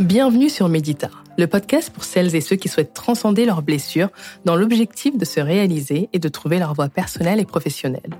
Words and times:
Bienvenue 0.00 0.48
sur 0.48 0.70
Médita, 0.70 1.10
le 1.36 1.46
podcast 1.46 1.90
pour 1.90 2.04
celles 2.04 2.34
et 2.34 2.40
ceux 2.40 2.56
qui 2.56 2.68
souhaitent 2.68 2.94
transcender 2.94 3.44
leurs 3.44 3.60
blessures 3.60 4.08
dans 4.46 4.56
l'objectif 4.56 5.18
de 5.18 5.26
se 5.26 5.40
réaliser 5.40 6.08
et 6.14 6.18
de 6.18 6.28
trouver 6.30 6.58
leur 6.58 6.72
voie 6.72 6.88
personnelle 6.88 7.38
et 7.38 7.44
professionnelle. 7.44 8.14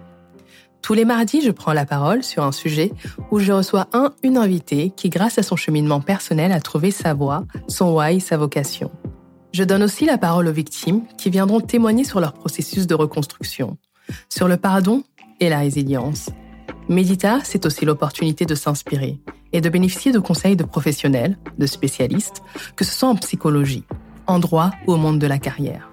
Tous 0.83 0.93
les 0.93 1.07
mardis, 1.07 1.41
je 1.41 1.51
prends 1.51 1.73
la 1.73 1.87
parole 1.87 2.23
sur 2.23 2.45
un 2.45 2.53
sujet 2.53 2.93
où 3.31 3.39
je 3.39 3.53
reçois 3.53 3.89
un, 3.95 4.13
une 4.23 4.37
invitée 4.37 4.93
qui, 4.95 5.09
grâce 5.09 5.39
à 5.39 5.43
son 5.43 5.57
cheminement 5.57 6.03
personnel, 6.03 6.53
a 6.53 6.61
trouvé 6.61 6.91
sa 6.91 7.15
voie, 7.15 7.47
son 7.67 7.97
why, 7.97 8.21
sa 8.21 8.37
vocation. 8.37 8.91
Je 9.55 9.65
donne 9.65 9.83
aussi 9.83 10.05
la 10.05 10.19
parole 10.19 10.49
aux 10.49 10.53
victimes 10.53 11.07
qui 11.17 11.31
viendront 11.31 11.63
témoigner 11.63 12.05
sur 12.05 12.21
leur 12.21 12.35
processus 12.35 12.87
de 12.87 12.95
reconstruction, 12.95 13.79
sur 14.29 14.49
le 14.49 14.59
pardon 14.59 15.03
et 15.41 15.49
la 15.49 15.61
résilience. 15.61 16.29
Médita, 16.91 17.39
c'est 17.45 17.67
aussi 17.67 17.85
l'opportunité 17.85 18.47
de 18.47 18.57
s'inspirer 18.57 19.21
et 19.53 19.61
de 19.61 19.69
bénéficier 19.69 20.11
de 20.11 20.19
conseils 20.19 20.57
de 20.57 20.65
professionnels, 20.65 21.39
de 21.57 21.67
spécialistes, 21.67 22.43
que 22.75 22.85
ce 22.85 22.93
soit 22.93 23.09
en 23.09 23.15
psychologie, 23.15 23.85
en 24.27 24.41
droit 24.41 24.73
ou 24.89 24.95
au 24.95 24.97
monde 24.97 25.21
de 25.21 25.29
la 25.29 25.39
carrière. 25.39 25.89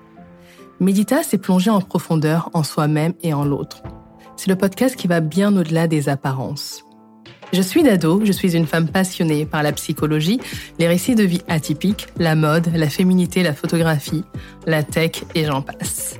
Médita, 0.79 1.21
c'est 1.21 1.37
plonger 1.37 1.69
en 1.69 1.81
profondeur 1.81 2.49
en 2.53 2.63
soi-même 2.63 3.13
et 3.21 3.31
en 3.35 3.45
l'autre. 3.45 3.83
C'est 4.37 4.49
le 4.49 4.55
podcast 4.55 4.95
qui 4.95 5.05
va 5.07 5.19
bien 5.19 5.55
au-delà 5.55 5.87
des 5.87 6.09
apparences. 6.09 6.83
Je 7.53 7.61
suis 7.61 7.83
Dado, 7.83 8.25
je 8.25 8.31
suis 8.31 8.57
une 8.57 8.65
femme 8.65 8.87
passionnée 8.87 9.45
par 9.45 9.61
la 9.61 9.73
psychologie, 9.73 10.39
les 10.79 10.87
récits 10.87 11.13
de 11.13 11.23
vie 11.23 11.43
atypiques, 11.47 12.07
la 12.17 12.33
mode, 12.33 12.71
la 12.73 12.89
féminité, 12.89 13.43
la 13.43 13.53
photographie, 13.53 14.23
la 14.65 14.81
tech 14.81 15.25
et 15.35 15.45
j'en 15.45 15.61
passe. 15.61 16.19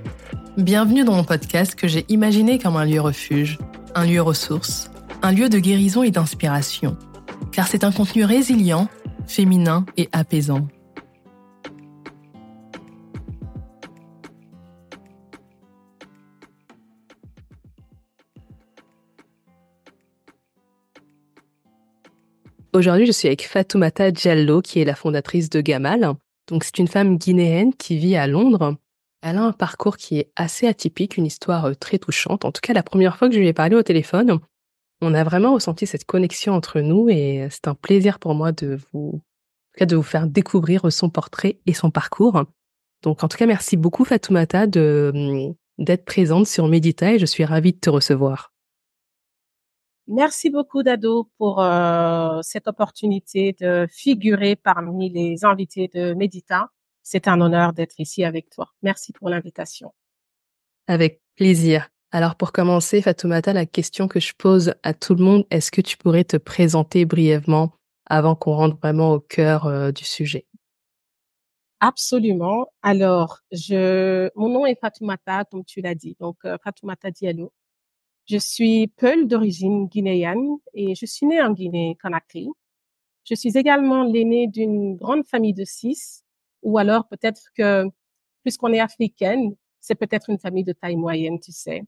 Bienvenue 0.55 1.03
dans 1.03 1.13
mon 1.13 1.23
podcast 1.23 1.73
que 1.73 1.87
j'ai 1.87 2.05
imaginé 2.09 2.59
comme 2.59 2.77
un 2.77 2.85
lieu 2.85 3.01
refuge, 3.01 3.57
un 3.97 4.05
lieu 4.05 4.21
ressource, 4.21 4.91
un 5.23 5.31
lieu 5.31 5.49
de 5.49 5.57
guérison 5.57 6.03
et 6.03 6.11
d'inspiration, 6.11 6.95
car 7.51 7.67
c'est 7.67 7.83
un 7.83 7.91
contenu 7.91 8.25
résilient, 8.25 8.87
féminin 9.25 9.87
et 9.97 10.07
apaisant. 10.11 10.67
Aujourd'hui, 22.73 23.07
je 23.07 23.11
suis 23.11 23.27
avec 23.27 23.47
Fatoumata 23.47 24.11
Diallo, 24.11 24.61
qui 24.61 24.79
est 24.79 24.85
la 24.85 24.93
fondatrice 24.93 25.49
de 25.49 25.59
Gamal. 25.59 26.13
Donc, 26.47 26.63
c'est 26.63 26.77
une 26.77 26.87
femme 26.87 27.17
guinéenne 27.17 27.73
qui 27.73 27.97
vit 27.97 28.15
à 28.15 28.27
Londres. 28.27 28.75
Elle 29.21 29.37
a 29.37 29.43
un 29.43 29.51
parcours 29.51 29.97
qui 29.97 30.19
est 30.19 30.31
assez 30.35 30.67
atypique, 30.67 31.17
une 31.17 31.25
histoire 31.25 31.65
euh, 31.65 31.73
très 31.73 31.97
touchante. 31.97 32.45
En 32.45 32.51
tout 32.51 32.61
cas, 32.61 32.73
la 32.73 32.83
première 32.83 33.17
fois 33.17 33.29
que 33.29 33.35
je 33.35 33.39
lui 33.39 33.47
ai 33.47 33.53
parlé 33.53 33.75
au 33.75 33.83
téléphone, 33.83 34.39
on 35.01 35.13
a 35.13 35.23
vraiment 35.23 35.53
ressenti 35.53 35.85
cette 35.85 36.05
connexion 36.05 36.53
entre 36.53 36.79
nous 36.81 37.09
et 37.09 37.47
c'est 37.51 37.67
un 37.67 37.75
plaisir 37.75 38.19
pour 38.19 38.33
moi 38.33 38.51
de 38.51 38.79
vous, 38.91 39.21
de 39.79 39.95
vous 39.95 40.03
faire 40.03 40.27
découvrir 40.27 40.91
son 40.91 41.09
portrait 41.09 41.59
et 41.65 41.73
son 41.73 41.91
parcours. 41.91 42.43
Donc, 43.03 43.23
en 43.23 43.27
tout 43.27 43.37
cas, 43.37 43.45
merci 43.45 43.77
beaucoup 43.77 44.05
Fatoumata 44.05 44.65
de, 44.65 45.11
hum, 45.13 45.55
d'être 45.77 46.05
présente 46.05 46.47
sur 46.47 46.67
Medita 46.67 47.13
et 47.13 47.19
je 47.19 47.25
suis 47.25 47.45
ravie 47.45 47.73
de 47.73 47.79
te 47.79 47.89
recevoir. 47.89 48.51
Merci 50.07 50.49
beaucoup 50.49 50.83
Dado 50.83 51.29
pour 51.37 51.61
euh, 51.61 52.39
cette 52.41 52.67
opportunité 52.67 53.55
de 53.59 53.87
figurer 53.91 54.55
parmi 54.55 55.09
les 55.09 55.43
invités 55.43 55.89
de 55.93 56.13
Medita. 56.13 56.69
C'est 57.09 57.29
un 57.29 57.39
honneur 57.39 57.71
d'être 57.71 58.01
ici 58.01 58.25
avec 58.25 58.49
toi. 58.49 58.73
Merci 58.81 59.13
pour 59.13 59.29
l'invitation. 59.29 59.93
Avec 60.87 61.21
plaisir. 61.37 61.87
Alors 62.11 62.35
pour 62.35 62.51
commencer, 62.51 63.01
Fatoumata, 63.01 63.53
la 63.53 63.65
question 63.65 64.09
que 64.09 64.19
je 64.19 64.33
pose 64.37 64.73
à 64.83 64.93
tout 64.93 65.15
le 65.15 65.23
monde, 65.23 65.45
est-ce 65.49 65.71
que 65.71 65.79
tu 65.79 65.95
pourrais 65.95 66.25
te 66.25 66.35
présenter 66.35 67.05
brièvement 67.05 67.71
avant 68.07 68.35
qu'on 68.35 68.55
rentre 68.55 68.75
vraiment 68.75 69.13
au 69.13 69.21
cœur 69.21 69.67
euh, 69.67 69.93
du 69.93 70.03
sujet? 70.03 70.47
Absolument. 71.79 72.73
Alors, 72.81 73.39
je, 73.53 74.29
mon 74.35 74.49
nom 74.49 74.65
est 74.65 74.77
Fatoumata, 74.77 75.45
comme 75.45 75.63
tu 75.63 75.79
l'as 75.79 75.95
dit, 75.95 76.17
donc 76.19 76.35
euh, 76.43 76.57
Fatoumata 76.61 77.09
Diallo. 77.09 77.53
Je 78.25 78.37
suis 78.37 78.87
Peul 78.97 79.29
d'origine 79.29 79.87
guinéenne 79.87 80.57
et 80.73 80.93
je 80.93 81.05
suis 81.05 81.25
née 81.25 81.41
en 81.41 81.53
Guinée-Conakry. 81.53 82.49
Je 83.23 83.33
suis 83.33 83.57
également 83.57 84.03
l'aînée 84.03 84.47
d'une 84.47 84.97
grande 84.97 85.25
famille 85.25 85.53
de 85.53 85.63
six, 85.63 86.25
ou 86.67 86.77
alors 86.77 87.07
peut-être 87.07 87.43
que, 87.55 87.85
puisqu'on 88.43 88.73
est 88.73 88.81
africaine, 88.81 89.55
c'est 89.79 89.95
peut-être 89.95 90.29
une 90.29 90.37
famille 90.37 90.65
de 90.65 90.73
taille 90.73 90.97
moyenne, 90.97 91.39
tu 91.39 91.53
sais. 91.53 91.83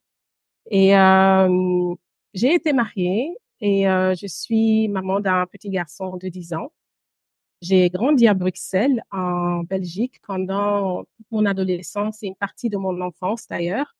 Et 0.72 0.96
euh, 0.98 1.94
j'ai 2.34 2.54
été 2.54 2.72
mariée 2.72 3.36
et 3.60 3.90
euh, 3.90 4.16
je 4.16 4.26
suis 4.26 4.88
maman 4.88 5.20
d'un 5.20 5.46
petit 5.48 5.70
garçon 5.70 6.16
de 6.16 6.30
10 6.30 6.54
ans. 6.54 6.72
J'ai 7.62 7.90
grandi 7.90 8.26
à 8.30 8.34
Bruxelles, 8.34 9.04
en 9.12 9.64
Belgique, 9.64 10.22
pendant 10.26 11.04
mon 11.30 11.46
adolescence 11.46 12.24
et 12.24 12.28
une 12.28 12.36
partie 12.36 12.70
de 12.70 12.78
mon 12.78 13.02
enfance 13.02 13.48
d'ailleurs. 13.48 13.98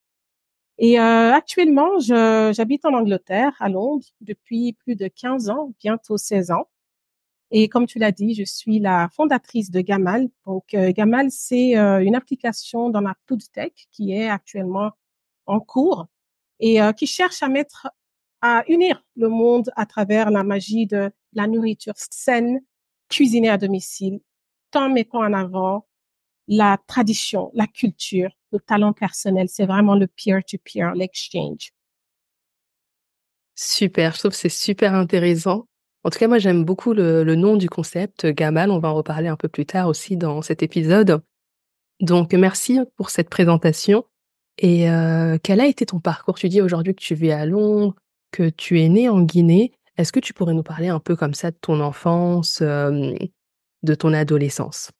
Et 0.78 0.98
euh, 0.98 1.34
actuellement, 1.34 2.00
j'habite 2.00 2.86
en 2.86 2.94
Angleterre, 2.94 3.54
à 3.60 3.68
Londres, 3.68 4.08
depuis 4.22 4.72
plus 4.74 4.96
de 4.96 5.10
15 5.10 5.50
ans, 5.50 5.74
bientôt 5.82 6.18
16 6.18 6.52
ans. 6.52 6.70
Et 7.52 7.68
comme 7.68 7.88
tu 7.88 7.98
l'as 7.98 8.12
dit, 8.12 8.36
je 8.36 8.44
suis 8.44 8.80
la 8.80 9.10
fondatrice 9.10 9.72
de 9.72 9.82
Gamal. 9.82 10.30
Donc, 10.46 10.74
euh, 10.74 10.92
Gamal, 10.92 11.32
c'est 11.32 11.78
euh, 11.78 12.04
une 12.04 12.16
application 12.16 12.90
dans 12.90 13.02
la 13.02 13.16
food 13.28 13.42
tech 13.52 13.72
qui 13.92 14.12
est 14.14 14.30
actuellement 14.30 14.92
en 15.48 15.60
cours 15.60 16.08
et 16.60 16.82
euh, 16.82 16.92
qui 16.92 17.08
cherche 17.08 17.42
à 17.42 17.48
mettre, 17.48 17.88
à 18.42 18.64
unir 18.68 19.04
le 19.16 19.30
monde 19.30 19.72
à 19.76 19.86
travers 19.86 20.30
la 20.30 20.44
magie 20.44 20.86
de 20.86 21.12
la 21.34 21.48
nourriture 21.48 21.96
saine, 21.98 22.62
cuisinée 23.10 23.50
à 23.50 23.58
domicile, 23.58 24.20
en 24.76 24.90
mettant 24.90 25.20
en 25.20 25.34
avant 25.34 25.88
la 26.48 26.78
tradition, 26.88 27.50
la 27.54 27.66
culture, 27.66 28.30
le 28.52 28.60
talent 28.60 28.94
personnel. 28.94 29.48
C'est 29.50 29.66
vraiment 29.66 29.96
le 29.96 30.08
peer-to-peer, 30.08 30.94
l'exchange. 30.94 31.72
Super, 33.56 34.14
je 34.14 34.20
trouve 34.20 34.32
que 34.32 34.38
c'est 34.38 34.50
super 34.50 34.94
intéressant. 34.94 35.68
En 36.04 36.10
tout 36.10 36.18
cas, 36.18 36.28
moi, 36.28 36.38
j'aime 36.38 36.64
beaucoup 36.64 36.94
le, 36.94 37.24
nom 37.36 37.58
du 37.58 37.70
concept, 37.70 38.26
Gamal. 38.26 38.72
On 38.72 38.80
va 38.80 38.90
en 38.90 38.96
reparler 38.96 39.28
un 39.28 39.36
peu 39.36 39.50
plus 39.50 39.66
tard 39.66 39.88
aussi 39.88 40.16
dans 40.16 40.42
cet 40.42 40.64
épisode. 40.64 41.22
Donc, 42.00 42.34
merci 42.34 42.80
pour 42.96 43.10
cette 43.10 43.30
présentation. 43.30 44.06
Et 44.58 44.90
euh, 44.90 45.38
quel 45.42 45.60
a 45.60 45.68
été 45.68 45.86
ton 45.86 46.00
parcours? 46.00 46.36
Tu 46.36 46.48
dis 46.48 46.62
aujourd'hui 46.62 46.96
que 46.96 47.02
tu 47.02 47.16
vis 47.16 47.32
à 47.32 47.46
Londres, 47.46 47.96
que 48.32 48.50
tu 48.50 48.82
es 48.82 48.88
né 48.88 49.10
en 49.10 49.22
Guinée. 49.22 49.74
Est-ce 49.98 50.14
que 50.14 50.20
tu 50.22 50.34
pourrais 50.34 50.54
nous 50.54 50.64
parler 50.64 50.88
un 50.88 51.00
peu 51.00 51.18
comme 51.18 51.34
ça 51.34 51.52
de 51.52 51.58
ton 51.60 51.82
enfance, 51.82 52.60
euh, 52.62 53.14
de 53.84 53.96
ton 53.96 54.14
adolescence? 54.14 54.92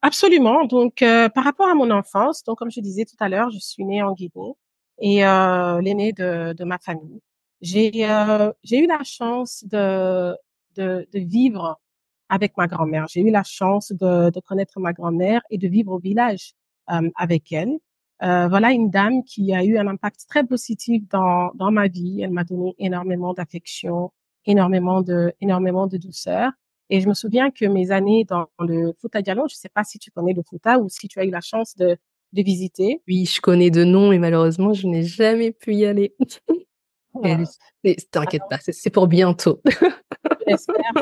Absolument. 0.00 0.64
Donc, 0.64 1.02
euh, 1.02 1.28
par 1.28 1.44
rapport 1.44 1.68
à 1.68 1.74
mon 1.74 1.90
enfance, 1.90 2.42
donc 2.44 2.58
comme 2.58 2.70
je 2.70 2.80
disais 2.80 3.04
tout 3.04 3.16
à 3.20 3.28
l'heure, 3.28 3.50
je 3.50 3.58
suis 3.58 3.84
née 3.84 4.02
en 4.02 4.14
Guinée 4.14 4.54
et 4.98 5.24
euh, 5.26 5.80
l'aînée 5.82 6.12
de 6.12 6.64
ma 6.64 6.78
famille. 6.78 7.20
J'ai 7.62 7.92
euh, 8.10 8.52
j'ai 8.64 8.80
eu 8.80 8.86
la 8.86 9.02
chance 9.04 9.64
de, 9.64 10.34
de, 10.76 11.06
de 11.12 11.18
vivre 11.20 11.80
avec 12.28 12.56
ma 12.56 12.66
grand-mère. 12.66 13.06
J'ai 13.08 13.20
eu 13.20 13.30
la 13.30 13.44
chance 13.44 13.92
de, 13.92 14.30
de 14.30 14.40
connaître 14.40 14.80
ma 14.80 14.92
grand-mère 14.92 15.42
et 15.50 15.58
de 15.58 15.68
vivre 15.68 15.92
au 15.92 15.98
village 15.98 16.54
euh, 16.90 17.08
avec 17.16 17.52
elle. 17.52 17.78
Euh, 18.22 18.48
voilà 18.48 18.72
une 18.72 18.90
dame 18.90 19.22
qui 19.24 19.54
a 19.54 19.64
eu 19.64 19.78
un 19.78 19.86
impact 19.86 20.26
très 20.28 20.44
positif 20.44 21.02
dans, 21.08 21.50
dans 21.54 21.70
ma 21.70 21.88
vie. 21.88 22.22
Elle 22.22 22.30
m'a 22.30 22.44
donné 22.44 22.74
énormément 22.78 23.32
d'affection, 23.34 24.12
énormément 24.44 25.02
de, 25.02 25.32
énormément 25.40 25.86
de 25.86 25.98
douceur. 25.98 26.50
Et 26.90 27.00
je 27.00 27.08
me 27.08 27.14
souviens 27.14 27.50
que 27.50 27.64
mes 27.64 27.90
années 27.90 28.24
dans 28.24 28.48
le 28.58 28.92
Fouta 29.00 29.22
Diallo, 29.22 29.46
je 29.48 29.54
ne 29.54 29.58
sais 29.58 29.68
pas 29.68 29.84
si 29.84 29.98
tu 29.98 30.10
connais 30.10 30.34
le 30.34 30.42
Fouta 30.42 30.78
ou 30.78 30.88
si 30.88 31.08
tu 31.08 31.18
as 31.20 31.24
eu 31.24 31.30
la 31.30 31.40
chance 31.40 31.76
de, 31.76 31.96
de 32.32 32.42
visiter. 32.42 33.02
Oui, 33.08 33.24
je 33.24 33.40
connais 33.40 33.70
de 33.70 33.84
nom, 33.84 34.10
mais 34.10 34.18
malheureusement, 34.18 34.72
je 34.72 34.86
n'ai 34.86 35.02
jamais 35.02 35.52
pu 35.52 35.74
y 35.74 35.86
aller. 35.86 36.14
Ah. 37.14 37.38
T'inquiète 38.10 38.42
pas, 38.48 38.58
c'est 38.60 38.90
pour 38.90 39.06
bientôt. 39.06 39.60
J'espère. 40.48 40.92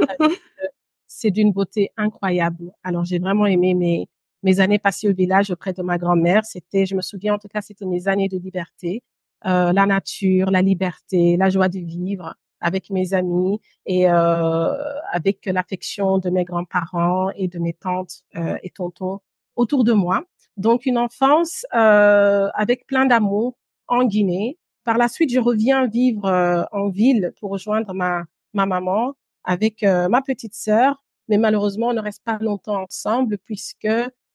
C'est 1.07 1.31
d'une 1.31 1.53
beauté 1.53 1.91
incroyable. 1.97 2.73
Alors, 2.83 3.05
j'ai 3.05 3.19
vraiment 3.19 3.47
aimé 3.47 3.75
mes, 3.75 4.09
mes 4.43 4.61
années 4.61 4.79
passées 4.79 5.09
au 5.09 5.15
village 5.15 5.51
auprès 5.51 5.73
de 5.73 5.83
ma 5.83 5.99
grand-mère, 5.99 6.45
c'était, 6.45 6.87
je 6.87 6.95
me 6.95 7.03
souviens 7.03 7.35
en 7.35 7.39
tout 7.39 7.49
cas, 7.49 7.61
c'était 7.61 7.85
mes 7.85 8.09
années 8.09 8.29
de 8.29 8.39
liberté, 8.39 9.03
euh, 9.47 9.73
la 9.73 9.87
nature, 9.87 10.51
la 10.51 10.63
liberté, 10.63 11.37
la 11.37 11.51
joie 11.51 11.69
de 11.69 11.79
vivre 11.79 12.35
avec 12.61 12.91
mes 12.91 13.15
amis 13.15 13.61
et 13.87 14.09
euh, 14.09 14.75
avec 15.13 15.47
l'affection 15.47 16.19
de 16.19 16.31
mes 16.31 16.45
grands-parents 16.45 17.31
et 17.35 17.49
de 17.49 17.59
mes 17.59 17.73
tantes 17.73 18.23
euh, 18.37 18.57
et 18.63 18.71
tontons 18.71 19.21
autour 19.57 19.85
de 19.85 19.93
moi. 19.93 20.25
Donc 20.57 20.87
une 20.87 20.99
enfance 20.99 21.65
euh, 21.75 22.49
avec 22.55 22.87
plein 22.87 23.07
d'amour 23.07 23.57
en 23.89 24.05
Guinée. 24.05 24.59
Par 24.91 24.99
la 24.99 25.07
suite, 25.07 25.33
je 25.33 25.39
reviens 25.39 25.87
vivre 25.87 26.25
euh, 26.25 26.65
en 26.73 26.89
ville 26.89 27.33
pour 27.39 27.53
rejoindre 27.53 27.95
ma 27.95 28.25
ma 28.55 28.67
maman 28.67 29.15
avec 29.45 29.85
euh, 29.85 30.09
ma 30.09 30.21
petite 30.21 30.57
sœur, 30.57 31.01
mais 31.29 31.39
malheureusement, 31.39 31.91
on 31.91 31.93
ne 31.93 32.01
reste 32.01 32.25
pas 32.25 32.39
longtemps 32.41 32.83
ensemble 32.83 33.39
puisque 33.39 33.87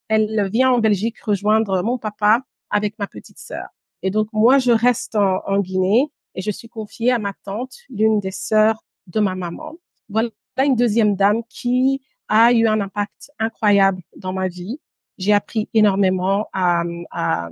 elle 0.07 0.50
vient 0.50 0.72
en 0.72 0.80
Belgique 0.80 1.19
rejoindre 1.19 1.84
mon 1.84 1.98
papa 1.98 2.42
avec 2.69 2.98
ma 3.00 3.06
petite 3.06 3.38
sœur. 3.38 3.68
Et 4.02 4.12
donc, 4.12 4.30
moi, 4.31 4.57
je 4.57 4.72
reste 4.72 5.18
en, 5.18 5.60
Guinée 5.60 6.10
et 6.36 6.42
je 6.42 6.52
suis 6.52 6.69
confiée 6.69 7.12
à 7.12 7.19
ma 7.19 7.34
tante, 7.44 7.75
l'une 7.90 8.22
des 8.22 8.31
sœurs 8.31 8.81
de 9.08 9.19
ma 9.19 9.36
maman. 9.36 9.75
Voilà 10.08 10.30
une 10.63 10.78
deuxième 10.78 11.18
dame 11.18 11.42
qui 11.50 12.01
a 12.30 12.54
eu 12.54 12.66
un 12.66 12.80
impact 12.80 13.30
incroyable 13.40 14.01
dans 14.16 14.31
ma 14.31 14.48
vie. 14.48 14.80
J'ai 15.18 15.34
appris 15.34 15.68
énormément 15.74 16.48
à, 16.54 16.86
à, 17.12 17.50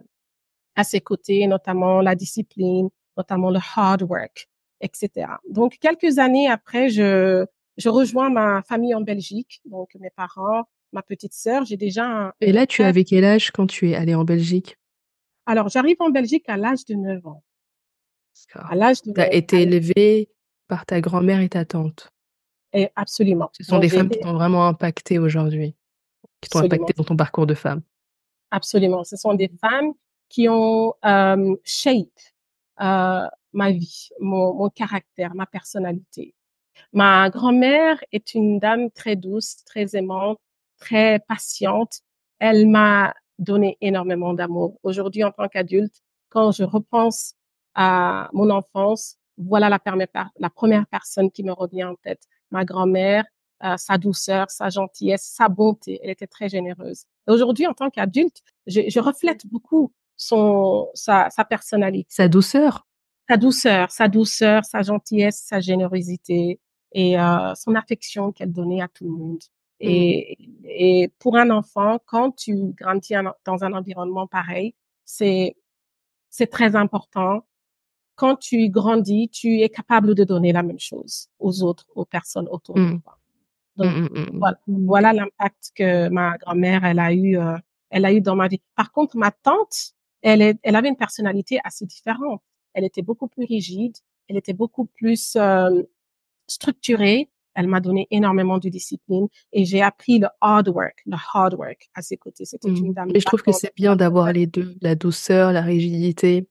à 0.75 0.83
ses 0.83 1.01
côtés, 1.01 1.45
notamment 1.47 2.01
la 2.01 2.15
discipline, 2.15 2.89
notamment 3.17 3.49
le 3.49 3.59
hard 3.75 4.03
work, 4.03 4.47
etc. 4.81 5.27
Donc, 5.49 5.77
quelques 5.79 6.19
années 6.19 6.49
après, 6.49 6.89
je, 6.89 7.45
je 7.77 7.89
rejoins 7.89 8.29
ma 8.29 8.61
famille 8.63 8.95
en 8.95 9.01
Belgique, 9.01 9.61
donc 9.65 9.95
mes 9.99 10.09
parents, 10.09 10.63
ma 10.91 11.01
petite 11.01 11.33
sœur. 11.33 11.65
J'ai 11.65 11.77
déjà 11.77 12.05
un, 12.05 12.33
Et 12.41 12.51
là, 12.51 12.65
tu 12.65 12.83
avais 12.83 13.03
quel 13.03 13.25
âge 13.25 13.51
quand 13.51 13.67
tu 13.67 13.89
es 13.89 13.95
allée 13.95 14.15
en 14.15 14.23
Belgique? 14.23 14.77
Alors, 15.45 15.69
j'arrive 15.69 15.97
en 15.99 16.09
Belgique 16.09 16.47
à 16.47 16.57
l'âge 16.57 16.85
de 16.85 16.95
9 16.95 17.25
ans. 17.27 17.43
À 18.55 18.75
l'âge 18.75 19.01
de 19.03 19.11
Tu 19.11 19.21
as 19.21 19.33
été 19.33 19.61
élevée 19.61 20.29
par 20.67 20.85
ta 20.85 21.01
grand-mère 21.01 21.41
et 21.41 21.49
ta 21.49 21.65
tante? 21.65 22.09
Et 22.71 22.89
absolument. 22.95 23.49
Ce 23.53 23.63
sont 23.63 23.79
des 23.79 23.89
femmes 23.89 24.09
qui 24.09 24.19
t'ont 24.19 24.33
vraiment 24.33 24.67
impacté 24.67 25.19
aujourd'hui, 25.19 25.75
qui 26.41 26.49
t'ont 26.49 26.59
impacté 26.59 26.93
dans 26.93 27.03
ton 27.03 27.15
parcours 27.15 27.45
de 27.45 27.53
femme. 27.53 27.81
Absolument. 28.49 29.03
Ce 29.03 29.15
sont 29.15 29.33
des 29.33 29.51
femmes 29.61 29.93
qui 30.33 30.49
ont 30.49 30.95
euh, 31.05 31.55
shape 31.63 32.07
euh, 32.81 33.27
ma 33.53 33.71
vie, 33.71 34.09
mon, 34.19 34.55
mon 34.55 34.69
caractère, 34.69 35.35
ma 35.35 35.45
personnalité. 35.45 36.33
Ma 36.91 37.29
grand-mère 37.29 38.03
est 38.11 38.33
une 38.33 38.57
dame 38.57 38.89
très 38.89 39.15
douce, 39.15 39.63
très 39.63 39.95
aimante, 39.95 40.39
très 40.79 41.19
patiente. 41.19 41.99
Elle 42.39 42.67
m'a 42.67 43.13
donné 43.37 43.77
énormément 43.79 44.33
d'amour. 44.33 44.79
Aujourd'hui, 44.81 45.23
en 45.23 45.31
tant 45.31 45.47
qu'adulte, 45.47 46.01
quand 46.29 46.51
je 46.51 46.63
repense 46.63 47.35
à 47.75 48.27
mon 48.33 48.49
enfance, 48.49 49.17
voilà 49.37 49.69
la, 49.69 50.49
première 50.49 50.87
personne 50.87 51.29
qui 51.29 51.43
me 51.43 51.51
revient 51.51 51.83
en 51.83 51.95
tête. 51.95 52.23
Ma 52.49 52.65
grand-mère, 52.65 53.25
euh, 53.63 53.77
sa 53.77 53.99
douceur, 53.99 54.49
sa 54.49 54.69
gentillesse, 54.69 55.23
sa 55.23 55.47
bonté. 55.47 55.99
Elle 56.01 56.09
était 56.09 56.27
très 56.27 56.49
généreuse. 56.49 57.05
Aujourd'hui, 57.27 57.67
en 57.67 57.73
tant 57.73 57.91
qu'adulte, 57.91 58.41
je, 58.65 58.81
je, 58.89 58.99
reflète 58.99 59.45
beaucoup 59.47 59.91
son, 60.15 60.89
sa, 60.93 61.29
sa 61.29 61.43
personnalité. 61.43 62.07
Sa 62.09 62.27
douceur. 62.27 62.87
Sa 63.29 63.37
douceur, 63.37 63.91
sa 63.91 64.07
douceur, 64.07 64.65
sa 64.65 64.81
gentillesse, 64.81 65.43
sa 65.45 65.59
générosité 65.59 66.59
et 66.91 67.19
euh, 67.19 67.55
son 67.55 67.75
affection 67.75 68.31
qu'elle 68.31 68.51
donnait 68.51 68.81
à 68.81 68.87
tout 68.87 69.05
le 69.05 69.11
monde. 69.11 69.41
Et, 69.79 70.37
et 70.63 71.11
pour 71.19 71.37
un 71.37 71.49
enfant, 71.49 71.99
quand 72.05 72.31
tu 72.31 72.55
grandis 72.77 73.15
dans 73.43 73.63
un 73.63 73.73
environnement 73.73 74.27
pareil, 74.27 74.75
c'est 75.03 75.55
c'est 76.29 76.47
très 76.47 76.75
important. 76.75 77.45
Quand 78.15 78.35
tu 78.35 78.69
grandis, 78.69 79.29
tu 79.29 79.61
es 79.61 79.69
capable 79.69 80.15
de 80.15 80.23
donner 80.23 80.51
la 80.51 80.63
même 80.63 80.79
chose 80.79 81.27
aux 81.39 81.63
autres, 81.63 81.85
aux 81.95 82.05
personnes 82.05 82.47
autour 82.49 82.75
de 82.75 82.81
mmh. 82.81 83.01
toi. 83.01 83.17
Donc 83.75 83.95
mmh, 83.95 84.37
voilà, 84.37 84.57
voilà 84.67 85.13
l'impact 85.13 85.71
que 85.75 86.09
ma 86.09 86.37
grand-mère 86.37 86.85
elle 86.85 86.99
a 86.99 87.13
eu, 87.13 87.37
euh, 87.37 87.57
elle 87.89 88.05
a 88.05 88.13
eu 88.13 88.21
dans 88.21 88.35
ma 88.35 88.47
vie. 88.47 88.61
Par 88.75 88.91
contre, 88.91 89.17
ma 89.17 89.31
tante, 89.31 89.93
elle 90.23 90.41
est, 90.41 90.59
elle 90.63 90.75
avait 90.75 90.89
une 90.89 90.97
personnalité 90.97 91.59
assez 91.63 91.85
différente. 91.85 92.41
Elle 92.73 92.85
était 92.85 93.01
beaucoup 93.01 93.27
plus 93.27 93.45
rigide, 93.45 93.95
elle 94.27 94.37
était 94.37 94.53
beaucoup 94.53 94.85
plus 94.85 95.35
euh, 95.35 95.83
structurée. 96.47 97.29
Elle 97.55 97.67
m'a 97.67 97.81
donné 97.81 98.07
énormément 98.09 98.57
de 98.57 98.67
discipline 98.67 99.27
et 99.51 99.63
j'ai 99.63 99.83
appris 99.83 100.17
le 100.17 100.27
hard 100.41 100.69
work, 100.69 101.03
le 101.05 101.15
hard 101.35 101.53
work 101.53 101.87
à 101.93 102.01
ses 102.01 102.17
côtés. 102.17 102.45
C'était 102.45 102.69
une 102.69 102.89
mmh. 102.89 102.93
dame. 102.93 103.09
Et 103.13 103.19
je 103.19 103.25
trouve 103.25 103.43
que 103.43 103.51
c'est 103.51 103.75
bien 103.75 103.95
d'avoir 103.95 104.33
les 104.33 104.47
deux, 104.47 104.75
la 104.81 104.95
douceur, 104.95 105.51
la 105.51 105.61
rigidité. 105.61 106.47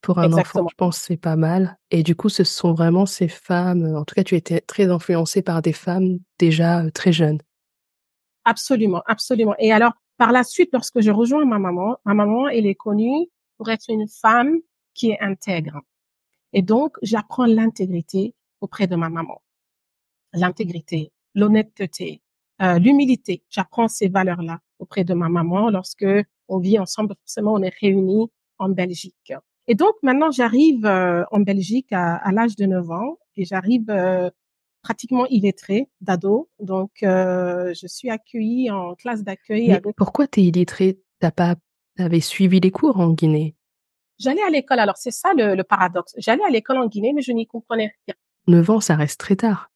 Pour 0.00 0.18
un 0.18 0.32
enfant, 0.34 0.66
je 0.68 0.74
pense 0.74 0.98
c'est 0.98 1.16
pas 1.16 1.36
mal. 1.36 1.78
Et 1.90 2.02
du 2.02 2.14
coup, 2.16 2.28
ce 2.28 2.44
sont 2.44 2.74
vraiment 2.74 3.06
ces 3.06 3.28
femmes. 3.28 3.94
En 3.96 4.04
tout 4.04 4.14
cas, 4.14 4.24
tu 4.24 4.34
étais 4.34 4.60
très 4.60 4.90
influencée 4.90 5.40
par 5.40 5.62
des 5.62 5.72
femmes 5.72 6.18
déjà 6.38 6.82
euh, 6.82 6.90
très 6.90 7.12
jeunes. 7.12 7.38
Absolument, 8.44 9.02
absolument. 9.06 9.54
Et 9.58 9.72
alors, 9.72 9.92
par 10.16 10.32
la 10.32 10.44
suite, 10.44 10.70
lorsque 10.72 11.00
je 11.00 11.10
rejoins 11.10 11.44
ma 11.44 11.58
maman, 11.58 11.96
ma 12.04 12.14
maman, 12.14 12.48
elle 12.48 12.66
est 12.66 12.74
connue 12.74 13.28
pour 13.56 13.70
être 13.70 13.86
une 13.88 14.08
femme 14.08 14.58
qui 14.94 15.10
est 15.10 15.20
intègre. 15.20 15.80
Et 16.52 16.62
donc, 16.62 16.96
j'apprends 17.02 17.46
l'intégrité 17.46 18.34
auprès 18.60 18.86
de 18.86 18.96
ma 18.96 19.08
maman. 19.08 19.42
L'intégrité, 20.32 21.12
l'honnêteté, 21.34 22.22
euh, 22.62 22.78
l'humilité. 22.78 23.42
J'apprends 23.50 23.88
ces 23.88 24.08
valeurs-là 24.08 24.60
auprès 24.78 25.04
de 25.04 25.14
ma 25.14 25.28
maman 25.28 25.70
lorsque 25.70 26.06
on 26.48 26.58
vit 26.58 26.78
ensemble. 26.78 27.14
Forcément, 27.20 27.54
on 27.54 27.62
est 27.62 27.74
réunis 27.80 28.30
en 28.58 28.68
Belgique. 28.68 29.32
Et 29.66 29.74
donc, 29.74 29.94
maintenant, 30.02 30.30
j'arrive 30.30 30.86
euh, 30.86 31.24
en 31.30 31.40
Belgique 31.40 31.92
à, 31.92 32.30
l'âge 32.32 32.54
de 32.54 32.66
9 32.66 32.90
ans 32.90 33.18
et 33.36 33.44
j'arrive 33.44 33.90
euh, 33.90 34.30
pratiquement 34.84 35.26
illettrée 35.26 35.90
d'ado. 36.00 36.48
Donc, 36.60 37.02
euh, 37.02 37.74
je 37.74 37.86
suis 37.88 38.10
accueillie 38.10 38.70
en 38.70 38.94
classe 38.94 39.24
d'accueil. 39.24 39.80
Pourquoi 39.96 40.28
tu 40.28 40.40
es 40.40 40.44
illettrée? 40.44 41.00
T'as 41.18 41.32
pas, 41.32 41.56
avais 41.98 42.20
suivi 42.20 42.60
les 42.60 42.70
cours 42.70 43.00
en 43.00 43.10
Guinée? 43.10 43.56
J'allais 44.18 44.42
à 44.42 44.50
l'école. 44.50 44.78
Alors, 44.78 44.96
c'est 44.96 45.10
ça 45.10 45.32
le, 45.34 45.56
le 45.56 45.64
paradoxe. 45.64 46.14
J'allais 46.18 46.44
à 46.44 46.50
l'école 46.50 46.78
en 46.78 46.86
Guinée, 46.86 47.12
mais 47.12 47.22
je 47.22 47.32
n'y 47.32 47.46
comprenais 47.46 47.94
rien. 48.06 48.14
9 48.46 48.70
ans, 48.70 48.80
ça 48.80 48.94
reste 48.94 49.18
très 49.18 49.36
tard. 49.36 49.70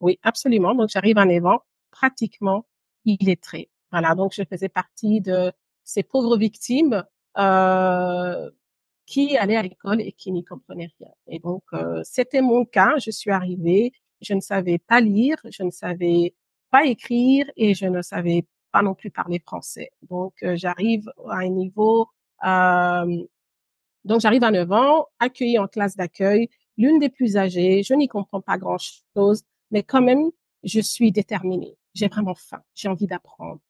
Oui, 0.00 0.18
absolument. 0.22 0.74
Donc, 0.74 0.90
j'arrive 0.90 1.18
à 1.18 1.24
9 1.24 1.44
ans, 1.46 1.62
pratiquement 1.90 2.66
illettrée. 3.04 3.70
Voilà. 3.90 4.14
Donc, 4.14 4.32
je 4.34 4.42
faisais 4.48 4.68
partie 4.68 5.20
de 5.20 5.50
ces 5.82 6.02
pauvres 6.02 6.36
victimes 6.36 7.04
euh, 7.38 8.50
qui 9.06 9.36
allaient 9.36 9.56
à 9.56 9.62
l'école 9.62 10.00
et 10.00 10.12
qui 10.12 10.30
n'y 10.30 10.44
comprenaient 10.44 10.90
rien. 10.98 11.10
Et 11.26 11.38
donc, 11.38 11.64
euh, 11.72 12.02
c'était 12.04 12.42
mon 12.42 12.64
cas. 12.64 12.98
Je 12.98 13.10
suis 13.10 13.30
arrivée, 13.30 13.92
je 14.22 14.34
ne 14.34 14.40
savais 14.40 14.78
pas 14.78 15.00
lire, 15.00 15.36
je 15.50 15.62
ne 15.62 15.70
savais 15.70 16.34
pas 16.70 16.86
écrire 16.86 17.50
et 17.56 17.74
je 17.74 17.86
ne 17.86 18.02
savais 18.02 18.46
pas 18.70 18.82
non 18.82 18.94
plus 18.94 19.10
parler 19.10 19.38
français. 19.38 19.90
Donc, 20.08 20.34
euh, 20.42 20.56
j'arrive 20.56 21.12
à 21.28 21.38
un 21.38 21.48
niveau 21.48 22.08
euh, 22.44 23.24
donc, 24.04 24.20
j'arrive 24.20 24.42
à 24.44 24.50
9 24.50 24.70
ans, 24.72 25.06
accueillie 25.20 25.58
en 25.58 25.68
classe 25.68 25.96
d'accueil, 25.96 26.48
l'une 26.76 26.98
des 26.98 27.08
plus 27.08 27.36
âgées. 27.36 27.82
Je 27.82 27.94
n'y 27.94 28.08
comprends 28.08 28.40
pas 28.40 28.58
grand-chose, 28.58 29.42
mais 29.70 29.82
quand 29.82 30.02
même, 30.02 30.30
je 30.64 30.80
suis 30.80 31.12
déterminée. 31.12 31.76
J'ai 31.94 32.08
vraiment 32.08 32.34
faim. 32.34 32.62
J'ai 32.74 32.88
envie 32.88 33.06
d'apprendre. 33.06 33.60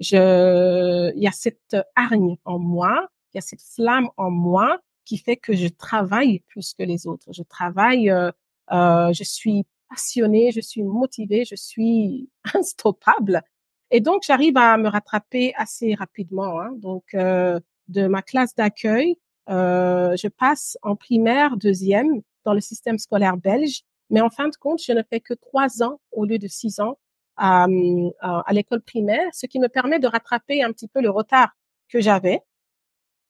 Je, 0.00 1.12
il 1.14 1.22
y 1.22 1.26
a 1.26 1.32
cette 1.32 1.76
hargne 1.94 2.36
en 2.44 2.58
moi, 2.58 3.08
il 3.32 3.36
y 3.36 3.38
a 3.38 3.42
cette 3.42 3.62
flamme 3.62 4.08
en 4.16 4.30
moi 4.30 4.78
qui 5.04 5.18
fait 5.18 5.36
que 5.36 5.54
je 5.54 5.68
travaille 5.68 6.40
plus 6.40 6.74
que 6.74 6.82
les 6.82 7.06
autres. 7.06 7.26
Je 7.32 7.42
travaille, 7.42 8.10
euh, 8.10 8.30
euh, 8.72 9.12
je 9.12 9.24
suis 9.24 9.66
passionnée, 9.92 10.52
je 10.52 10.60
suis 10.60 10.82
motivée, 10.82 11.44
je 11.44 11.54
suis 11.54 12.28
instoppable. 12.54 13.42
Et 13.90 14.00
donc, 14.00 14.22
j'arrive 14.26 14.56
à 14.56 14.76
me 14.78 14.88
rattraper 14.88 15.52
assez 15.56 15.94
rapidement. 15.94 16.60
Hein. 16.60 16.70
Donc, 16.76 17.04
euh, 17.14 17.60
de 17.88 18.06
ma 18.06 18.22
classe 18.22 18.54
d'accueil, 18.54 19.16
euh, 19.50 20.16
je 20.16 20.28
passe 20.28 20.78
en 20.82 20.96
primaire 20.96 21.56
deuxième 21.56 22.22
dans 22.44 22.54
le 22.54 22.60
système 22.60 22.98
scolaire 22.98 23.36
belge, 23.36 23.82
mais 24.08 24.20
en 24.20 24.30
fin 24.30 24.48
de 24.48 24.56
compte, 24.56 24.80
je 24.82 24.92
ne 24.92 25.02
fais 25.02 25.20
que 25.20 25.34
trois 25.34 25.82
ans 25.82 26.00
au 26.10 26.24
lieu 26.24 26.38
de 26.38 26.48
six 26.48 26.80
ans 26.80 26.98
à, 27.36 27.66
euh, 27.66 28.10
à 28.20 28.52
l'école 28.52 28.82
primaire, 28.82 29.28
ce 29.32 29.46
qui 29.46 29.58
me 29.58 29.68
permet 29.68 29.98
de 29.98 30.06
rattraper 30.06 30.62
un 30.62 30.72
petit 30.72 30.88
peu 30.88 31.02
le 31.02 31.10
retard 31.10 31.50
que 31.88 32.00
j'avais. 32.00 32.40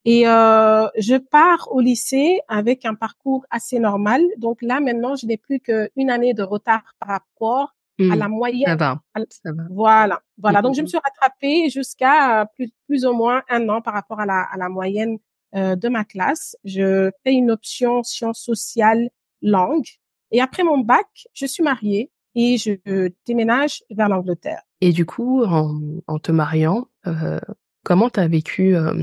Et 0.05 0.27
euh, 0.27 0.89
je 0.99 1.17
pars 1.17 1.69
au 1.71 1.81
lycée 1.81 2.41
avec 2.49 2.85
un 2.85 2.95
parcours 2.95 3.45
assez 3.51 3.79
normal. 3.79 4.23
Donc 4.39 4.61
là, 4.63 4.81
maintenant, 4.81 5.15
je 5.15 5.27
n'ai 5.27 5.37
plus 5.37 5.61
qu'une 5.61 6.11
année 6.11 6.35
de 6.35 6.43
retard 6.43 6.83
par 6.99 7.09
rapport 7.11 7.75
à 8.01 8.03
mmh. 8.03 8.19
la 8.19 8.29
moyenne. 8.29 8.67
Ça 8.67 8.77
va. 8.77 9.01
Ça 9.31 9.53
va. 9.53 9.63
Voilà. 9.71 10.21
Voilà. 10.39 10.61
Donc, 10.61 10.75
je 10.75 10.83
me 10.83 10.87
suis 10.87 10.99
rattrapée 10.99 11.71
jusqu'à 11.71 12.49
plus, 12.57 12.71
plus 12.89 13.05
ou 13.07 13.13
moins 13.13 13.43
un 13.49 13.69
an 13.69 13.81
par 13.81 13.95
rapport 13.95 14.19
à 14.19 14.27
la, 14.27 14.43
à 14.53 14.57
la 14.57 14.69
moyenne 14.69 15.19
euh, 15.55 15.77
de 15.77 15.89
ma 15.89 16.05
classe. 16.05 16.57
Je 16.65 17.11
fais 17.23 17.33
une 17.33 17.51
option 17.51 18.03
sciences 18.03 18.41
sociales 18.41 19.11
langue. 19.43 19.87
Et 20.31 20.41
après 20.41 20.65
mon 20.65 20.79
bac, 20.79 21.29
je 21.35 21.47
suis 21.47 21.63
mariée 21.63 22.11
et 22.35 22.57
je 22.57 23.11
déménage 23.27 23.83
vers 23.91 24.09
l'Angleterre. 24.09 24.63
Et 24.81 24.93
du 24.93 25.05
coup, 25.05 25.45
en, 25.45 25.79
en 26.07 26.19
te 26.19 26.33
mariant, 26.33 26.87
euh, 27.07 27.39
comment 27.85 28.09
tu 28.09 28.19
as 28.19 28.29
vécu 28.29 28.75
euh, 28.75 28.95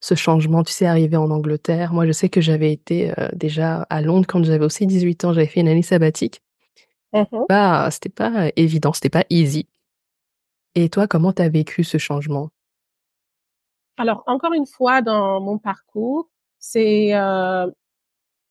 ce 0.00 0.14
changement 0.14 0.62
Tu 0.62 0.72
sais, 0.72 0.86
arrivé 0.86 1.16
en 1.16 1.30
Angleterre, 1.30 1.92
moi 1.92 2.06
je 2.06 2.12
sais 2.12 2.28
que 2.28 2.40
j'avais 2.40 2.72
été 2.72 3.12
euh, 3.18 3.28
déjà 3.34 3.82
à 3.90 4.00
Londres 4.00 4.26
quand 4.28 4.44
j'avais 4.44 4.64
aussi 4.64 4.86
18 4.86 5.24
ans, 5.24 5.32
j'avais 5.32 5.46
fait 5.46 5.60
une 5.60 5.68
année 5.68 5.82
sabbatique. 5.82 6.42
Mmh 7.12 7.24
bah, 7.48 7.88
c'était 7.90 8.10
pas 8.10 8.50
évident, 8.56 8.92
c'était 8.92 9.08
pas 9.08 9.24
easy. 9.30 9.66
Et 10.74 10.90
toi, 10.90 11.06
comment 11.06 11.32
tu 11.32 11.42
as 11.42 11.48
vécu 11.48 11.82
ce 11.82 11.96
changement? 11.98 12.50
Alors, 13.96 14.22
encore 14.26 14.52
une 14.52 14.66
fois, 14.66 15.02
dans 15.02 15.40
mon 15.40 15.58
parcours, 15.58 16.28
c'est 16.58 17.14
euh, 17.14 17.68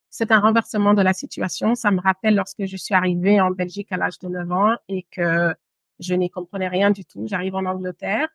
c'est 0.09 0.31
un 0.31 0.39
renversement 0.39 0.93
de 0.93 1.01
la 1.01 1.13
situation. 1.13 1.75
Ça 1.75 1.91
me 1.91 2.01
rappelle 2.01 2.35
lorsque 2.35 2.65
je 2.65 2.75
suis 2.75 2.95
arrivée 2.95 3.39
en 3.39 3.51
Belgique 3.51 3.91
à 3.91 3.97
l'âge 3.97 4.19
de 4.19 4.27
9 4.27 4.51
ans 4.51 4.75
et 4.89 5.05
que 5.11 5.53
je 5.99 6.13
n'y 6.15 6.29
comprenais 6.29 6.67
rien 6.67 6.91
du 6.91 7.05
tout. 7.05 7.25
J'arrive 7.27 7.55
en 7.55 7.65
Angleterre 7.65 8.27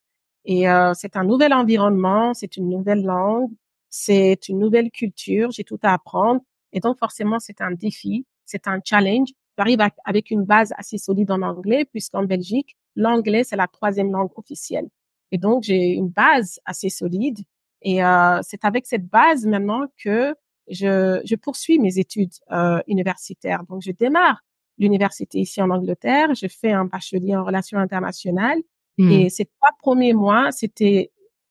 et 0.45 0.69
euh, 0.69 0.93
c'est 0.95 1.17
un 1.17 1.25
nouvel 1.25 1.53
environnement, 1.53 2.35
c'est 2.35 2.57
une 2.57 2.69
nouvelle 2.69 3.03
langue, 3.03 3.51
c'est 3.91 4.49
une 4.49 4.59
nouvelle 4.59 4.91
culture. 4.91 5.51
J'ai 5.51 5.65
tout 5.65 5.79
à 5.83 5.93
apprendre 5.93 6.41
et 6.73 6.81
donc 6.81 6.99
forcément 6.99 7.39
c'est 7.39 7.61
un 7.61 7.73
défi, 7.73 8.27
c'est 8.45 8.67
un 8.69 8.81
challenge. 8.85 9.29
j'arrive 9.59 9.81
avec 10.05 10.31
une 10.31 10.45
base 10.45 10.73
assez 10.77 10.99
solide 10.99 11.31
en 11.31 11.43
anglais, 11.43 11.85
puisqu'en 11.85 12.25
Belgique, 12.25 12.77
l'anglais, 12.97 13.45
c'est 13.45 13.57
la 13.57 13.69
troisième 13.69 14.11
langue 14.11 14.31
officielle. 14.37 14.89
Et 15.31 15.39
donc, 15.39 15.63
j'ai 15.63 15.89
une 15.93 16.09
base 16.09 16.61
assez 16.65 16.91
solide. 16.91 17.39
Et 17.83 18.05
euh, 18.05 18.41
c'est 18.43 18.65
avec 18.65 18.87
cette 18.87 19.07
base 19.07 19.47
maintenant 19.47 19.87
que 20.03 20.35
je, 20.69 21.21
je 21.25 21.35
poursuis 21.37 21.79
mes 21.79 21.99
études 21.99 22.33
euh, 22.53 22.81
universitaires. 22.87 23.65
Donc, 23.69 23.83
je 23.83 23.93
démarre 23.93 24.43
l'université 24.79 25.39
ici 25.41 25.61
en 25.63 25.71
Angleterre. 25.71 26.35
Je 26.35 26.47
fais 26.49 26.73
un 26.73 26.85
bachelier 26.85 27.35
en 27.35 27.45
relations 27.45 27.79
internationales. 27.79 28.61
Hmm. 29.03 29.11
Et 29.11 29.31
ces 29.31 29.47
trois 29.47 29.73
premiers 29.81 30.15
mois, 30.15 30.53
c'était 30.53 31.11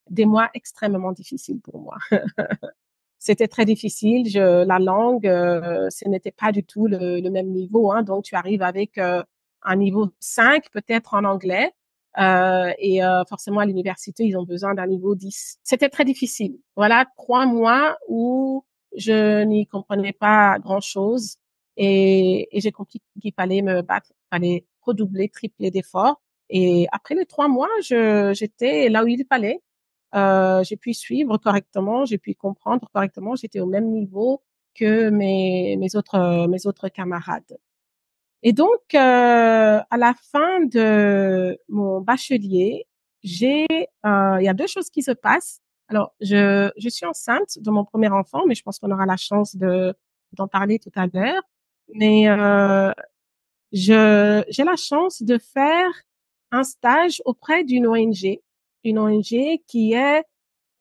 des 0.10 0.26
mois 0.26 0.50
extrêmement 0.54 1.12
difficiles 1.12 1.60
pour 1.60 1.80
moi. 1.80 1.98
c'était 3.20 3.48
très 3.48 3.66
difficile. 3.66 4.30
Je, 4.30 4.64
la 4.66 4.80
langue, 4.80 5.28
euh, 5.28 5.90
ce 5.90 6.08
n'était 6.08 6.32
pas 6.32 6.52
du 6.52 6.64
tout 6.64 6.88
le, 6.88 7.20
le 7.20 7.30
même 7.30 7.52
niveau. 7.52 7.92
Hein. 7.92 8.04
Donc, 8.04 8.24
tu 8.24 8.36
arrives 8.36 8.62
avec 8.62 8.98
euh, 8.98 9.22
un 9.64 9.76
niveau 9.76 10.10
5 10.20 10.70
peut-être 10.72 11.14
en 11.14 11.26
anglais. 11.26 11.72
Euh, 12.20 12.72
et 12.78 13.04
euh, 13.04 13.24
forcément, 13.26 13.60
à 13.60 13.66
l'université, 13.66 14.24
ils 14.24 14.38
ont 14.38 14.44
besoin 14.44 14.74
d'un 14.74 14.88
niveau 14.88 15.16
10. 15.16 15.60
C'était 15.64 15.90
très 15.90 16.06
difficile. 16.06 16.58
Voilà, 16.76 17.06
trois 17.18 17.46
mois 17.46 17.98
où 18.08 18.66
je 18.96 19.44
n'y 19.44 19.68
comprenais 19.68 20.14
pas 20.14 20.58
grand-chose. 20.60 21.38
Et, 21.78 22.50
et 22.56 22.62
j'ai 22.62 22.72
compris 22.72 23.02
qu'il 23.22 23.34
fallait 23.34 23.62
me 23.62 23.82
battre, 23.82 24.12
fallait 24.30 24.66
redoubler, 24.82 25.30
tripler 25.30 25.72
d'efforts. 25.72 26.22
Et 26.52 26.88
après 26.92 27.16
les 27.16 27.26
trois 27.26 27.48
mois, 27.48 27.70
j'étais 27.80 28.90
là 28.90 29.04
où 29.04 29.08
il 29.08 29.26
fallait. 29.28 29.62
Euh, 30.16 30.64
j'ai 30.64 30.78
pu 30.78 30.94
suivre 30.94 31.38
correctement, 31.38 32.06
j'ai 32.06 32.18
pu 32.18 32.36
comprendre 32.36 32.88
correctement. 32.94 33.36
J'étais 33.36 33.62
au 33.62 33.66
même 33.66 33.90
niveau 33.90 34.44
que 34.76 35.10
mes, 35.10 35.78
mes 35.78 35.96
autres 35.96 36.48
mes 36.48 36.68
autres 36.68 36.90
camarades. 36.90 37.58
Et 38.44 38.54
donc, 38.54 38.80
euh, 38.96 39.80
à 39.90 39.98
la 39.98 40.14
fin 40.32 40.66
de 40.66 41.58
mon 41.70 42.02
bachelier, 42.02 42.88
j'ai, 43.24 43.68
euh, 44.06 44.38
il 44.40 44.46
y 44.46 44.50
a 44.50 44.54
deux 44.54 44.68
choses 44.68 44.90
qui 44.90 45.04
se 45.04 45.12
passent. 45.12 45.62
Alors, 45.90 46.14
je, 46.22 46.72
je 46.78 46.90
suis 46.90 47.06
enceinte 47.06 47.60
de 47.60 47.70
mon 47.70 47.86
premier 47.86 48.10
enfant, 48.10 48.44
mais 48.48 48.56
je 48.56 48.64
pense 48.64 48.80
qu'on 48.80 48.92
aura 48.92 49.06
la 49.06 49.18
chance 49.18 49.56
de 49.56 49.94
d'en 50.34 50.48
parler 50.48 50.80
tout 50.80 50.92
à 50.96 51.08
l'heure. 51.08 51.44
Mais 51.94 52.30
euh, 52.30 52.92
je 53.74 54.44
j'ai 54.50 54.64
la 54.64 54.76
chance 54.76 55.22
de 55.24 55.38
faire 55.38 55.92
un 56.52 56.64
stage 56.64 57.22
auprès 57.26 57.64
d'une 57.64 57.88
ONG, 57.88 58.40
une 58.84 59.00
ONG 59.00 59.60
qui 59.68 59.94
est 59.94 60.24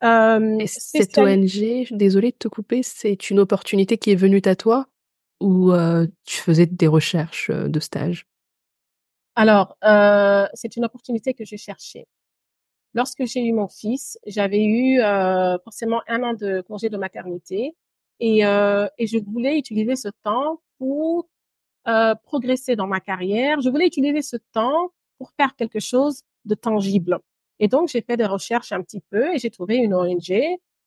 euh, 0.02 0.58
cette 0.66 1.18
ONG, 1.18 1.88
désolée 1.90 2.30
de 2.30 2.36
te 2.36 2.48
couper, 2.48 2.82
c'est 2.82 3.30
une 3.30 3.38
opportunité 3.38 3.98
qui 3.98 4.10
est 4.10 4.16
venue 4.16 4.40
à 4.44 4.56
toi 4.56 4.86
ou 5.40 5.72
euh, 5.72 6.06
tu 6.24 6.38
faisais 6.38 6.66
des 6.66 6.86
recherches 6.86 7.50
euh, 7.50 7.68
de 7.68 7.80
stage? 7.80 8.26
Alors, 9.34 9.76
euh, 9.84 10.46
c'est 10.54 10.76
une 10.76 10.84
opportunité 10.84 11.34
que 11.34 11.44
je 11.44 11.56
cherchais. 11.56 12.06
Lorsque 12.94 13.24
j'ai 13.24 13.40
eu 13.40 13.52
mon 13.52 13.68
fils, 13.68 14.18
j'avais 14.26 14.64
eu 14.64 15.00
euh, 15.00 15.56
forcément 15.64 16.02
un 16.08 16.22
an 16.22 16.34
de 16.34 16.60
congé 16.62 16.88
de 16.88 16.96
maternité 16.96 17.76
et, 18.18 18.44
euh, 18.44 18.86
et 18.98 19.06
je 19.06 19.18
voulais 19.18 19.56
utiliser 19.56 19.96
ce 19.96 20.08
temps 20.22 20.60
pour 20.78 21.28
euh, 21.88 22.14
progresser 22.24 22.74
dans 22.76 22.86
ma 22.86 23.00
carrière. 23.00 23.60
Je 23.60 23.70
voulais 23.70 23.86
utiliser 23.86 24.22
ce 24.22 24.36
temps 24.52 24.90
pour 25.20 25.32
faire 25.32 25.54
quelque 25.54 25.80
chose 25.80 26.22
de 26.46 26.54
tangible. 26.54 27.18
Et 27.58 27.68
donc, 27.68 27.88
j'ai 27.88 28.00
fait 28.00 28.16
des 28.16 28.24
recherches 28.24 28.72
un 28.72 28.80
petit 28.82 29.02
peu 29.10 29.34
et 29.34 29.38
j'ai 29.38 29.50
trouvé 29.50 29.76
une 29.76 29.92
ONG 29.94 30.32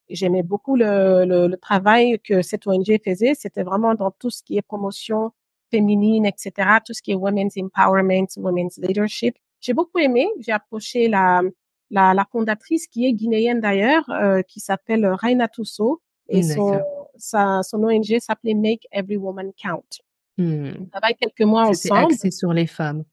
J'aimais 0.09 0.43
beaucoup 0.43 0.75
le, 0.75 1.23
le, 1.25 1.47
le, 1.47 1.57
travail 1.57 2.19
que 2.19 2.41
cette 2.41 2.67
ONG 2.67 2.99
faisait. 3.05 3.35
C'était 3.35 3.63
vraiment 3.63 3.95
dans 3.95 4.11
tout 4.11 4.29
ce 4.29 4.43
qui 4.43 4.57
est 4.57 4.61
promotion 4.61 5.31
féminine, 5.71 6.25
etc., 6.25 6.51
tout 6.85 6.93
ce 6.93 7.01
qui 7.01 7.11
est 7.11 7.15
women's 7.15 7.55
empowerment, 7.57 8.27
women's 8.35 8.77
leadership. 8.77 9.35
J'ai 9.61 9.73
beaucoup 9.73 9.99
aimé. 9.99 10.27
J'ai 10.39 10.51
approché 10.51 11.07
la, 11.07 11.41
la, 11.89 12.13
la, 12.13 12.27
fondatrice 12.29 12.87
qui 12.87 13.05
est 13.05 13.13
guinéenne 13.13 13.61
d'ailleurs, 13.61 14.03
euh, 14.09 14.41
qui 14.41 14.59
s'appelle 14.59 15.05
Raina 15.05 15.47
Tousso. 15.47 16.01
Et 16.27 16.43
son, 16.43 16.81
sa, 17.15 17.63
son 17.63 17.83
ONG 17.83 18.19
s'appelait 18.19 18.55
Make 18.55 18.87
Every 18.91 19.17
Woman 19.17 19.51
Count. 19.61 20.01
Hmm. 20.37 20.71
On 20.81 20.85
travaille 20.85 21.15
quelques 21.15 21.41
mois 21.41 21.67
ensemble. 21.67 22.13
Axé 22.13 22.31
sur 22.31 22.53
les 22.53 22.67
femmes. 22.67 23.03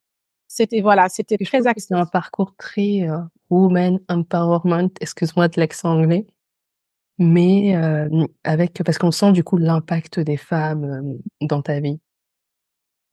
C'était 0.52 0.80
voilà, 0.80 1.08
c'était 1.08 1.38
très 1.38 1.68
axé. 1.68 1.86
C'est 1.88 1.94
un 1.94 2.06
parcours 2.06 2.56
très 2.56 3.08
euh, 3.08 3.18
woman 3.50 4.00
empowerment. 4.08 4.90
Excuse-moi 5.00 5.46
de 5.46 5.60
l'accent 5.60 5.90
anglais 5.90 6.26
mais 7.20 7.76
euh, 7.76 8.08
avec 8.44 8.82
parce 8.82 8.96
qu'on 8.96 9.10
sent 9.10 9.32
du 9.32 9.44
coup 9.44 9.58
l'impact 9.58 10.18
des 10.18 10.38
femmes 10.38 10.84
euh, 10.84 11.46
dans 11.46 11.60
ta 11.60 11.78
vie. 11.78 12.00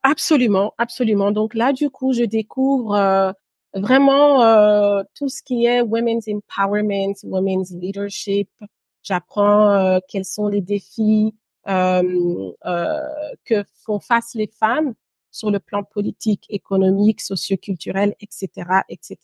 Absolument, 0.02 0.74
absolument. 0.78 1.32
Donc 1.32 1.54
là, 1.54 1.74
du 1.74 1.90
coup, 1.90 2.14
je 2.14 2.24
découvre 2.24 2.96
euh, 2.96 3.32
vraiment 3.74 4.42
euh, 4.44 5.04
tout 5.14 5.28
ce 5.28 5.44
qui 5.44 5.66
est 5.66 5.82
women's 5.82 6.26
empowerment, 6.30 7.16
women's 7.24 7.72
leadership. 7.72 8.50
J'apprends 9.04 9.72
euh, 9.72 10.00
quels 10.08 10.24
sont 10.24 10.48
les 10.48 10.62
défis 10.62 11.36
que 11.66 12.54
font 13.84 14.00
face 14.00 14.36
les 14.36 14.48
femmes 14.48 14.94
sur 15.32 15.52
le 15.52 15.60
plan 15.60 15.84
politique, 15.84 16.46
économique, 16.50 17.22
socioculturel, 17.22 18.16
etc., 18.20 18.82
etc. 18.90 19.18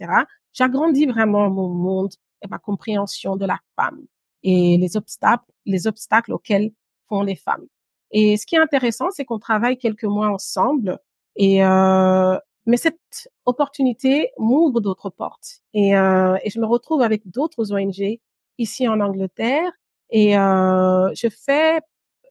J'agrandis 0.54 1.06
vraiment 1.06 1.50
mon 1.50 1.70
monde 1.70 2.14
et 2.44 2.48
ma 2.48 2.60
compréhension 2.60 3.36
de 3.36 3.46
la 3.46 3.60
femme 3.76 4.02
et 4.44 4.78
les 4.78 4.98
obstacles, 4.98 5.46
les 5.66 5.88
obstacles 5.88 6.34
auxquels 6.34 6.72
font 7.08 7.24
les 7.24 7.36
femmes. 7.36 7.66
Et 8.12 8.38
ce 8.38 8.46
qui 8.46 8.56
est 8.56 8.60
intéressant, 8.60 9.10
c'est 9.12 9.26
qu'on 9.26 9.40
travaille 9.40 9.78
quelques 9.78 10.04
mois 10.04 10.30
ensemble 10.30 11.00
et 11.36 11.64
euh, 11.64 12.38
mais 12.66 12.78
cette 12.78 13.28
opportunité 13.46 14.30
m'ouvre 14.38 14.80
d'autres 14.80 15.10
portes 15.10 15.62
et, 15.74 15.98
euh, 15.98 16.38
et 16.44 16.50
je 16.50 16.60
me 16.60 16.66
retrouve 16.66 17.02
avec 17.02 17.30
d'autres 17.30 17.74
ONG 17.74 18.20
ici 18.58 18.88
en 18.88 19.00
Angleterre 19.00 19.72
et 20.12 20.38
euh, 20.38 21.12
je 21.16 21.28
fais, 21.28 21.82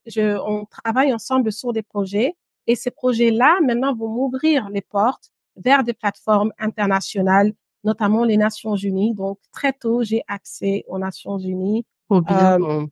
je, 0.07 0.38
on 0.47 0.67
travaille 0.67 1.12
ensemble 1.12 1.50
sur 1.50 1.73
des 1.73 1.83
projets 1.83 2.37
et 2.66 2.75
ces 2.76 2.90
projets-là 2.90 3.59
maintenant 3.62 3.95
vont 3.95 4.09
m'ouvrir 4.09 4.69
les 4.71 4.83
portes 4.83 5.31
vers 5.57 5.85
des 5.85 5.92
plateformes 5.92 6.52
internationales, 6.59 7.52
notamment 7.85 8.25
les 8.25 8.37
Nations 8.37 8.76
Unies. 8.76 9.14
Donc 9.14 9.38
très 9.52 9.73
tôt, 9.73 10.02
j'ai 10.02 10.23
accès 10.28 10.85
aux 10.88 10.99
Nations 10.99 11.38
Unies 11.38 11.85
euh, 12.12 12.87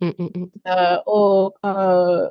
mmh, 0.00 0.06
mmh, 0.06 0.10
mmh. 0.18 0.46
Euh, 0.66 0.96
au, 1.06 1.52
euh, 1.64 2.28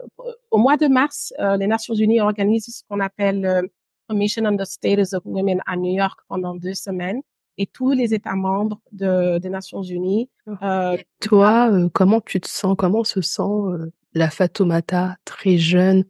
au, 0.52 0.58
mois 0.58 0.78
de 0.78 0.88
mars, 0.88 1.34
les 1.40 1.68
Nations 1.68 1.94
Unies 1.94 2.22
organisent 2.22 2.66
ce 2.66 2.84
qu'on 2.90 3.00
appelle 3.00 3.70
Commission 4.10 4.44
on 4.46 4.58
the 4.58 4.66
Status 4.66 5.14
of 5.14 5.24
Women 5.26 5.62
à 5.66 5.78
New 5.78 5.94
York 5.94 6.20
pendant 6.28 6.56
deux 6.56 6.74
semaines 6.74 7.22
et 7.58 7.68
tous 7.68 7.92
les 7.92 8.14
États 8.14 8.36
membres 8.36 8.82
de, 8.92 9.38
des 9.38 9.50
Nations 9.50 9.84
Unies. 9.84 10.30
Euh, 10.62 10.98
Toi, 11.22 11.72
comment 11.94 12.20
tu 12.20 12.42
te 12.42 12.48
sens? 12.48 12.76
Comment 12.78 13.04
se 13.04 13.22
sent 13.22 13.92
la 14.14 14.30
Fatoumata 14.30 15.16
très 15.24 15.58
jeune 15.58 16.04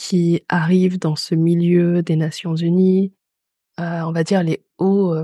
qui 0.00 0.42
arrive 0.48 0.98
dans 0.98 1.14
ce 1.14 1.34
milieu 1.34 2.02
des 2.02 2.16
Nations 2.16 2.56
Unies 2.56 3.12
On 3.78 4.12
va 4.12 4.24
dire 4.24 4.42
les 4.42 4.64
hauts, 4.78 5.14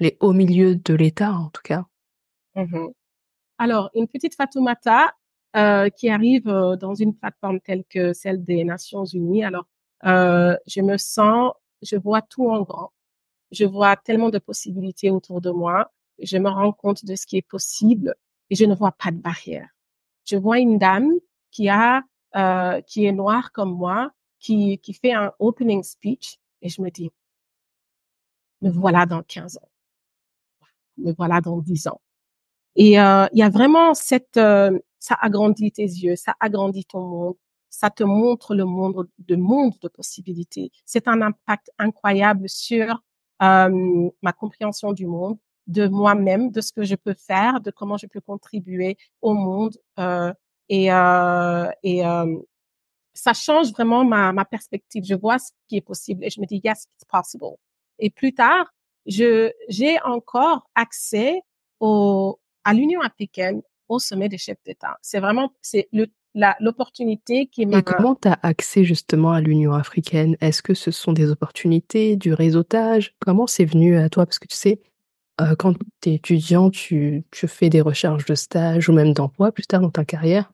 les 0.00 0.16
hauts 0.20 0.32
milieux 0.32 0.76
de 0.76 0.94
l'État 0.94 1.32
en 1.32 1.50
tout 1.50 1.62
cas. 1.62 1.84
Mmh 2.54 2.88
alors, 3.62 3.90
une 3.94 4.08
petite 4.08 4.34
Fatoumata 4.34 5.14
euh, 5.54 5.88
qui 5.88 6.08
arrive 6.08 6.48
euh, 6.48 6.74
dans 6.74 6.96
une 6.96 7.14
plateforme 7.14 7.60
telle 7.60 7.84
que 7.88 8.12
celle 8.12 8.42
des 8.42 8.64
Nations 8.64 9.04
Unies. 9.04 9.44
Alors, 9.44 9.66
euh, 10.04 10.56
je 10.66 10.80
me 10.80 10.96
sens, 10.96 11.52
je 11.80 11.94
vois 11.94 12.22
tout 12.22 12.50
en 12.50 12.62
grand. 12.62 12.90
Je 13.52 13.64
vois 13.64 13.94
tellement 13.94 14.30
de 14.30 14.40
possibilités 14.40 15.10
autour 15.10 15.40
de 15.40 15.50
moi. 15.50 15.92
Je 16.18 16.38
me 16.38 16.48
rends 16.48 16.72
compte 16.72 17.04
de 17.04 17.14
ce 17.14 17.24
qui 17.24 17.36
est 17.36 17.48
possible 17.48 18.16
et 18.50 18.56
je 18.56 18.64
ne 18.64 18.74
vois 18.74 18.90
pas 18.90 19.12
de 19.12 19.18
barrière. 19.18 19.68
Je 20.24 20.36
vois 20.36 20.58
une 20.58 20.78
dame 20.78 21.12
qui 21.52 21.68
a, 21.68 22.02
euh, 22.34 22.80
qui 22.80 23.04
est 23.04 23.12
noire 23.12 23.52
comme 23.52 23.76
moi, 23.76 24.10
qui, 24.42 24.78
qui 24.78 24.92
fait 24.92 25.12
un 25.12 25.32
opening 25.38 25.82
speech 25.82 26.38
et 26.60 26.68
je 26.68 26.82
me 26.82 26.90
dis, 26.90 27.10
me 28.60 28.70
voilà 28.70 29.06
dans 29.06 29.22
15 29.22 29.56
ans. 29.58 29.68
Me 30.98 31.12
voilà 31.14 31.40
dans 31.40 31.58
10 31.58 31.86
ans. 31.88 32.00
Et 32.76 33.00
euh, 33.00 33.26
il 33.32 33.38
y 33.38 33.42
a 33.42 33.50
vraiment 33.50 33.94
cette, 33.94 34.36
euh, 34.36 34.78
ça 34.98 35.16
agrandit 35.20 35.72
tes 35.72 35.82
yeux, 35.82 36.16
ça 36.16 36.34
agrandit 36.40 36.84
ton 36.84 37.00
monde, 37.00 37.36
ça 37.70 37.90
te 37.90 38.02
montre 38.04 38.54
le 38.54 38.64
monde, 38.64 39.08
de 39.18 39.36
monde 39.36 39.74
de 39.80 39.88
possibilités. 39.88 40.70
C'est 40.86 41.08
un 41.08 41.22
impact 41.22 41.70
incroyable 41.78 42.48
sur 42.48 43.02
euh, 43.42 44.10
ma 44.22 44.32
compréhension 44.32 44.92
du 44.92 45.06
monde, 45.06 45.38
de 45.66 45.86
moi-même, 45.88 46.50
de 46.50 46.60
ce 46.60 46.72
que 46.72 46.82
je 46.84 46.94
peux 46.96 47.14
faire, 47.14 47.60
de 47.60 47.70
comment 47.70 47.96
je 47.96 48.06
peux 48.06 48.20
contribuer 48.20 48.96
au 49.20 49.34
monde. 49.34 49.76
Euh, 49.98 50.32
et 50.68 50.92
euh, 50.92 51.68
et 51.82 52.02
ça 53.14 53.32
change 53.32 53.72
vraiment 53.72 54.04
ma, 54.04 54.32
ma 54.32 54.44
perspective. 54.44 55.04
Je 55.04 55.14
vois 55.14 55.38
ce 55.38 55.50
qui 55.68 55.76
est 55.76 55.80
possible 55.82 56.24
et 56.24 56.30
je 56.30 56.40
me 56.40 56.46
dis 56.46 56.60
yes, 56.64 56.86
it's 56.94 57.04
possible. 57.08 57.56
Et 57.98 58.10
plus 58.10 58.34
tard, 58.34 58.66
je 59.06 59.50
j'ai 59.68 60.00
encore 60.02 60.68
accès 60.74 61.42
au, 61.80 62.38
à 62.64 62.72
l'Union 62.74 63.00
africaine 63.00 63.62
au 63.88 63.98
sommet 63.98 64.28
des 64.28 64.38
chefs 64.38 64.62
d'État. 64.64 64.96
C'est 65.02 65.20
vraiment, 65.20 65.52
c'est 65.60 65.88
le 65.92 66.06
l'opportunité 66.60 67.46
qui 67.46 67.66
m'a... 67.66 67.80
Et 67.80 67.82
comment 67.82 68.14
tu 68.14 68.26
as 68.26 68.38
accès 68.42 68.84
justement 68.84 69.32
à 69.32 69.42
l'Union 69.42 69.74
africaine? 69.74 70.36
Est-ce 70.40 70.62
que 70.62 70.72
ce 70.72 70.90
sont 70.90 71.12
des 71.12 71.30
opportunités, 71.30 72.16
du 72.16 72.32
réseautage? 72.32 73.14
Comment 73.20 73.46
c'est 73.46 73.66
venu 73.66 73.98
à 73.98 74.08
toi? 74.08 74.24
Parce 74.24 74.38
que 74.38 74.48
tu 74.48 74.56
sais, 74.56 74.80
euh, 75.42 75.54
quand 75.56 75.74
tu 76.00 76.08
es 76.08 76.14
étudiant, 76.14 76.70
tu, 76.70 77.24
tu 77.30 77.46
fais 77.48 77.68
des 77.68 77.82
recherches 77.82 78.24
de 78.24 78.34
stage 78.34 78.88
ou 78.88 78.94
même 78.94 79.12
d'emploi 79.12 79.52
plus 79.52 79.66
tard 79.66 79.82
dans 79.82 79.90
ta 79.90 80.06
carrière. 80.06 80.50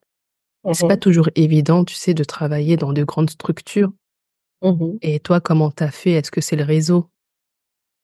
C'est 0.75 0.89
pas 0.89 0.97
toujours 0.97 1.29
évident, 1.35 1.85
tu 1.85 1.95
sais, 1.95 2.15
de 2.15 2.25
travailler 2.25 2.77
dans 2.77 2.93
de 2.93 3.05
grandes 3.05 3.31
structures. 3.31 3.93
mhm. 4.63 4.99
Et 5.03 5.21
toi, 5.21 5.41
comment 5.41 5.71
t'as 5.71 5.91
fait? 5.91 6.13
Est-ce 6.13 6.31
que 6.31 6.41
c'est 6.41 6.57
le 6.57 6.65
réseau? 6.65 7.07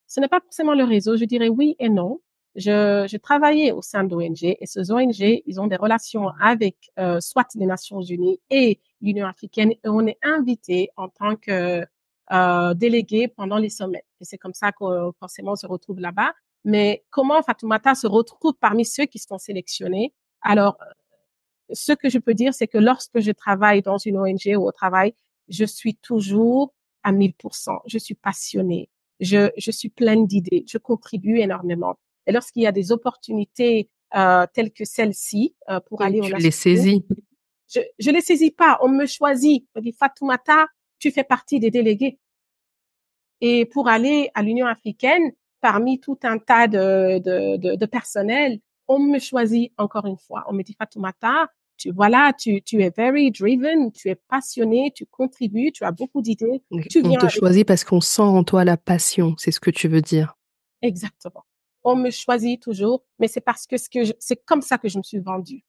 Ce 0.06 0.21
n'est 0.21 0.28
pas 0.28 0.40
forcément 0.40 0.75
le 0.75 0.85
réseau, 0.85 1.16
je 1.16 1.25
dirais 1.25 1.49
oui 1.49 1.76
et 1.78 1.88
non. 1.88 2.21
Je, 2.54 3.06
je 3.11 3.16
travaillais 3.16 3.73
au 3.73 3.83
sein 3.83 4.04
d'ONG 4.04 4.44
et 4.44 4.66
ces 4.66 4.92
ONG, 4.92 5.42
ils 5.44 5.61
ont 5.61 5.66
des 5.66 5.75
relations 5.76 6.28
avec 6.40 6.76
euh, 7.00 7.21
soit 7.21 7.49
les 7.56 7.66
Nations 7.66 8.00
Unies 8.00 8.38
et 8.49 8.80
l'Union 9.00 9.26
africaine 9.26 9.73
et 9.73 9.88
on 9.88 10.06
est 10.06 10.18
invité 10.23 10.90
en 10.97 11.09
tant 11.09 11.35
que 11.35 11.85
euh, 12.33 12.75
délégué 12.75 13.26
pendant 13.26 13.59
les 13.59 13.71
sommets. 13.71 14.04
Et 14.21 14.25
c'est 14.25 14.38
comme 14.38 14.54
ça 14.54 14.71
qu'on 14.71 15.12
forcément 15.18 15.56
se 15.56 15.66
retrouve 15.66 15.99
là-bas. 15.99 16.33
Mais 16.64 17.04
comment 17.11 17.42
Fatoumata 17.42 17.94
se 17.94 18.06
retrouve 18.06 18.54
parmi 18.61 18.85
ceux 18.85 19.06
qui 19.06 19.18
sont 19.18 19.38
sélectionnés? 19.38 20.14
Alors, 20.40 20.78
ce 21.73 21.92
que 21.92 22.09
je 22.09 22.18
peux 22.18 22.35
dire, 22.35 22.54
c'est 22.54 22.66
que 22.66 22.78
lorsque 22.78 23.21
je 23.21 23.30
travaille 23.33 23.83
dans 23.83 23.99
une 23.99 24.18
ONG 24.18 24.56
ou 24.56 24.66
au 24.66 24.73
travail, 24.73 25.14
je 25.49 25.64
suis 25.64 25.97
toujours 25.97 26.75
à 27.02 27.12
1000%. 27.12 27.80
Je 27.87 27.99
suis 27.99 28.14
passionnée. 28.14 28.90
Je, 29.21 29.50
je 29.56 29.71
suis 29.71 29.88
pleine 29.88 30.26
d'idées. 30.26 30.64
Je 30.68 30.78
contribue 30.78 31.38
énormément. 31.38 31.97
Et 32.26 32.33
lorsqu'il 32.33 32.62
y 32.62 32.66
a 32.66 32.73
des 32.73 32.92
opportunités 32.92 33.90
euh, 34.14 34.47
telles 34.52 34.73
que 34.73 34.85
celle-ci 34.85 35.54
euh, 35.68 35.80
pour 35.80 36.02
Et 36.02 36.06
aller 36.06 36.21
tu 36.21 36.30
Nations 36.30 36.38
les 36.38 36.50
saisis 36.50 37.04
je 37.75 37.80
je 37.99 38.11
les 38.11 38.21
saisis 38.21 38.50
pas. 38.50 38.78
On 38.83 38.88
me 38.88 39.06
choisit. 39.06 39.66
On 39.75 39.80
dit 39.80 39.92
Fatoumata, 39.92 40.66
tu 40.99 41.11
fais 41.11 41.25
partie 41.25 41.61
des 41.61 41.71
délégués. 41.71 42.18
Et 43.40 43.66
pour 43.66 43.88
aller 43.88 44.30
à 44.35 44.42
l'Union 44.42 44.66
africaine, 44.66 45.33
parmi 45.61 45.99
tout 45.99 46.18
un 46.23 46.38
tas 46.38 46.68
de, 46.68 47.18
de, 47.18 47.56
de, 47.56 47.75
de 47.75 47.87
personnel, 47.87 48.61
on 48.88 48.98
me 48.98 49.18
choisit 49.18 49.72
encore 49.78 50.06
une 50.06 50.18
fois. 50.18 50.44
On 50.48 50.52
me 50.52 50.62
dit 50.62 50.74
Fatoumata, 50.74 51.48
tu 51.76 51.90
voilà, 51.90 52.32
tu, 52.38 52.62
tu 52.62 52.82
es 52.82 52.90
very 52.90 53.30
driven, 53.30 53.90
tu 53.92 54.08
es 54.08 54.14
passionné, 54.14 54.92
tu 54.94 55.06
contribues, 55.06 55.72
tu 55.72 55.84
as 55.84 55.92
beaucoup 55.92 56.22
d'idées, 56.22 56.62
On 56.70 56.80
te 56.80 56.98
avec 56.98 57.30
choisit 57.30 57.66
parce 57.66 57.84
qu'on 57.84 58.00
sent 58.00 58.22
en 58.22 58.44
toi 58.44 58.64
la 58.64 58.76
passion, 58.76 59.34
c'est 59.38 59.50
ce 59.50 59.60
que 59.60 59.70
tu 59.70 59.88
veux 59.88 60.02
dire. 60.02 60.36
exactement. 60.82 61.44
On 61.86 61.96
me 61.96 62.10
choisit 62.10 62.62
toujours, 62.62 63.04
mais 63.18 63.28
c'est 63.28 63.42
parce 63.42 63.66
que 63.66 63.76
c'est 63.76 64.44
comme 64.46 64.62
ça 64.62 64.78
que 64.78 64.88
je 64.88 64.96
me 64.96 65.02
suis 65.02 65.18
vendue. 65.18 65.64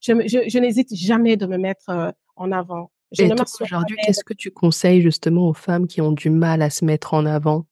Je, 0.00 0.12
je, 0.26 0.48
je 0.48 0.58
n'hésite 0.58 0.94
jamais 0.94 1.36
de 1.36 1.46
me 1.46 1.56
mettre 1.56 1.88
euh, 1.90 2.10
en 2.34 2.50
avant. 2.50 2.90
Je 3.12 3.22
Et 3.22 3.32
aujourd'hui, 3.60 3.96
qu'est-ce 4.04 4.24
que 4.24 4.34
tu 4.34 4.50
conseilles 4.50 5.02
justement 5.02 5.48
aux 5.48 5.54
femmes 5.54 5.86
qui 5.86 6.00
ont 6.00 6.12
du 6.12 6.30
mal 6.30 6.62
à 6.62 6.70
se 6.70 6.84
mettre 6.84 7.14
en 7.14 7.26
avant? 7.26 7.66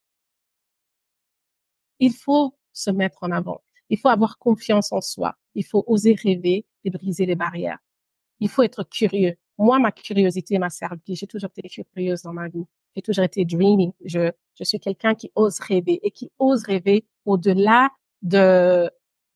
Il 2.01 2.13
faut 2.13 2.57
se 2.73 2.91
mettre 2.91 3.19
en 3.23 3.31
avant. 3.31 3.61
Il 3.91 3.99
faut 3.99 4.09
avoir 4.09 4.39
confiance 4.39 4.93
en 4.93 5.01
soi. 5.01 5.35
Il 5.55 5.65
faut 5.65 5.85
oser 5.87 6.15
rêver 6.15 6.67
et 6.85 6.91
briser 6.91 7.27
les 7.27 7.37
barrières. 7.37 7.79
il 8.41 8.49
faut 8.49 8.63
être 8.63 8.85
curieux. 8.85 9.37
Moi, 9.59 9.79
ma 9.81 9.91
curiosité 9.91 10.59
m'a 10.59 10.71
servi. 10.71 11.17
J'ai 11.17 11.27
toujours 11.27 11.51
été 11.57 11.69
curieuse 11.69 12.23
dans 12.23 12.33
ma 12.33 12.49
vie. 12.49 12.65
J'ai 12.95 13.03
toujours 13.03 13.25
été 13.25 13.45
dreamy. 13.45 13.93
Je, 14.05 14.31
je 14.55 14.65
suis 14.65 14.79
quelqu'un 14.79 15.15
qui 15.15 15.33
ose 15.35 15.59
rêver 15.59 15.99
et 16.03 16.13
qui 16.13 16.31
ose 16.39 16.63
rêver 16.63 17.05
au-delà 17.25 17.91
de, 18.23 18.89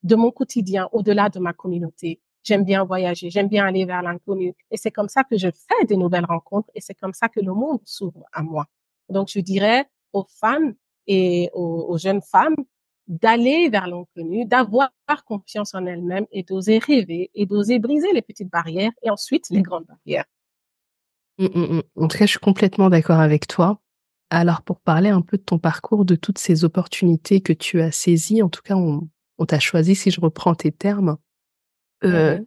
de 0.04 0.14
mon 0.14 0.30
quotidien, 0.30 0.88
au-delà 0.92 1.28
de 1.28 1.40
ma 1.40 1.52
communauté. 1.52 2.20
J'aime 2.44 2.64
bien 2.64 2.84
voyager. 2.84 3.30
J'aime 3.30 3.48
bien 3.48 3.64
aller 3.66 3.84
vers 3.84 4.02
l'inconnu. 4.02 4.54
Et 4.70 4.76
c'est 4.76 4.90
comme 4.92 5.08
ça 5.08 5.24
que 5.24 5.36
je 5.36 5.48
fais 5.48 5.84
des 5.86 5.96
nouvelles 5.96 6.24
rencontres 6.24 6.70
et 6.74 6.80
c'est 6.80 6.94
comme 6.94 7.14
ça 7.14 7.28
que 7.28 7.40
le 7.40 7.52
monde 7.52 7.80
s'ouvre 7.84 8.24
à 8.32 8.42
moi. 8.42 8.66
Donc, 9.08 9.28
je 9.28 9.40
dirais 9.40 9.88
aux 10.12 10.26
femmes 10.40 10.74
et 11.06 11.50
aux, 11.52 11.86
aux 11.88 11.98
jeunes 11.98 12.22
femmes 12.22 12.56
d'aller 13.08 13.68
vers 13.68 13.86
l'inconnu, 13.86 14.44
d'avoir 14.46 14.90
confiance 15.26 15.74
en 15.74 15.84
elles-mêmes 15.86 16.26
et 16.30 16.42
d'oser 16.42 16.78
rêver 16.78 17.30
et 17.34 17.46
d'oser 17.46 17.78
briser 17.78 18.12
les 18.12 18.22
petites 18.22 18.50
barrières 18.50 18.92
et 19.02 19.10
ensuite 19.10 19.46
les 19.50 19.62
grandes 19.62 19.86
barrières. 19.86 20.24
Mm, 21.38 21.46
mm, 21.46 21.76
mm. 21.76 21.82
En 21.96 22.08
tout 22.08 22.18
cas, 22.18 22.26
je 22.26 22.30
suis 22.30 22.38
complètement 22.38 22.90
d'accord 22.90 23.20
avec 23.20 23.46
toi. 23.46 23.80
Alors, 24.30 24.62
pour 24.62 24.80
parler 24.80 25.10
un 25.10 25.20
peu 25.20 25.36
de 25.36 25.42
ton 25.42 25.58
parcours, 25.58 26.04
de 26.04 26.14
toutes 26.14 26.38
ces 26.38 26.64
opportunités 26.64 27.40
que 27.40 27.52
tu 27.52 27.80
as 27.80 27.92
saisies, 27.92 28.42
en 28.42 28.48
tout 28.48 28.62
cas, 28.62 28.76
on, 28.76 29.08
on 29.38 29.44
t'a 29.46 29.60
choisi, 29.60 29.94
si 29.94 30.10
je 30.10 30.20
reprends 30.20 30.54
tes 30.54 30.72
termes. 30.72 31.16
Euh. 32.04 32.40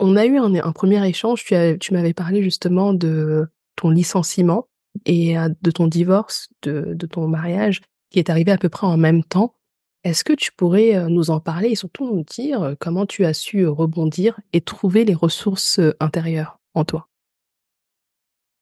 On 0.00 0.16
a 0.16 0.26
eu 0.26 0.38
un, 0.38 0.52
un 0.56 0.72
premier 0.72 1.06
échange, 1.08 1.44
tu, 1.44 1.54
as- 1.54 1.76
tu 1.78 1.92
m'avais 1.92 2.14
parlé 2.14 2.42
justement 2.42 2.92
de 2.92 3.48
ton 3.76 3.90
licenciement 3.90 4.68
et 5.06 5.38
euh, 5.38 5.48
de 5.62 5.70
ton 5.70 5.86
divorce, 5.86 6.48
de, 6.62 6.94
de 6.94 7.06
ton 7.06 7.28
mariage, 7.28 7.80
qui 8.12 8.18
est 8.18 8.30
arrivé 8.30 8.52
à 8.52 8.58
peu 8.58 8.68
près 8.68 8.86
en 8.86 8.96
même 8.96 9.24
temps. 9.24 9.54
Est-ce 10.04 10.24
que 10.24 10.32
tu 10.32 10.52
pourrais 10.52 10.96
euh, 10.96 11.08
nous 11.08 11.30
en 11.30 11.40
parler 11.40 11.70
et 11.70 11.74
surtout 11.74 12.06
nous 12.06 12.24
dire 12.24 12.62
euh, 12.62 12.74
comment 12.78 13.06
tu 13.06 13.24
as 13.24 13.34
su 13.34 13.60
euh, 13.60 13.70
rebondir 13.70 14.38
et 14.52 14.60
trouver 14.60 15.04
les 15.04 15.14
ressources 15.14 15.80
intérieures 16.00 16.60
en 16.74 16.84
toi? 16.84 17.08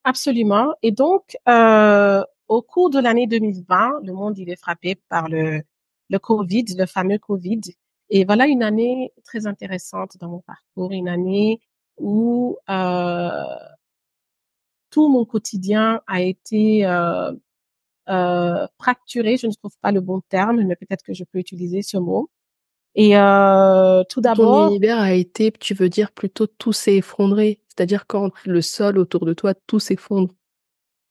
Absolument. 0.04 0.74
Et 0.82 0.92
donc, 0.92 1.36
au 2.48 2.62
cours 2.62 2.90
de 2.90 2.98
l'année 2.98 3.26
2020, 3.26 4.00
le 4.02 4.12
monde 4.12 4.38
il 4.38 4.48
est 4.48 4.56
frappé 4.56 4.94
par 5.08 5.28
le, 5.28 5.62
le 6.08 6.18
Covid, 6.18 6.64
le 6.78 6.86
fameux 6.86 7.18
Covid. 7.18 7.60
Et 8.08 8.24
voilà 8.24 8.46
une 8.46 8.62
année 8.62 9.12
très 9.24 9.46
intéressante 9.46 10.16
dans 10.18 10.28
mon 10.28 10.40
parcours, 10.40 10.90
une 10.92 11.08
année 11.08 11.60
où 11.98 12.56
tout 14.90 15.08
mon 15.08 15.24
quotidien 15.26 16.00
a 16.06 16.22
été 16.22 16.86
euh, 18.10 18.66
fracturé. 18.78 19.36
Je 19.36 19.46
ne 19.46 19.52
trouve 19.52 19.76
pas 19.80 19.92
le 19.92 20.00
bon 20.00 20.20
terme, 20.28 20.62
mais 20.62 20.76
peut-être 20.76 21.04
que 21.04 21.14
je 21.14 21.24
peux 21.24 21.38
utiliser 21.38 21.82
ce 21.82 21.96
mot. 21.96 22.30
Et 22.94 23.16
euh, 23.16 24.02
tout 24.08 24.20
Ton 24.20 24.28
d'abord, 24.28 24.68
univers 24.68 24.98
a 24.98 25.12
été, 25.12 25.52
tu 25.52 25.74
veux 25.74 25.88
dire 25.88 26.10
plutôt 26.10 26.46
tout 26.46 26.72
s'est 26.72 26.96
effondré, 26.96 27.60
c'est-à-dire 27.68 28.06
quand 28.06 28.32
le 28.44 28.60
sol 28.60 28.98
autour 28.98 29.26
de 29.26 29.32
toi, 29.32 29.54
tout 29.66 29.78
s'effondre. 29.78 30.34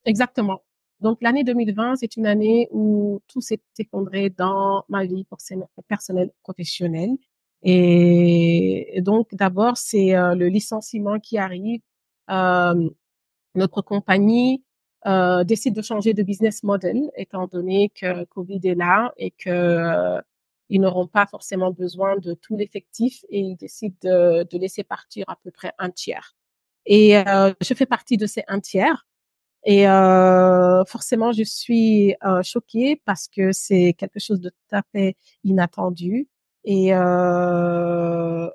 exactement. 0.06 0.62
Donc 1.00 1.20
l'année 1.22 1.46
2020, 1.46 1.96
c'est 1.96 2.18
une 2.18 2.26
année 2.26 2.68
où 2.72 3.22
tout 3.28 3.40
s'est 3.40 3.62
effondré 3.78 4.30
dans 4.30 4.84
ma 4.90 5.06
vie 5.06 5.26
personnelle, 5.88 6.32
professionnelle. 6.44 7.12
Et, 7.64 8.98
et 8.98 9.02
donc 9.02 9.34
d'abord, 9.34 9.78
c'est 9.78 10.16
euh, 10.16 10.36
le 10.36 10.48
licenciement 10.48 11.20
qui 11.20 11.38
arrive. 11.38 11.80
Euh, 12.30 12.90
notre 13.56 13.82
compagnie 13.82 14.64
euh, 15.06 15.44
décide 15.44 15.76
de 15.76 15.82
changer 15.82 16.14
de 16.14 16.24
business 16.24 16.64
model 16.64 17.10
étant 17.16 17.48
donné 17.48 17.90
que 17.90 18.26
Covid 18.26 18.60
est 18.64 18.76
là 18.76 19.14
et 19.18 19.32
que 19.32 19.50
euh, 19.50 20.22
ils 20.70 20.82
n'auront 20.82 21.08
pas 21.08 21.26
forcément 21.26 21.72
besoin 21.72 22.18
de 22.18 22.34
tout 22.34 22.56
l'effectif 22.56 23.24
et 23.30 23.40
ils 23.40 23.56
décident 23.56 23.96
de, 24.04 24.44
de 24.44 24.58
laisser 24.58 24.84
partir 24.84 25.26
à 25.30 25.38
peu 25.44 25.52
près 25.52 25.74
un 25.80 25.90
tiers. 25.90 26.36
Et 26.86 27.18
euh, 27.18 27.54
je 27.62 27.74
fais 27.74 27.86
partie 27.86 28.18
de 28.18 28.26
ces 28.26 28.44
un 28.48 28.60
tiers. 28.60 29.06
Et 29.66 29.88
euh, 29.88 30.84
forcément, 30.86 31.32
je 31.32 31.44
suis 31.44 32.16
euh, 32.24 32.42
choquée 32.44 33.02
parce 33.06 33.28
que 33.28 33.52
c'est 33.52 33.94
quelque 33.98 34.20
chose 34.20 34.40
de 34.40 34.50
tout 34.50 34.76
à 34.76 34.82
fait 34.92 35.16
inattendu. 35.44 36.28
Et 36.64 36.94
euh, 36.94 38.50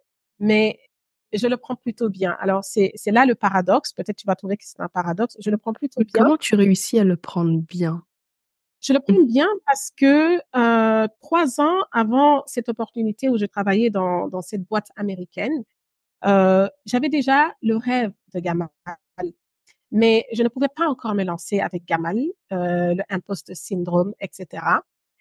je 1.37 1.47
le 1.47 1.57
prends 1.57 1.77
plutôt 1.77 2.09
bien. 2.09 2.37
Alors 2.41 2.65
c'est 2.65 2.93
là 3.07 3.27
le 3.27 3.35
paradoxe. 3.35 3.93
Peut-être 3.93 4.17
tu 4.17 4.27
vas 4.27 4.37
trouver 4.37 4.57
que 4.57 4.65
c'est 4.65 4.81
un 4.81 4.89
paradoxe. 4.89 5.37
Je 5.41 5.51
le 5.51 5.59
prends 5.59 5.73
plutôt 5.73 6.01
bien. 6.01 6.23
Comment 6.23 6.37
tu 6.37 6.55
réussis 6.55 6.99
à 6.99 7.05
le 7.05 7.17
prendre 7.17 7.61
bien? 7.61 8.05
Je 8.81 8.93
le 8.93 9.01
prends 9.01 9.23
bien 9.25 9.49
parce 9.67 9.91
que 9.97 10.37
euh, 10.57 11.09
trois 11.21 11.61
ans 11.61 11.85
avant 11.93 12.43
cette 12.47 12.69
opportunité 12.69 13.29
où 13.29 13.39
je 13.39 13.47
travaillais 13.47 13.91
dans 13.91 14.29
dans 14.29 14.43
cette 14.43 14.65
boîte 14.65 14.89
américaine, 14.97 15.65
euh, 16.27 16.69
j'avais 16.85 17.09
déjà 17.09 17.53
le 17.63 17.77
rêve 17.77 18.13
de 18.35 18.41
Gamal 18.41 18.69
mais 19.95 20.27
je 20.33 20.43
ne 20.43 20.49
pouvais 20.49 20.69
pas 20.75 20.89
encore 20.89 21.15
me 21.15 21.23
lancer 21.23 21.61
avec 21.61 21.85
Gamal, 21.87 22.19
euh, 22.53 22.95
le 22.95 23.03
imposter 23.11 23.55
syndrome, 23.55 24.13
etc. 24.21 24.65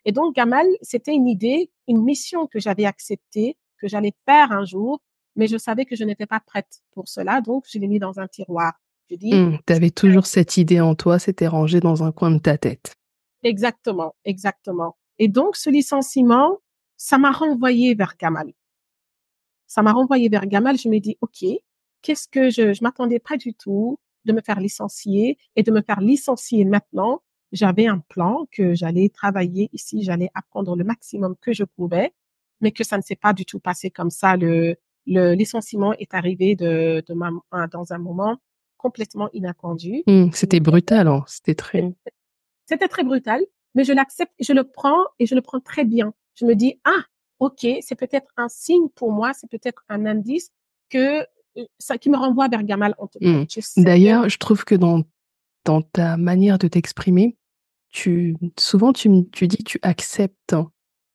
Et 0.04 0.12
donc 0.12 0.36
Gamal, 0.36 0.66
c'était 0.82 1.14
une 1.14 1.28
idée, 1.28 1.70
une 1.88 2.04
mission 2.04 2.48
que 2.48 2.60
j'avais 2.60 2.86
acceptée, 2.86 3.56
que 3.78 3.88
j'allais 3.88 4.14
faire 4.26 4.52
un 4.52 4.66
jour, 4.66 5.00
mais 5.36 5.48
je 5.48 5.58
savais 5.58 5.86
que 5.86 5.96
je 5.96 6.04
n'étais 6.04 6.26
pas 6.26 6.40
prête 6.40 6.82
pour 6.92 7.08
cela, 7.08 7.42
donc 7.42 7.66
je 7.72 7.80
l'ai 7.80 7.88
mis 7.88 8.00
dans 8.00 8.20
un 8.20 8.28
tiroir. 8.28 8.74
Je 9.10 9.16
dis 9.16 9.34
Hum, 9.34 9.60
Tu 9.66 9.74
avais 9.74 9.90
toujours 9.92 10.26
cette 10.26 10.58
idée 10.58 10.80
en 10.82 10.96
toi, 10.96 11.20
c'était 11.20 11.48
rangé 11.48 11.80
dans 11.80 12.04
un 12.04 12.12
coin 12.12 12.32
de 12.32 12.40
ta 12.40 12.58
tête. 12.58 12.94
exactement, 13.44 14.16
exactement. 14.26 14.98
Et 15.20 15.28
donc 15.28 15.56
ce 15.56 15.70
licenciement, 15.70 16.60
ça 16.98 17.18
m'a 17.18 17.32
renvoyé 17.32 17.96
vers 17.96 18.16
Gamal. 18.20 18.54
Ça 19.68 19.82
m'a 19.82 19.92
renvoyé 19.92 20.30
vers 20.30 20.46
Gamal. 20.46 20.78
Je 20.78 20.90
me 20.90 21.00
dis, 21.00 21.18
ok, 21.22 21.46
qu'est-ce 22.02 22.28
que 22.28 22.50
je, 22.50 22.74
je 22.74 22.84
m'attendais 22.84 23.20
pas 23.20 23.38
du 23.38 23.54
tout 23.54 24.00
de 24.26 24.34
me 24.34 24.42
faire 24.42 24.60
licencier 24.60 25.38
et 25.56 25.64
de 25.64 25.72
me 25.72 25.82
faire 25.82 26.00
licencier 26.02 26.66
maintenant. 26.66 27.22
J'avais 27.52 27.88
un 27.88 28.00
plan 28.00 28.46
que 28.52 28.74
j'allais 28.74 29.10
travailler 29.10 29.70
ici, 29.74 30.02
j'allais 30.04 30.30
apprendre 30.34 30.76
le 30.76 30.84
maximum 30.84 31.36
que 31.42 31.54
je 31.54 31.64
pouvais, 31.64 32.14
mais 32.62 32.72
que 32.72 32.84
ça 32.84 32.98
ne 32.98 33.04
s'est 33.04 33.16
pas 33.16 33.34
du 33.34 33.46
tout 33.46 33.60
passé 33.60 33.92
comme 33.92 34.10
ça. 34.10 34.38
Le, 34.38 34.78
le 35.06 35.34
licenciement 35.34 35.94
est 35.94 36.14
arrivé 36.14 36.56
de, 36.56 37.04
de 37.08 37.14
ma, 37.14 37.32
dans 37.68 37.94
un 37.94 37.98
moment 37.98 38.38
complètement 38.78 39.30
inattendu. 39.34 40.04
Mmh, 40.08 40.32
c'était 40.34 40.60
brutal, 40.60 41.08
hein. 41.08 41.24
c'était 41.28 41.56
très. 41.56 41.94
C'était 42.66 42.88
très 42.88 43.04
brutal, 43.04 43.42
mais 43.76 43.84
je 43.84 43.94
l'accepte, 43.94 44.34
je 44.40 44.54
le 44.54 44.64
prends 44.64 45.04
et 45.20 45.26
je 45.26 45.36
le 45.36 45.42
prends 45.42 45.60
très 45.60 45.86
bien. 45.86 46.14
Je 46.36 46.46
me 46.46 46.56
dis 46.56 46.80
ah 46.86 47.04
ok, 47.40 47.66
c'est 47.82 47.96
peut-être 47.96 48.32
un 48.38 48.50
signe 48.50 48.90
pour 48.96 49.12
moi, 49.12 49.34
c'est 49.34 49.50
peut-être 49.50 49.84
un 49.90 50.06
indice 50.06 50.50
que 50.90 51.22
euh, 51.22 51.66
ça 51.80 51.98
qui 51.98 52.10
me 52.10 52.18
renvoie 52.18 52.48
vers 52.48 52.64
Gamal 52.64 52.96
en 52.98 53.08
tout 53.08 53.20
cas. 53.20 53.28
Mmh. 53.28 53.84
D'ailleurs, 53.84 54.30
je 54.30 54.38
trouve 54.38 54.64
que 54.66 54.76
dans 54.76 55.04
dans 55.66 55.82
ta 55.82 56.18
manière 56.18 56.58
de 56.58 56.68
t'exprimer, 56.68 57.38
tu 57.90 58.36
souvent 58.60 58.92
tu, 58.92 59.10
tu 59.32 59.48
dis 59.48 59.64
tu 59.64 59.80
acceptes. 59.82 60.56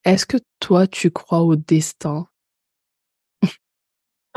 Est-ce 0.05 0.25
que 0.25 0.39
toi 0.61 0.87
tu 0.87 1.11
crois 1.11 1.43
au 1.43 1.57
destin? 1.57 2.29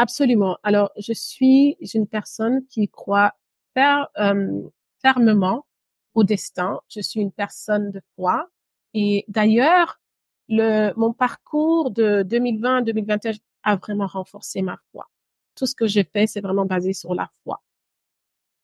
Absolument. 0.02 0.58
Alors, 0.64 0.90
je 0.98 1.14
suis 1.14 1.78
une 1.94 2.08
personne 2.08 2.66
qui 2.66 2.90
croit 2.90 3.36
fermement 3.76 5.68
au 6.16 6.24
destin. 6.24 6.80
Je 6.90 7.02
suis 7.02 7.20
une 7.20 7.32
personne 7.32 7.92
de 7.92 8.02
foi. 8.16 8.50
Et 8.96 9.26
d'ailleurs, 9.28 10.00
le, 10.50 10.92
mon 10.98 11.14
parcours 11.14 11.92
de 11.92 12.24
2020 12.24 12.78
à 12.78 12.82
2021 12.82 13.34
a 13.62 13.76
vraiment 13.76 14.08
renforcé 14.08 14.64
ma 14.64 14.80
foi. 14.92 15.08
Tout 15.54 15.68
ce 15.68 15.76
que 15.76 15.86
j'ai 15.86 16.04
fait, 16.04 16.26
c'est 16.26 16.42
vraiment 16.42 16.66
basé 16.66 16.94
sur 16.94 17.14
la 17.14 17.30
foi. 17.44 17.62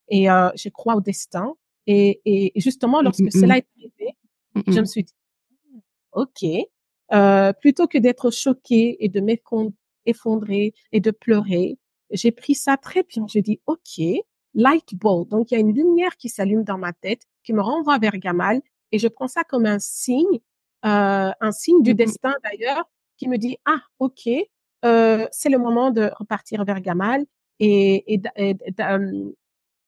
Et 0.07 0.31
euh, 0.31 0.49
je 0.55 0.69
crois 0.69 0.95
au 0.95 1.01
destin. 1.01 1.53
Et, 1.85 2.19
et 2.25 2.59
justement, 2.59 3.03
lorsque 3.03 3.19
mmh, 3.19 3.25
mmh, 3.27 3.41
cela 3.41 3.57
est 3.57 3.67
arrivé, 3.77 4.17
je 4.65 4.79
me 4.79 4.85
suis 4.85 5.03
dit, 5.03 5.13
OK, 6.13 6.43
euh, 7.13 7.53
plutôt 7.53 7.85
que 7.85 7.99
d'être 7.99 8.31
choquée 8.31 8.97
et 9.05 9.07
de 9.07 9.21
m'effondrer 10.07 10.73
et 10.91 10.99
de 10.99 11.11
pleurer, 11.11 11.77
j'ai 12.11 12.31
pris 12.31 12.55
ça 12.55 12.77
très 12.77 13.03
bien. 13.03 13.25
Je 13.27 13.39
dis, 13.39 13.59
OK, 13.67 14.01
light 14.53 14.95
bulb. 14.95 15.27
Donc, 15.29 15.51
il 15.51 15.55
y 15.55 15.57
a 15.57 15.59
une 15.59 15.73
lumière 15.73 16.15
qui 16.17 16.29
s'allume 16.29 16.63
dans 16.63 16.77
ma 16.77 16.93
tête, 16.93 17.21
qui 17.43 17.53
me 17.53 17.61
renvoie 17.61 17.97
vers 17.99 18.17
Gamal, 18.17 18.61
et 18.91 18.99
je 18.99 19.07
prends 19.07 19.27
ça 19.27 19.43
comme 19.43 19.65
un 19.65 19.79
signe, 19.79 20.39
euh, 20.85 21.31
un 21.39 21.51
signe 21.51 21.81
du 21.83 21.93
destin 21.93 22.33
d'ailleurs, 22.43 22.89
qui 23.17 23.27
me 23.27 23.37
dit, 23.37 23.57
ah, 23.65 23.81
OK, 23.99 24.29
euh, 24.85 25.27
c'est 25.31 25.49
le 25.49 25.57
moment 25.57 25.91
de 25.91 26.11
repartir 26.17 26.63
vers 26.63 26.81
Gamal 26.81 27.25
et, 27.59 28.13
et, 28.13 28.21
et, 28.35 28.55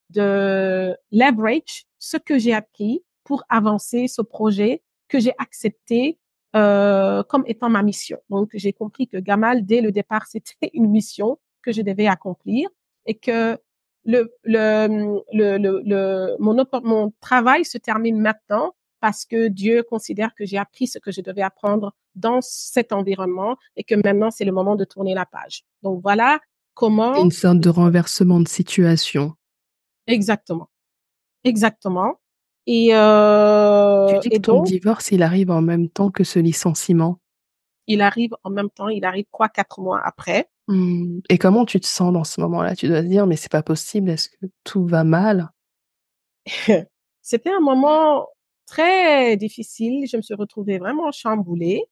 de 0.10 0.96
leverage 1.12 1.86
ce 2.00 2.18
que 2.18 2.40
j'ai 2.40 2.54
appris 2.54 3.04
pour 3.24 3.44
avancer 3.50 4.08
ce 4.08 4.24
projet 4.24 4.82
que 5.08 5.20
j'ai 5.20 5.34
accepté 5.38 6.18
euh, 6.56 7.24
comme 7.24 7.44
étant 7.48 7.70
ma 7.70 7.84
mission. 7.84 8.20
Donc, 8.30 8.50
j'ai 8.54 8.74
compris 8.74 9.08
que 9.08 9.18
Gamal, 9.18 9.66
dès 9.66 9.82
le 9.82 9.92
départ, 9.92 10.26
c'était 10.28 10.72
une 10.74 10.90
mission 10.90 11.40
que 11.62 11.72
je 11.72 11.82
devais 11.82 12.08
accomplir 12.08 12.70
et 13.06 13.16
que 13.16 13.58
le, 14.06 14.34
le, 14.44 15.22
le, 15.34 15.58
le, 15.58 16.36
mon, 16.40 16.56
mon 16.84 17.14
travail 17.20 17.66
se 17.66 17.78
termine 17.78 18.20
maintenant 18.20 18.74
parce 19.02 19.26
que 19.26 19.48
Dieu 19.48 19.84
considère 19.84 20.34
que 20.36 20.46
j'ai 20.46 20.58
appris 20.58 20.88
ce 20.88 21.00
que 21.00 21.12
je 21.12 21.22
devais 21.22 21.42
apprendre 21.42 21.94
dans 22.16 22.40
cet 22.42 22.92
environnement 22.92 23.58
et 23.76 23.84
que 23.84 23.96
maintenant 23.96 24.32
c'est 24.32 24.46
le 24.46 24.52
moment 24.52 24.76
de 24.76 24.86
tourner 24.86 25.14
la 25.14 25.26
page. 25.26 25.64
Donc 25.84 26.02
voilà 26.02 26.40
comment. 26.74 27.24
Une 27.24 27.32
sorte 27.32 27.60
de 27.60 27.70
renversement 27.70 28.40
de 28.40 28.48
situation. 28.48 29.36
Exactement. 30.08 30.70
Exactement. 31.44 32.20
Et, 32.72 32.90
euh, 32.94 34.20
tu 34.22 34.30
dis 34.30 34.36
que 34.38 34.42
ton 34.42 34.62
divorce, 34.62 35.10
il 35.10 35.24
arrive 35.24 35.50
en 35.50 35.60
même 35.60 35.90
temps 35.90 36.12
que 36.12 36.24
ce 36.24 36.38
licenciement? 36.38 37.20
Il 37.88 38.04
arrive 38.04 38.36
en 38.44 38.52
même 38.52 38.70
temps, 38.70 38.90
il 38.90 39.06
arrive 39.06 39.26
trois, 39.32 39.50
quatre 39.50 39.82
mois 39.82 40.00
après. 40.06 40.52
Mmh. 40.68 41.22
Et 41.30 41.40
comment 41.40 41.66
tu 41.66 41.80
te 41.80 41.88
sens 41.88 42.14
dans 42.14 42.24
ce 42.24 42.40
moment-là? 42.42 42.76
Tu 42.76 42.88
dois 42.88 43.02
te 43.02 43.08
dire, 43.08 43.26
mais 43.26 43.38
c'est 43.38 43.52
pas 43.52 43.64
possible, 43.64 44.12
est-ce 44.12 44.30
que 44.30 44.46
tout 44.64 44.86
va 44.86 45.04
mal? 45.04 45.50
C'était 47.24 47.50
un 47.50 47.60
moment 47.60 48.28
très 48.68 49.36
difficile. 49.36 50.08
Je 50.08 50.18
me 50.18 50.22
suis 50.22 50.36
retrouvée 50.36 50.78
vraiment 50.78 51.12
chamboulée. 51.12 51.86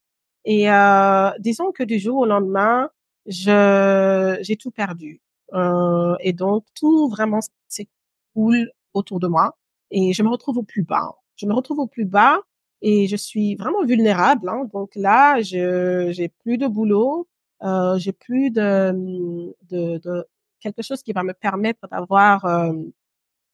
Et 0.46 0.70
euh, 0.70 1.32
disons 1.40 1.72
que 1.72 1.82
du 1.82 1.98
jour 1.98 2.18
au 2.18 2.26
lendemain, 2.28 2.92
je 3.26 4.38
j'ai 4.42 4.58
tout 4.58 4.70
perdu. 4.70 5.22
Euh, 5.54 6.16
et 6.20 6.34
donc 6.34 6.66
tout 6.76 7.10
vraiment 7.10 7.40
s'écoule 7.68 8.72
autour 8.94 9.20
de 9.20 9.28
moi 9.28 9.58
et 9.92 10.14
je 10.14 10.24
me 10.24 10.30
retrouve 10.30 10.58
au 10.58 10.64
plus 10.64 10.84
bas. 10.84 11.16
Je 11.36 11.46
me 11.46 11.54
retrouve 11.54 11.80
au 11.80 11.88
plus 11.88 12.06
bas 12.06 12.40
et 12.82 13.08
je 13.08 13.16
suis 13.16 13.56
vraiment 13.56 13.84
vulnérable. 13.86 14.50
Hein. 14.50 14.70
Donc 14.74 14.92
là, 14.96 15.42
je 15.42 16.10
j'ai 16.12 16.30
plus 16.30 16.58
de 16.58 16.68
boulot, 16.68 17.28
euh, 17.64 17.98
j'ai 17.98 18.12
plus 18.12 18.52
de, 18.52 18.92
de, 19.70 19.98
de 19.98 20.26
quelque 20.60 20.82
chose 20.82 21.02
qui 21.04 21.14
va 21.14 21.24
me 21.24 21.34
permettre 21.34 21.88
d'avoir 21.90 22.46
euh, 22.46 22.74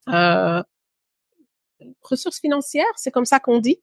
euh, 0.10 0.64
ressources 2.02 2.40
financières. 2.40 2.86
C'est 2.96 3.12
comme 3.12 3.26
ça 3.26 3.40
qu'on 3.40 3.60
dit. 3.60 3.82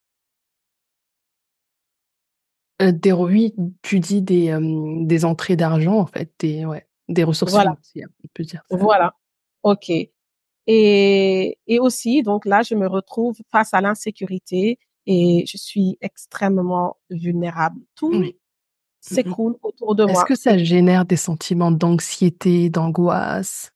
Euh, 2.82 2.92
des 2.92 3.12
oui, 3.12 3.54
tu 3.82 4.00
dis 4.00 4.22
des 4.22 4.56
des 5.04 5.24
entrées 5.26 5.56
d'argent 5.56 5.98
en 5.98 6.06
fait, 6.06 6.32
des 6.38 6.64
ouais, 6.64 6.88
des 7.08 7.24
ressources 7.24 7.52
financières, 7.52 8.08
on 8.24 8.28
peut 8.32 8.44
dire. 8.44 8.62
Ça. 8.70 8.76
Voilà. 8.76 9.14
Ok. 9.62 9.92
Et, 10.72 11.58
et 11.66 11.80
aussi, 11.80 12.22
donc 12.22 12.46
là, 12.46 12.62
je 12.62 12.76
me 12.76 12.86
retrouve 12.86 13.36
face 13.50 13.74
à 13.74 13.80
l'insécurité 13.80 14.78
et 15.04 15.44
je 15.44 15.56
suis 15.56 15.98
extrêmement 16.00 16.96
vulnérable. 17.10 17.80
Tout 17.96 18.12
oui. 18.12 18.38
s'écroule 19.00 19.56
autour 19.64 19.96
de 19.96 20.04
moi. 20.04 20.12
Est-ce 20.12 20.24
que 20.26 20.36
ça 20.36 20.56
génère 20.58 21.06
des 21.06 21.16
sentiments 21.16 21.72
d'anxiété, 21.72 22.70
d'angoisse? 22.70 23.72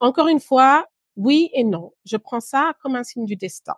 Encore 0.00 0.26
une 0.26 0.40
fois, 0.40 0.84
oui 1.14 1.48
et 1.52 1.62
non. 1.62 1.92
Je 2.04 2.16
prends 2.16 2.40
ça 2.40 2.72
comme 2.82 2.96
un 2.96 3.04
signe 3.04 3.24
du 3.24 3.36
destin. 3.36 3.76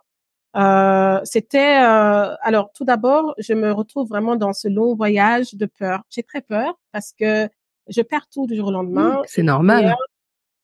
Euh, 0.57 1.19
c'était 1.23 1.83
euh, 1.83 2.33
alors 2.41 2.71
tout 2.73 2.85
d'abord, 2.85 3.35
je 3.37 3.53
me 3.53 3.71
retrouve 3.71 4.07
vraiment 4.07 4.35
dans 4.35 4.53
ce 4.53 4.67
long 4.67 4.95
voyage 4.95 5.53
de 5.53 5.67
peur. 5.67 6.01
J'ai 6.09 6.23
très 6.23 6.41
peur 6.41 6.79
parce 6.91 7.13
que 7.13 7.47
je 7.89 8.01
perds 8.01 8.27
tout 8.33 8.47
du 8.47 8.55
jour 8.55 8.69
au 8.69 8.71
lendemain. 8.71 9.21
c'est 9.27 9.43
normal. 9.43 9.95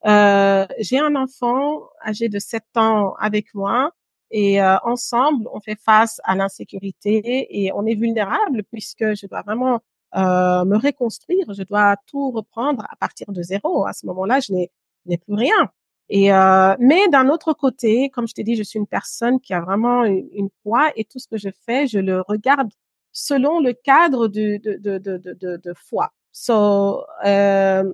Euh, 0.06 0.66
j'ai 0.80 1.00
un 1.00 1.16
enfant 1.16 1.82
âgé 2.06 2.30
de 2.30 2.40
7 2.40 2.64
ans 2.76 3.14
avec 3.20 3.54
moi 3.54 3.92
et 4.32 4.62
euh, 4.62 4.78
ensemble, 4.84 5.48
on 5.54 5.60
fait 5.60 5.80
face 5.80 6.22
à 6.24 6.36
l'insécurité 6.36 7.48
et 7.50 7.72
on 7.74 7.86
est 7.86 7.96
vulnérable 7.96 8.64
puisque 8.72 9.14
je 9.14 9.28
dois 9.28 9.42
vraiment 9.42 9.82
euh, 10.16 10.66
me 10.66 10.78
reconstruire, 10.78 11.54
je 11.54 11.64
dois 11.64 11.96
tout 12.08 12.32
reprendre 12.32 12.86
à 12.90 12.96
partir 12.96 13.32
de 13.32 13.42
zéro. 13.44 13.86
À 13.86 13.94
ce 13.94 14.06
moment-là, 14.08 14.40
je 14.40 14.54
n'ai 14.54 15.18
plus 15.18 15.36
rien. 15.36 15.70
Et 16.10 16.34
euh, 16.34 16.76
mais 16.80 17.08
d'un 17.10 17.30
autre 17.30 17.54
côté, 17.54 18.10
comme 18.10 18.28
je 18.28 18.34
t'ai 18.34 18.44
dit, 18.44 18.56
je 18.56 18.64
suis 18.64 18.80
une 18.80 18.88
personne 18.88 19.40
qui 19.40 19.54
a 19.54 19.62
vraiment 19.62 20.04
une, 20.04 20.50
foi 20.64 20.92
et 20.98 21.06
tout 21.06 21.20
ce 21.20 21.28
que 21.28 21.38
je 21.38 21.50
fais, 21.66 21.88
je 21.88 22.00
le 22.00 22.22
regarde 22.22 22.70
selon 23.14 23.60
le 23.62 23.74
cadre 23.74 24.28
de 24.28 24.58
de 24.58 24.78
de 24.78 24.98
de, 24.98 25.58
de 25.58 25.74
foi. 25.74 26.12
So, 26.34 27.06
euh, 27.26 27.94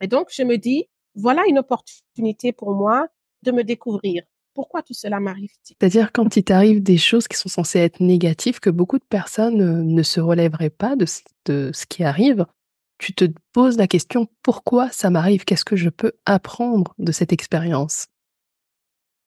et 0.00 0.06
donc 0.08 0.28
je 0.32 0.42
me 0.42 0.56
dis, 0.58 0.88
voilà 1.18 1.42
une 1.48 1.58
opportunité 1.58 2.52
pour 2.52 2.72
moi 2.74 3.08
de 3.42 3.52
me 3.52 3.64
découvrir. 3.64 4.22
Pourquoi 4.54 4.82
tout 4.82 4.94
cela 4.94 5.20
m'arrive-t-il? 5.20 5.76
C'est-à-dire 5.78 6.12
quand 6.12 6.36
il 6.36 6.44
t'arrive 6.44 6.82
des 6.82 6.98
choses 6.98 7.28
qui 7.28 7.36
sont 7.36 7.48
censées 7.48 7.78
être 7.78 8.00
négatives, 8.00 8.60
que 8.60 8.70
beaucoup 8.70 8.98
de 8.98 9.04
personnes 9.04 9.60
euh, 9.60 9.82
ne 9.82 10.02
se 10.02 10.20
relèveraient 10.20 10.70
pas 10.70 10.96
de, 10.96 11.06
de 11.46 11.70
ce 11.72 11.86
qui 11.86 12.02
arrive, 12.02 12.46
tu 12.98 13.14
te 13.14 13.24
poses 13.52 13.76
la 13.76 13.86
question 13.86 14.26
pourquoi 14.42 14.90
ça 14.90 15.10
m'arrive? 15.10 15.44
Qu'est-ce 15.44 15.64
que 15.64 15.76
je 15.76 15.88
peux 15.88 16.12
apprendre 16.26 16.94
de 16.98 17.12
cette 17.12 17.32
expérience? 17.32 18.06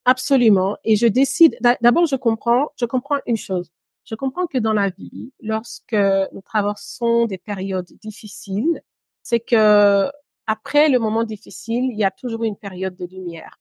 Absolument. 0.04 0.76
Et 0.84 0.96
je 0.96 1.06
décide. 1.06 1.56
D'abord, 1.80 2.06
je 2.06 2.16
comprends. 2.16 2.70
Je 2.78 2.84
comprends 2.84 3.18
une 3.26 3.36
chose. 3.36 3.70
Je 4.04 4.14
comprends 4.14 4.46
que 4.46 4.58
dans 4.58 4.72
la 4.72 4.90
vie, 4.90 5.32
lorsque 5.40 5.94
nous 5.94 6.42
traversons 6.44 7.26
des 7.26 7.38
périodes 7.38 7.90
difficiles, 8.02 8.82
c'est 9.22 9.40
que 9.40 10.10
après 10.52 10.88
le 10.88 10.98
moment 10.98 11.24
difficile, 11.24 11.84
il 11.90 11.98
y 11.98 12.04
a 12.04 12.10
toujours 12.10 12.44
une 12.44 12.56
période 12.56 12.94
de 12.94 13.06
lumière. 13.06 13.58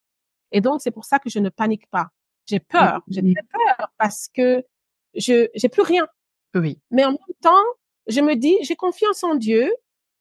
Et 0.51 0.59
donc, 0.59 0.81
c'est 0.81 0.91
pour 0.91 1.05
ça 1.05 1.19
que 1.19 1.29
je 1.29 1.39
ne 1.39 1.49
panique 1.49 1.87
pas. 1.89 2.07
J'ai 2.49 2.59
peur. 2.59 3.01
J'ai 3.07 3.21
très 3.21 3.47
peur 3.57 3.87
parce 3.97 4.27
que 4.27 4.65
je 5.15 5.47
j'ai 5.55 5.69
plus 5.69 5.83
rien. 5.83 6.05
Oui. 6.53 6.79
Mais 6.89 7.05
en 7.05 7.11
même 7.11 7.37
temps, 7.41 7.65
je 8.07 8.19
me 8.19 8.35
dis, 8.35 8.57
j'ai 8.63 8.75
confiance 8.75 9.23
en 9.23 9.35
Dieu. 9.35 9.73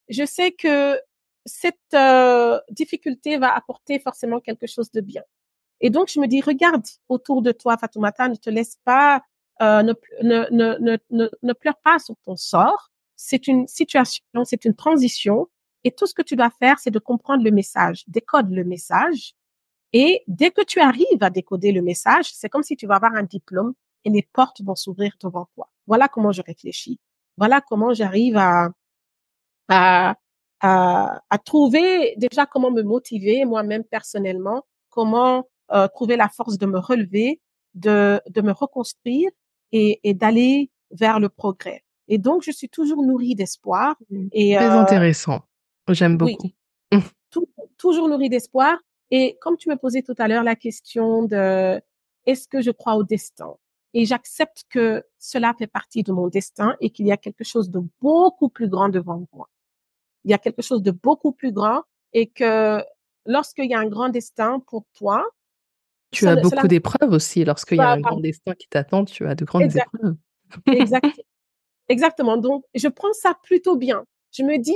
Je 0.09 0.25
sais 0.25 0.53
que 0.53 1.01
cette 1.45 1.95
euh, 1.95 2.61
difficulté 2.71 3.39
va 3.39 3.53
apporter 3.55 3.99
forcément 3.99 4.39
quelque 4.39 4.69
chose 4.69 4.91
de 4.93 5.01
bien. 5.01 5.23
Et 5.81 5.91
donc, 5.91 6.09
je 6.09 6.21
me 6.21 6.27
dis, 6.29 6.41
regarde 6.41 6.85
autour 7.09 7.43
de 7.43 7.53
toi, 7.53 7.77
Fatoumata, 7.79 8.29
ne 8.29 8.37
te 8.37 8.51
laisse 8.51 8.77
pas, 8.85 9.23
euh, 9.63 9.83
ne, 9.83 9.95
ne, 10.23 10.47
ne, 10.51 10.99
ne, 11.11 11.29
ne 11.43 11.53
pleure 11.53 11.81
pas 11.83 11.99
sur 11.99 12.15
ton 12.25 12.37
sort. 12.37 12.91
C'est 13.17 13.49
une 13.49 13.67
situation, 13.67 14.25
c'est 14.45 14.65
une 14.65 14.77
transition. 14.77 15.49
Et 15.85 15.91
tout 15.93 16.07
ce 16.07 16.15
que 16.15 16.23
tu 16.23 16.37
dois 16.37 16.51
faire, 16.51 16.79
c'est 16.79 16.91
de 16.91 16.99
comprendre 16.99 17.43
le 17.43 17.51
message, 17.51 18.05
décode 18.07 18.51
le 18.51 18.65
message. 18.65 19.35
Et 19.93 20.23
dès 20.27 20.51
que 20.51 20.63
tu 20.63 20.81
arrives 20.81 21.23
à 21.23 21.31
décoder 21.31 21.73
le 21.73 21.83
message, 21.83 22.31
c'est 22.33 22.49
comme 22.49 22.63
si 22.63 22.77
tu 22.77 22.87
vas 22.87 22.97
avoir 22.97 23.15
un 23.15 23.25
diplôme 23.25 23.75
et 24.05 24.11
les 24.11 24.27
portes 24.33 24.63
vont 24.63 24.77
s'ouvrir 24.77 25.13
devant 25.23 25.49
toi. 25.55 25.69
Voilà 25.87 26.09
comment 26.09 26.33
je 26.33 26.43
réfléchis. 26.43 27.01
Voilà 27.37 27.61
comment 27.61 27.93
j'arrive 27.95 28.37
à, 28.37 28.69
à, 29.69 30.15
à, 30.61 31.23
à 31.29 31.39
trouver 31.39 32.15
déjà 32.17 32.47
comment 32.47 32.71
me 32.71 32.83
motiver 32.83 33.45
moi-même 33.45 33.85
personnellement, 33.85 34.65
comment 34.91 35.49
euh, 35.73 35.89
trouver 35.89 36.17
la 36.17 36.29
force 36.29 36.59
de 36.59 36.67
me 36.67 36.79
relever, 36.79 37.41
de, 37.75 38.21
de 38.29 38.41
me 38.43 38.53
reconstruire 38.53 39.31
et, 39.73 40.01
et 40.05 40.15
d'aller 40.15 40.71
vers 40.91 41.21
le 41.21 41.29
progrès. 41.29 41.85
Et 42.09 42.19
donc, 42.19 42.43
je 42.43 42.51
suis 42.51 42.69
toujours 42.69 43.05
nourrie 43.05 43.37
d'espoir. 43.37 43.97
Mmh. 44.11 44.27
Et, 44.33 44.57
Très 44.57 44.65
euh, 44.65 44.81
intéressant. 44.81 45.41
J'aime 45.93 46.17
beaucoup. 46.17 46.51
Oui, 46.93 47.01
toujours 47.77 48.09
nourrie 48.09 48.29
d'espoir. 48.29 48.79
Et 49.11 49.37
comme 49.41 49.57
tu 49.57 49.69
me 49.69 49.77
posais 49.77 50.03
tout 50.03 50.15
à 50.19 50.29
l'heure 50.29 50.45
la 50.45 50.57
question 50.57 51.25
de 51.25 51.81
est-ce 52.27 52.47
que 52.47 52.61
je 52.61 52.71
crois 52.71 52.95
au 52.95 53.03
destin? 53.03 53.55
Et 53.93 54.05
j'accepte 54.05 54.65
que 54.69 55.03
cela 55.19 55.53
fait 55.59 55.67
partie 55.67 56.03
de 56.03 56.13
mon 56.13 56.29
destin 56.29 56.77
et 56.81 56.91
qu'il 56.91 57.07
y 57.07 57.13
a 57.13 57.17
quelque 57.17 57.43
chose 57.43 57.71
de 57.71 57.81
beaucoup 58.01 58.49
plus 58.49 58.69
grand 58.69 58.89
devant 58.89 59.27
moi. 59.33 59.49
Il 60.25 60.31
y 60.31 60.35
a 60.35 60.39
quelque 60.39 60.63
chose 60.63 60.83
de 60.83 60.93
beaucoup 60.93 61.33
plus 61.33 61.51
grand 61.51 61.83
et 62.13 62.29
que 62.29 62.85
lorsqu'il 63.27 63.69
y 63.71 63.75
a 63.75 63.81
un 63.81 63.89
grand 63.89 64.09
destin 64.11 64.61
pour 64.61 64.85
toi, 64.95 65.27
tu 66.13 66.27
as 66.29 66.37
beaucoup 66.37 66.69
d'épreuves 66.69 67.13
aussi. 67.13 67.45
Lorsqu'il 67.45 67.79
y 67.79 67.81
a 67.81 67.91
un 67.91 68.01
grand 68.01 68.21
destin 68.21 68.55
qui 68.55 68.69
t'attend, 68.69 69.05
tu 69.05 69.27
as 69.27 69.35
de 69.35 69.45
grandes 69.45 69.75
épreuves. 69.75 70.17
Exactement. 71.89 72.37
Donc, 72.37 72.65
je 72.75 72.89
prends 72.89 73.13
ça 73.13 73.37
plutôt 73.43 73.77
bien. 73.77 74.05
Je 74.33 74.45
me 74.45 74.59
dis, 74.59 74.75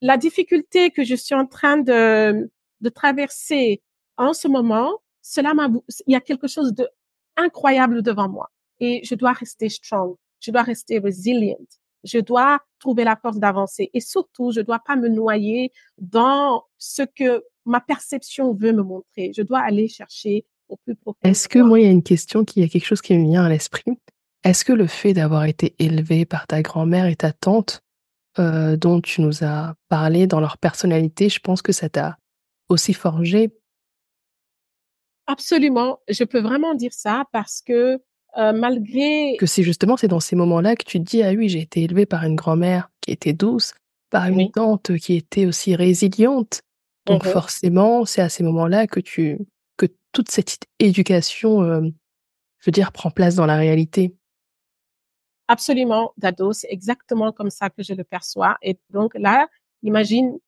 la 0.00 0.16
difficulté 0.16 0.90
que 0.90 1.04
je 1.04 1.14
suis 1.14 1.34
en 1.34 1.46
train 1.46 1.76
de, 1.76 2.50
de 2.80 2.88
traverser 2.88 3.82
en 4.16 4.32
ce 4.32 4.48
moment, 4.48 5.00
cela 5.22 5.54
m'a, 5.54 5.68
il 6.06 6.12
y 6.12 6.16
a 6.16 6.20
quelque 6.20 6.46
chose 6.46 6.72
de 6.72 6.88
incroyable 7.36 8.02
devant 8.02 8.28
moi. 8.28 8.50
Et 8.80 9.00
je 9.04 9.14
dois 9.14 9.32
rester 9.32 9.68
strong. 9.68 10.16
Je 10.40 10.50
dois 10.50 10.62
rester 10.62 10.98
resilient. 10.98 11.58
Je 12.04 12.18
dois 12.18 12.60
trouver 12.78 13.04
la 13.04 13.16
force 13.16 13.38
d'avancer. 13.38 13.90
Et 13.94 14.00
surtout, 14.00 14.52
je 14.52 14.60
dois 14.60 14.78
pas 14.78 14.96
me 14.96 15.08
noyer 15.08 15.72
dans 15.98 16.64
ce 16.76 17.02
que 17.02 17.42
ma 17.64 17.80
perception 17.80 18.52
veut 18.52 18.72
me 18.72 18.82
montrer. 18.82 19.32
Je 19.34 19.42
dois 19.42 19.60
aller 19.60 19.88
chercher 19.88 20.44
au 20.68 20.76
plus 20.76 20.94
profond. 20.94 21.18
Est-ce 21.22 21.48
que 21.48 21.58
moi, 21.58 21.80
il 21.80 21.86
y 21.86 21.88
a 21.88 21.92
une 21.92 22.02
question 22.02 22.44
qui, 22.44 22.60
il 22.60 22.62
y 22.62 22.66
a 22.66 22.68
quelque 22.68 22.84
chose 22.84 23.00
qui 23.00 23.16
me 23.16 23.24
vient 23.24 23.44
à 23.44 23.48
l'esprit? 23.48 23.98
Est-ce 24.42 24.64
que 24.66 24.74
le 24.74 24.86
fait 24.86 25.14
d'avoir 25.14 25.44
été 25.44 25.74
élevé 25.78 26.26
par 26.26 26.46
ta 26.46 26.60
grand-mère 26.60 27.06
et 27.06 27.16
ta 27.16 27.32
tante, 27.32 27.82
euh, 28.38 28.76
dont 28.76 29.00
tu 29.00 29.20
nous 29.20 29.44
as 29.44 29.74
parlé 29.88 30.26
dans 30.26 30.40
leur 30.40 30.58
personnalité, 30.58 31.28
je 31.28 31.40
pense 31.40 31.62
que 31.62 31.72
ça 31.72 31.88
t'a 31.88 32.18
aussi 32.68 32.94
forgé. 32.94 33.50
Absolument, 35.26 36.00
je 36.08 36.24
peux 36.24 36.40
vraiment 36.40 36.74
dire 36.74 36.92
ça 36.92 37.24
parce 37.32 37.62
que 37.62 38.00
euh, 38.36 38.52
malgré 38.52 39.36
que 39.38 39.46
c'est 39.46 39.62
justement 39.62 39.96
c'est 39.96 40.08
dans 40.08 40.20
ces 40.20 40.36
moments-là 40.36 40.74
que 40.76 40.84
tu 40.84 40.98
te 40.98 41.04
dis 41.04 41.22
ah 41.22 41.30
oui 41.30 41.48
j'ai 41.48 41.60
été 41.60 41.84
élevée 41.84 42.04
par 42.04 42.24
une 42.24 42.34
grand-mère 42.34 42.90
qui 43.00 43.12
était 43.12 43.32
douce, 43.32 43.74
par 44.10 44.26
une 44.26 44.50
tante 44.50 44.96
qui 44.98 45.14
était 45.14 45.46
aussi 45.46 45.76
résiliente, 45.76 46.62
donc 47.06 47.24
mmh 47.24 47.28
forcément 47.28 48.04
c'est 48.04 48.22
à 48.22 48.28
ces 48.28 48.42
moments-là 48.42 48.86
que 48.86 49.00
tu 49.00 49.38
que 49.76 49.86
toute 50.12 50.30
cette 50.30 50.58
éducation, 50.78 51.62
euh, 51.62 51.80
je 51.80 52.66
veux 52.66 52.72
dire, 52.72 52.92
prend 52.92 53.10
place 53.10 53.34
dans 53.34 53.46
la 53.46 53.56
réalité. 53.56 54.14
Absolument, 55.48 56.12
Dado, 56.16 56.52
c'est 56.52 56.68
exactement 56.70 57.30
comme 57.32 57.50
ça 57.50 57.68
que 57.70 57.82
je 57.82 57.92
le 57.94 58.04
perçois. 58.04 58.56
Et 58.62 58.78
donc 58.90 59.14
là, 59.14 59.46
imagine 59.82 60.38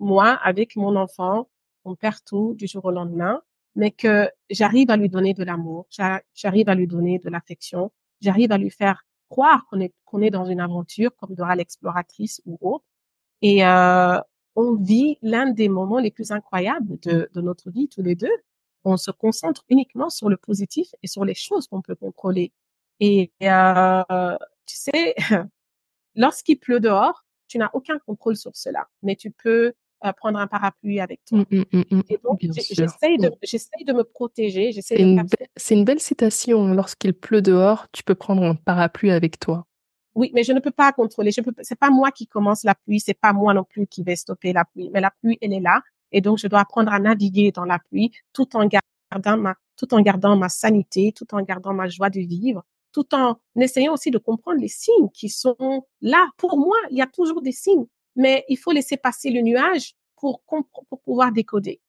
moi 0.00 0.30
avec 0.42 0.76
mon 0.76 0.96
enfant, 0.96 1.48
on 1.84 1.94
perd 1.94 2.18
tout 2.26 2.54
du 2.54 2.66
jour 2.66 2.84
au 2.84 2.90
lendemain, 2.90 3.40
mais 3.76 3.90
que 3.92 4.28
j'arrive 4.50 4.90
à 4.90 4.96
lui 4.96 5.08
donner 5.08 5.34
de 5.34 5.44
l'amour, 5.44 5.86
j'arrive 6.34 6.68
à 6.68 6.74
lui 6.74 6.86
donner 6.86 7.18
de 7.20 7.30
l'affection, 7.30 7.92
j'arrive 8.20 8.52
à 8.52 8.58
lui 8.58 8.70
faire 8.70 9.04
croire 9.28 9.64
qu'on 9.66 9.80
est 9.80 9.94
qu'on 10.04 10.20
est 10.22 10.30
dans 10.30 10.44
une 10.44 10.60
aventure 10.60 11.10
comme 11.16 11.34
Dora 11.34 11.56
l'exploratrice 11.56 12.42
ou 12.44 12.58
autre. 12.60 12.84
Et 13.42 13.64
euh, 13.64 14.18
on 14.56 14.74
vit 14.76 15.18
l'un 15.22 15.50
des 15.50 15.68
moments 15.68 15.98
les 16.00 16.10
plus 16.10 16.32
incroyables 16.32 16.98
de, 17.00 17.30
de 17.32 17.40
notre 17.40 17.70
vie 17.70 17.88
tous 17.88 18.02
les 18.02 18.14
deux. 18.16 18.32
On 18.84 18.96
se 18.96 19.10
concentre 19.10 19.64
uniquement 19.68 20.10
sur 20.10 20.28
le 20.28 20.36
positif 20.36 20.88
et 21.02 21.06
sur 21.08 21.24
les 21.24 21.34
choses 21.34 21.66
qu'on 21.68 21.82
peut 21.82 21.94
contrôler. 21.94 22.52
Et 23.00 23.32
euh, 23.42 24.36
tu 24.66 24.76
sais, 24.76 25.14
lorsqu'il 26.14 26.58
pleut 26.58 26.80
dehors, 26.80 27.24
tu 27.48 27.58
n'as 27.58 27.70
aucun 27.72 27.98
contrôle 27.98 28.36
sur 28.36 28.52
cela, 28.54 28.88
mais 29.02 29.16
tu 29.16 29.30
peux 29.30 29.72
euh, 30.04 30.12
prendre 30.12 30.38
un 30.38 30.46
parapluie 30.46 31.00
avec 31.00 31.24
toi. 31.24 31.38
Mmh, 31.38 31.62
mmh, 31.72 31.82
mmh, 31.90 32.00
et 32.08 32.18
donc, 32.24 32.40
j'essaye 32.40 33.18
de, 33.18 33.28
de 33.28 33.92
me 33.92 34.02
protéger. 34.02 34.72
C'est 34.80 34.96
une, 34.96 35.24
une, 35.70 35.84
belle 35.84 36.00
citation. 36.00 36.74
Lorsqu'il 36.74 37.14
pleut 37.14 37.42
dehors, 37.42 37.86
tu 37.92 38.02
peux 38.02 38.14
prendre 38.14 38.42
un 38.42 38.54
parapluie 38.54 39.10
avec 39.10 39.38
toi. 39.38 39.66
Oui, 40.14 40.30
mais 40.34 40.42
je 40.42 40.52
ne 40.52 40.60
peux 40.60 40.70
pas 40.70 40.92
contrôler. 40.92 41.30
Je 41.30 41.40
peux, 41.40 41.52
c'est 41.62 41.78
pas 41.78 41.90
moi 41.90 42.10
qui 42.10 42.26
commence 42.26 42.64
la 42.64 42.74
pluie, 42.74 43.00
c'est 43.00 43.14
pas 43.14 43.32
moi 43.32 43.54
non 43.54 43.64
plus 43.64 43.86
qui 43.86 44.02
vais 44.02 44.16
stopper 44.16 44.52
la 44.52 44.64
pluie. 44.64 44.90
Mais 44.92 45.00
la 45.00 45.10
pluie, 45.10 45.38
elle 45.40 45.52
est 45.52 45.60
là, 45.60 45.82
et 46.10 46.20
donc 46.20 46.38
je 46.38 46.48
dois 46.48 46.60
apprendre 46.60 46.92
à 46.92 46.98
naviguer 46.98 47.52
dans 47.52 47.64
la 47.64 47.78
pluie, 47.78 48.12
tout 48.32 48.56
en 48.56 48.66
gardant 48.66 49.36
ma, 49.36 49.54
tout 49.76 49.94
en 49.94 50.00
gardant 50.02 50.36
ma 50.36 50.48
sanité, 50.48 51.12
tout 51.12 51.32
en 51.34 51.42
gardant 51.42 51.72
ma 51.72 51.88
joie 51.88 52.10
de 52.10 52.20
vivre, 52.20 52.64
tout 52.92 53.14
en 53.14 53.36
essayant 53.56 53.94
aussi 53.94 54.10
de 54.10 54.18
comprendre 54.18 54.60
les 54.60 54.68
signes 54.68 55.10
qui 55.12 55.28
sont 55.28 55.84
là. 56.00 56.28
Pour 56.36 56.58
moi, 56.58 56.76
il 56.90 56.98
y 56.98 57.02
a 57.02 57.06
toujours 57.06 57.42
des 57.42 57.52
signes, 57.52 57.86
mais 58.16 58.44
il 58.48 58.56
faut 58.56 58.72
laisser 58.72 58.96
passer 58.96 59.30
le 59.30 59.40
nuage 59.40 59.94
pour, 60.16 60.42
pour 60.46 61.00
pouvoir 61.04 61.32
décoder. 61.32 61.80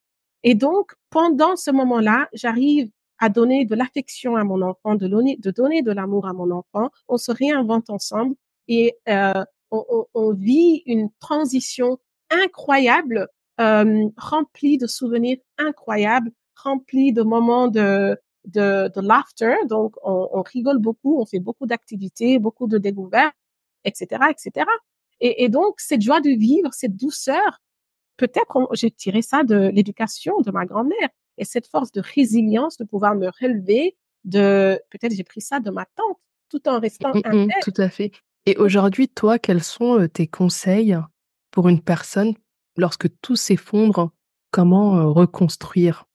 Et 0.44 0.56
donc, 0.56 0.94
pendant 1.10 1.56
ce 1.56 1.72
moment-là, 1.72 2.28
j'arrive 2.34 2.90
à 3.20 3.30
donner 3.30 3.66
de 3.66 3.76
l'affection 3.76 4.36
à 4.36 4.44
mon 4.44 4.62
enfant, 4.62 4.96
de 4.96 5.08
donner 5.08 5.38
de, 5.38 5.52
donner 5.52 5.82
de 5.82 5.92
l'amour 5.92 6.28
à 6.28 6.34
mon 6.34 6.52
enfant. 6.52 6.90
On 7.08 7.18
se 7.18 7.32
réinvente 7.32 7.90
ensemble 7.90 8.36
et 8.68 8.98
euh, 9.08 9.46
on, 9.72 10.34
vit 10.34 10.84
une 10.86 11.10
transition 11.20 11.98
incroyable, 12.30 13.28
euh, 13.60 14.10
remplie 14.18 14.78
de 14.78 14.88
souvenirs 14.88 15.38
incroyables, 15.58 16.32
remplie 16.56 17.14
de 17.14 17.24
moments 17.24 17.68
de, 17.68 18.18
de, 18.46 18.92
de 18.94 19.02
laughter. 19.02 19.56
Donc, 19.68 19.96
on, 20.04 20.30
on, 20.32 20.42
rigole 20.42 20.80
beaucoup, 20.80 21.20
on 21.20 21.26
fait 21.26 21.40
beaucoup 21.40 21.66
d'activités, 21.66 22.40
beaucoup 22.40 22.68
de 22.68 22.78
découvertes, 22.78 23.36
etc., 23.86 24.26
etc. 24.30 24.66
Et, 25.20 25.44
et, 25.44 25.50
donc, 25.50 25.80
cette 25.80 26.02
joie 26.02 26.22
de 26.22 26.30
vivre, 26.30 26.70
cette 26.74 26.96
douceur, 26.96 27.62
peut-être 28.18 28.68
j'ai 28.74 28.92
tiré 28.92 29.22
ça 29.22 29.44
de 29.44 29.70
l'éducation 29.74 30.42
de 30.42 30.52
ma 30.52 30.66
grand-mère 30.66 31.10
et 31.38 31.46
cette 31.46 31.68
force 31.68 31.92
de 31.92 32.02
résilience 32.02 32.78
de 32.78 32.84
pouvoir 32.84 33.16
me 33.16 33.28
relever. 33.42 33.96
De 34.26 34.80
peut-être 34.90 35.14
j'ai 35.14 35.24
pris 35.24 35.42
ça 35.42 35.60
de 35.60 35.70
ma 35.70 35.86
tante, 35.86 36.18
tout 36.50 36.68
en 36.70 36.80
restant 36.80 37.12
mmh, 37.14 37.46
mmh, 37.46 37.48
Tout 37.62 37.74
à 37.78 37.90
fait. 37.90 38.12
Et 38.46 38.58
aujourd'hui, 38.58 39.10
toi, 39.10 39.40
quels 39.40 39.64
sont 39.64 40.08
tes 40.08 40.28
conseils 40.28 40.98
pour 41.52 41.70
une 41.70 41.82
personne 41.82 42.34
lorsque 42.78 43.08
tout 43.22 43.36
s'effondre 43.36 44.12
Comment 44.54 45.12
reconstruire? 45.12 46.06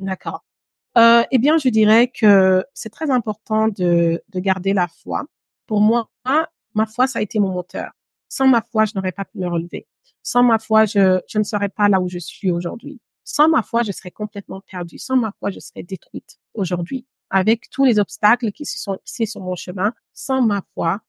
D'accord. 0.00 0.44
Euh, 0.98 1.22
eh 1.30 1.38
bien, 1.38 1.56
je 1.58 1.68
dirais 1.68 2.08
que 2.08 2.64
c'est 2.74 2.90
très 2.90 3.10
important 3.10 3.68
de, 3.68 4.22
de 4.28 4.40
garder 4.40 4.72
la 4.74 4.88
foi. 4.88 5.24
Pour 5.66 5.80
moi, 5.80 6.10
ma 6.74 6.86
foi, 6.86 7.06
ça 7.06 7.18
a 7.18 7.22
été 7.22 7.38
mon 7.38 7.50
moteur. 7.50 7.92
Sans 8.28 8.46
ma 8.46 8.62
foi, 8.62 8.84
je 8.84 8.92
n'aurais 8.94 9.12
pas 9.12 9.24
pu 9.24 9.38
me 9.38 9.48
relever. 9.48 9.86
Sans 10.22 10.42
ma 10.42 10.58
foi, 10.58 10.84
je, 10.84 11.20
je 11.28 11.38
ne 11.38 11.44
serais 11.44 11.68
pas 11.68 11.88
là 11.88 12.00
où 12.00 12.08
je 12.08 12.18
suis 12.18 12.50
aujourd'hui. 12.50 13.00
Sans 13.24 13.48
ma 13.48 13.62
foi, 13.62 13.82
je 13.82 13.92
serais 13.92 14.10
complètement 14.10 14.60
perdue. 14.60 14.98
Sans 14.98 15.16
ma 15.16 15.32
foi, 15.38 15.50
je 15.50 15.60
serais 15.60 15.82
détruite 15.82 16.38
aujourd'hui. 16.54 17.06
Avec 17.30 17.70
tous 17.70 17.84
les 17.84 17.98
obstacles 17.98 18.52
qui 18.52 18.66
sont 18.66 18.98
ici 19.06 19.26
sur 19.26 19.40
mon 19.40 19.54
chemin, 19.54 19.94
sans 20.12 20.42
ma 20.42 20.62
foi, 20.74 21.00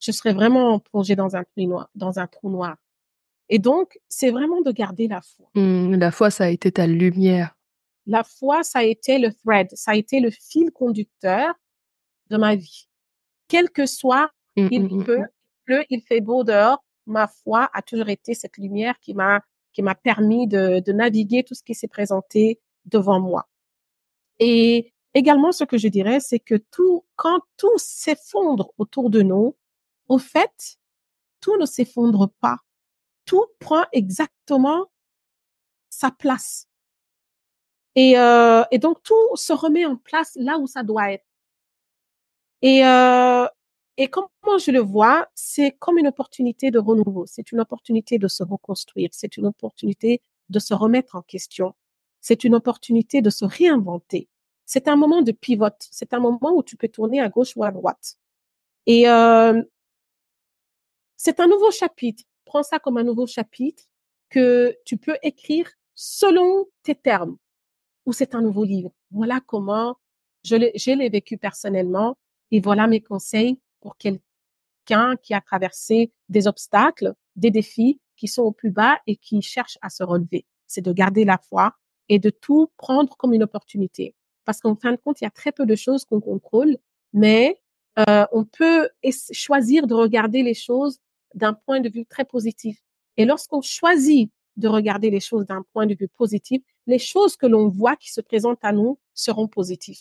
je 0.00 0.12
serais 0.12 0.32
vraiment 0.32 0.78
plongée 0.78 1.16
dans 1.16 1.34
un 1.34 1.42
trou 1.42 1.66
noir, 1.66 1.88
dans 1.94 2.18
un 2.18 2.26
trou 2.28 2.50
noir. 2.50 2.76
Et 3.48 3.58
donc, 3.58 3.98
c'est 4.08 4.30
vraiment 4.30 4.60
de 4.60 4.70
garder 4.70 5.08
la 5.08 5.20
foi. 5.22 5.50
Mmh, 5.54 5.96
la 5.96 6.10
foi, 6.12 6.30
ça 6.30 6.44
a 6.44 6.48
été 6.48 6.70
ta 6.70 6.86
lumière 6.86 7.57
la 8.08 8.24
foi, 8.24 8.62
ça 8.64 8.80
a 8.80 8.82
été 8.82 9.18
le 9.18 9.32
thread, 9.32 9.68
ça 9.74 9.92
a 9.92 9.94
été 9.94 10.18
le 10.18 10.30
fil 10.30 10.72
conducteur 10.72 11.54
de 12.30 12.36
ma 12.36 12.56
vie. 12.56 12.88
Quel 13.46 13.70
que 13.70 13.86
soit, 13.86 14.30
mmh, 14.56 14.68
il 14.70 14.82
mmh, 14.84 15.04
peut, 15.04 15.18
mmh, 15.18 15.28
il 15.28 15.64
pleut, 15.64 15.84
il 15.90 16.02
fait 16.02 16.20
beau 16.20 16.42
dehors, 16.42 16.82
ma 17.06 17.28
foi 17.28 17.70
a 17.72 17.82
toujours 17.82 18.08
été 18.08 18.34
cette 18.34 18.56
lumière 18.56 18.98
qui 19.00 19.14
m'a 19.14 19.42
qui 19.72 19.82
m'a 19.82 19.94
permis 19.94 20.48
de, 20.48 20.80
de 20.80 20.92
naviguer 20.92 21.44
tout 21.44 21.54
ce 21.54 21.62
qui 21.62 21.74
s'est 21.74 21.88
présenté 21.88 22.60
devant 22.86 23.20
moi. 23.20 23.48
Et 24.38 24.92
également, 25.14 25.52
ce 25.52 25.64
que 25.64 25.78
je 25.78 25.88
dirais, 25.88 26.20
c'est 26.20 26.40
que 26.40 26.56
tout, 26.56 27.04
quand 27.16 27.40
tout 27.56 27.76
s'effondre 27.76 28.72
autour 28.78 29.10
de 29.10 29.22
nous, 29.22 29.56
au 30.08 30.18
fait, 30.18 30.78
tout 31.40 31.56
ne 31.58 31.66
s'effondre 31.66 32.30
pas. 32.40 32.58
Tout 33.24 33.44
prend 33.60 33.84
exactement 33.92 34.86
sa 35.90 36.10
place. 36.10 36.67
Et, 37.98 38.16
euh, 38.16 38.62
et 38.70 38.78
donc, 38.78 39.02
tout 39.02 39.34
se 39.34 39.52
remet 39.52 39.84
en 39.84 39.96
place 39.96 40.36
là 40.36 40.56
où 40.58 40.68
ça 40.68 40.84
doit 40.84 41.10
être. 41.10 41.26
Et, 42.62 42.86
euh, 42.86 43.48
et 43.96 44.06
comment 44.06 44.58
je 44.64 44.70
le 44.70 44.78
vois, 44.78 45.26
c'est 45.34 45.72
comme 45.72 45.98
une 45.98 46.06
opportunité 46.06 46.70
de 46.70 46.78
renouveau, 46.78 47.26
c'est 47.26 47.50
une 47.50 47.58
opportunité 47.58 48.18
de 48.18 48.28
se 48.28 48.44
reconstruire, 48.44 49.08
c'est 49.10 49.36
une 49.36 49.46
opportunité 49.46 50.22
de 50.48 50.60
se 50.60 50.74
remettre 50.74 51.16
en 51.16 51.22
question, 51.22 51.74
c'est 52.20 52.44
une 52.44 52.54
opportunité 52.54 53.20
de 53.20 53.30
se 53.30 53.44
réinventer. 53.44 54.28
C'est 54.64 54.86
un 54.86 54.94
moment 54.94 55.22
de 55.22 55.32
pivot, 55.32 55.66
c'est 55.80 56.14
un 56.14 56.20
moment 56.20 56.52
où 56.54 56.62
tu 56.62 56.76
peux 56.76 56.88
tourner 56.88 57.20
à 57.20 57.28
gauche 57.28 57.56
ou 57.56 57.64
à 57.64 57.72
droite. 57.72 58.16
Et 58.86 59.08
euh, 59.08 59.60
c'est 61.16 61.40
un 61.40 61.48
nouveau 61.48 61.72
chapitre. 61.72 62.22
prends 62.44 62.62
ça 62.62 62.78
comme 62.78 62.96
un 62.96 63.02
nouveau 63.02 63.26
chapitre 63.26 63.82
que 64.30 64.78
tu 64.84 64.98
peux 64.98 65.16
écrire 65.24 65.68
selon 65.96 66.66
tes 66.84 66.94
termes 66.94 67.36
ou 68.08 68.14
c'est 68.14 68.34
un 68.34 68.40
nouveau 68.40 68.64
livre. 68.64 68.90
Voilà 69.10 69.38
comment 69.46 69.98
je 70.42 70.56
l'ai 70.56 71.08
vécu 71.10 71.36
personnellement 71.36 72.16
et 72.50 72.58
voilà 72.58 72.86
mes 72.86 73.02
conseils 73.02 73.60
pour 73.82 73.98
quelqu'un 73.98 75.14
qui 75.22 75.34
a 75.34 75.42
traversé 75.42 76.10
des 76.30 76.48
obstacles, 76.48 77.12
des 77.36 77.50
défis 77.50 78.00
qui 78.16 78.26
sont 78.26 78.44
au 78.44 78.50
plus 78.50 78.70
bas 78.70 78.98
et 79.06 79.16
qui 79.16 79.42
cherche 79.42 79.76
à 79.82 79.90
se 79.90 80.02
relever. 80.02 80.46
C'est 80.66 80.80
de 80.80 80.90
garder 80.90 81.26
la 81.26 81.36
foi 81.36 81.74
et 82.08 82.18
de 82.18 82.30
tout 82.30 82.70
prendre 82.78 83.14
comme 83.18 83.34
une 83.34 83.42
opportunité. 83.42 84.14
Parce 84.46 84.62
qu'en 84.62 84.74
fin 84.74 84.92
de 84.92 84.96
compte, 84.96 85.20
il 85.20 85.24
y 85.24 85.26
a 85.26 85.30
très 85.30 85.52
peu 85.52 85.66
de 85.66 85.76
choses 85.76 86.06
qu'on 86.06 86.22
contrôle, 86.22 86.78
mais 87.12 87.60
euh, 87.98 88.24
on 88.32 88.46
peut 88.46 88.88
choisir 89.32 89.86
de 89.86 89.92
regarder 89.92 90.42
les 90.42 90.54
choses 90.54 90.96
d'un 91.34 91.52
point 91.52 91.80
de 91.80 91.90
vue 91.90 92.06
très 92.06 92.24
positif. 92.24 92.78
Et 93.18 93.26
lorsqu'on 93.26 93.60
choisit 93.60 94.32
de 94.58 94.68
regarder 94.68 95.10
les 95.10 95.20
choses 95.20 95.46
d'un 95.46 95.64
point 95.72 95.86
de 95.86 95.96
vue 95.98 96.08
positif, 96.08 96.62
les 96.86 96.98
choses 96.98 97.36
que 97.36 97.46
l'on 97.46 97.68
voit 97.68 97.96
qui 97.96 98.12
se 98.12 98.20
présentent 98.20 98.62
à 98.62 98.72
nous 98.72 98.98
seront 99.14 99.48
positives. 99.48 100.00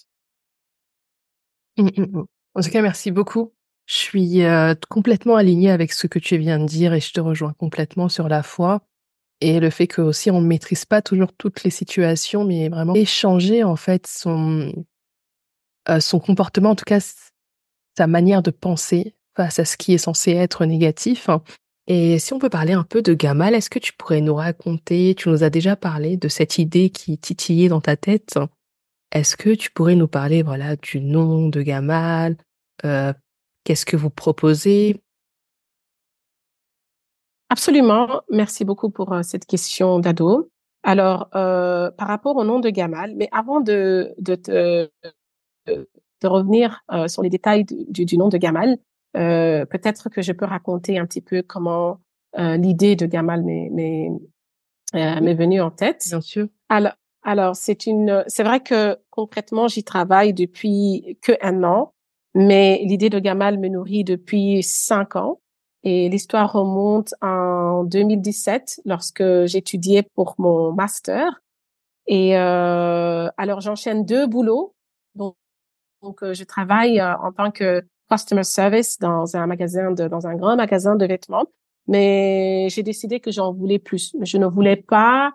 Mmh, 1.77 1.89
mmh, 1.95 2.01
mmh. 2.01 2.25
En 2.55 2.61
tout 2.61 2.69
cas, 2.69 2.81
merci 2.81 3.11
beaucoup. 3.11 3.53
Je 3.85 3.95
suis 3.95 4.43
euh, 4.43 4.73
complètement 4.89 5.35
alignée 5.35 5.71
avec 5.71 5.93
ce 5.93 6.07
que 6.07 6.19
tu 6.19 6.37
viens 6.37 6.59
de 6.59 6.65
dire 6.65 6.93
et 6.93 6.99
je 6.99 7.13
te 7.13 7.21
rejoins 7.21 7.53
complètement 7.53 8.09
sur 8.09 8.27
la 8.27 8.43
foi 8.43 8.81
et 9.39 9.59
le 9.59 9.69
fait 9.69 9.87
que 9.87 10.01
aussi 10.01 10.31
on 10.31 10.41
ne 10.41 10.47
maîtrise 10.47 10.85
pas 10.85 11.01
toujours 11.01 11.31
toutes 11.33 11.63
les 11.63 11.69
situations, 11.69 12.43
mais 12.43 12.69
vraiment 12.69 12.95
échanger 12.95 13.63
en 13.63 13.75
fait 13.75 14.07
son 14.07 14.73
euh, 15.89 15.99
son 15.99 16.19
comportement, 16.19 16.71
en 16.71 16.75
tout 16.75 16.85
cas 16.85 16.99
sa 17.97 18.07
manière 18.07 18.41
de 18.41 18.51
penser 18.51 19.15
face 19.35 19.59
à 19.59 19.65
ce 19.65 19.77
qui 19.77 19.93
est 19.93 19.99
censé 19.99 20.31
être 20.31 20.65
négatif. 20.65 21.29
Et 21.87 22.19
si 22.19 22.33
on 22.33 22.39
peut 22.39 22.49
parler 22.49 22.73
un 22.73 22.83
peu 22.83 23.01
de 23.01 23.13
Gamal, 23.13 23.55
est-ce 23.55 23.69
que 23.69 23.79
tu 23.79 23.93
pourrais 23.93 24.19
nous 24.19 24.35
raconter, 24.35 25.15
tu 25.15 25.29
nous 25.29 25.43
as 25.43 25.49
déjà 25.49 25.77
parlé 25.77 26.17
de 26.17 26.27
cette 26.27 26.57
idée 26.57 26.89
qui 26.89 27.17
titillait 27.17 27.69
dans 27.69 27.79
ta 27.79 27.95
tête. 27.95 28.37
Est-ce 29.13 29.37
que 29.37 29.55
tu 29.55 29.71
pourrais 29.71 29.95
nous 29.95 30.09
parler 30.09 30.43
voilà 30.43 30.75
du 30.75 30.99
nom 30.99 31.47
de 31.47 31.61
Gamal, 31.61 32.35
euh, 32.83 33.13
qu'est-ce 33.63 33.85
que 33.85 33.95
vous 33.95 34.09
proposez? 34.09 35.01
Absolument, 37.49 38.21
merci 38.29 38.65
beaucoup 38.65 38.89
pour 38.89 39.13
euh, 39.13 39.23
cette 39.23 39.45
question 39.45 39.99
d'ado. 39.99 40.51
Alors, 40.83 41.29
euh, 41.35 41.89
par 41.91 42.09
rapport 42.09 42.35
au 42.35 42.43
nom 42.43 42.59
de 42.59 42.69
Gamal, 42.69 43.15
mais 43.15 43.29
avant 43.31 43.61
de, 43.61 44.13
de, 44.19 44.35
de, 45.65 46.27
revenir 46.27 46.81
sur 47.07 47.23
les 47.23 47.29
détails 47.29 47.63
du, 47.63 48.05
du, 48.05 48.17
nom 48.17 48.27
de 48.27 48.37
Gamal, 48.37 48.77
euh, 49.15 49.65
peut-être 49.65 50.09
que 50.09 50.21
je 50.21 50.31
peux 50.33 50.45
raconter 50.45 50.97
un 50.99 51.05
petit 51.05 51.21
peu 51.21 51.41
comment 51.41 51.99
euh, 52.37 52.57
l'idée 52.57 52.95
de 52.95 53.05
Gamal 53.05 53.43
m'est 53.43 54.09
m'est 54.93 55.33
venue 55.33 55.61
en 55.61 55.71
tête. 55.71 56.03
Bien 56.07 56.21
sûr. 56.21 56.47
Alors, 56.69 56.93
alors 57.23 57.55
c'est 57.55 57.87
une, 57.87 58.23
c'est 58.27 58.43
vrai 58.43 58.61
que 58.61 58.97
concrètement 59.09 59.67
j'y 59.67 59.83
travaille 59.83 60.33
depuis 60.33 61.17
que 61.21 61.33
un 61.41 61.63
an, 61.63 61.93
mais 62.35 62.81
l'idée 62.85 63.09
de 63.09 63.19
Gamal 63.19 63.59
me 63.59 63.67
nourrit 63.67 64.03
depuis 64.03 64.63
cinq 64.63 65.15
ans. 65.15 65.39
Et 65.83 66.09
l'histoire 66.09 66.51
remonte 66.51 67.13
en 67.21 67.83
2017 67.83 68.81
lorsque 68.85 69.23
j'étudiais 69.45 70.03
pour 70.03 70.35
mon 70.37 70.73
master. 70.73 71.41
Et 72.07 72.37
euh, 72.37 73.29
alors 73.37 73.61
j'enchaîne 73.61 74.05
deux 74.05 74.27
boulots. 74.27 74.73
Donc, 75.15 75.35
donc 76.01 76.19
je 76.33 76.43
travaille 76.43 76.99
euh, 76.99 77.15
en 77.17 77.31
tant 77.31 77.51
que 77.51 77.85
customer 78.09 78.43
service 78.43 78.99
dans 78.99 79.35
un 79.35 79.47
magasin 79.47 79.91
de 79.91 80.07
dans 80.07 80.27
un 80.27 80.35
grand 80.35 80.55
magasin 80.55 80.95
de 80.95 81.05
vêtements. 81.05 81.45
Mais 81.87 82.67
j'ai 82.69 82.83
décidé 82.83 83.19
que 83.19 83.31
j'en 83.31 83.53
voulais 83.53 83.79
plus. 83.79 84.15
Je 84.21 84.37
ne 84.37 84.45
voulais 84.45 84.75
pas 84.75 85.33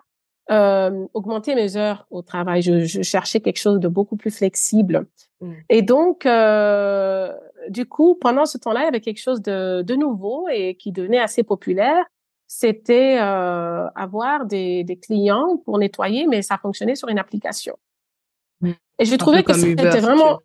euh, 0.51 1.07
augmenter 1.13 1.55
mes 1.55 1.77
heures 1.77 2.05
au 2.11 2.21
travail. 2.21 2.61
Je, 2.61 2.85
je, 2.85 3.01
cherchais 3.01 3.39
quelque 3.39 3.59
chose 3.59 3.79
de 3.79 3.87
beaucoup 3.87 4.17
plus 4.17 4.29
flexible. 4.29 5.07
Mm. 5.41 5.53
Et 5.69 5.81
donc, 5.81 6.25
euh, 6.25 7.33
du 7.69 7.85
coup, 7.85 8.15
pendant 8.15 8.45
ce 8.45 8.57
temps-là, 8.57 8.81
il 8.81 8.85
y 8.85 8.87
avait 8.87 9.01
quelque 9.01 9.21
chose 9.21 9.41
de, 9.41 9.81
de 9.81 9.95
nouveau 9.95 10.47
et 10.49 10.75
qui 10.75 10.91
devenait 10.91 11.19
assez 11.19 11.43
populaire. 11.43 12.05
C'était 12.47 13.17
euh, 13.19 13.87
avoir 13.95 14.45
des, 14.45 14.83
des, 14.83 14.97
clients 14.97 15.57
pour 15.65 15.79
nettoyer, 15.79 16.27
mais 16.27 16.41
ça 16.41 16.57
fonctionnait 16.57 16.95
sur 16.95 17.07
une 17.07 17.19
application. 17.19 17.77
Mm. 18.61 18.71
Et 18.99 19.05
je 19.05 19.15
trouvais 19.15 19.43
que 19.43 19.53
c'était 19.53 20.01
vraiment... 20.01 20.39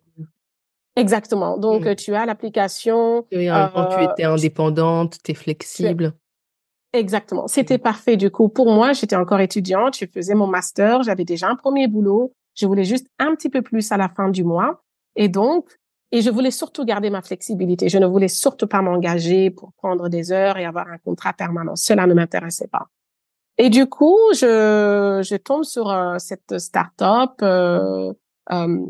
Exactement. 0.99 1.57
Donc, 1.57 1.85
mm. 1.85 1.95
tu 1.95 2.13
as 2.13 2.25
l'application. 2.25 3.25
Euh, 3.33 3.67
tu 3.97 4.03
étais 4.03 4.23
indépendante, 4.23 5.17
tu 5.23 5.31
es 5.31 5.33
flexible. 5.33 6.13
Exactement. 6.93 7.47
C'était 7.47 7.77
mmh. 7.77 7.81
parfait 7.81 8.17
du 8.17 8.31
coup. 8.31 8.49
Pour 8.49 8.71
moi, 8.71 8.93
j'étais 8.93 9.15
encore 9.15 9.39
étudiante, 9.39 9.95
je 9.95 10.05
faisais 10.11 10.33
mon 10.33 10.47
master, 10.47 11.03
j'avais 11.03 11.23
déjà 11.23 11.47
un 11.47 11.55
premier 11.55 11.87
boulot. 11.87 12.33
Je 12.55 12.65
voulais 12.65 12.83
juste 12.83 13.07
un 13.19 13.35
petit 13.35 13.49
peu 13.49 13.61
plus 13.61 13.91
à 13.91 13.97
la 13.97 14.09
fin 14.09 14.29
du 14.29 14.43
mois. 14.43 14.83
Et 15.15 15.29
donc, 15.29 15.69
et 16.11 16.21
je 16.21 16.31
voulais 16.31 16.51
surtout 16.51 16.85
garder 16.85 17.11
ma 17.11 17.21
flexibilité. 17.21 17.89
Je 17.89 17.99
ne 17.99 18.07
voulais 18.07 18.27
surtout 18.27 18.67
pas 18.67 18.81
m'engager 18.81 19.51
pour 19.51 19.71
prendre 19.73 20.09
des 20.09 20.31
heures 20.31 20.57
et 20.57 20.65
avoir 20.65 20.87
un 20.87 20.97
contrat 20.97 21.33
permanent. 21.33 21.75
Cela 21.75 22.07
ne 22.07 22.15
m'intéressait 22.15 22.67
pas. 22.67 22.87
Et 23.59 23.69
du 23.69 23.85
coup, 23.85 24.17
je, 24.33 25.21
je 25.23 25.35
tombe 25.35 25.63
sur 25.63 25.91
euh, 25.91 26.17
cette 26.17 26.57
start-up 26.57 27.33
euh, 27.41 28.13
euh, 28.51 28.85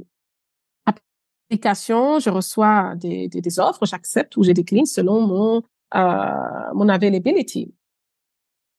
application. 1.49 2.19
Je 2.19 2.29
reçois 2.29 2.93
des, 2.95 3.27
des, 3.27 3.41
des 3.41 3.59
offres, 3.59 3.85
j'accepte 3.85 4.37
ou 4.37 4.43
je 4.43 4.51
décline 4.51 4.85
selon 4.85 5.21
mon 5.21 5.63
euh, 5.95 6.73
mon 6.73 6.87
availability. 6.87 7.73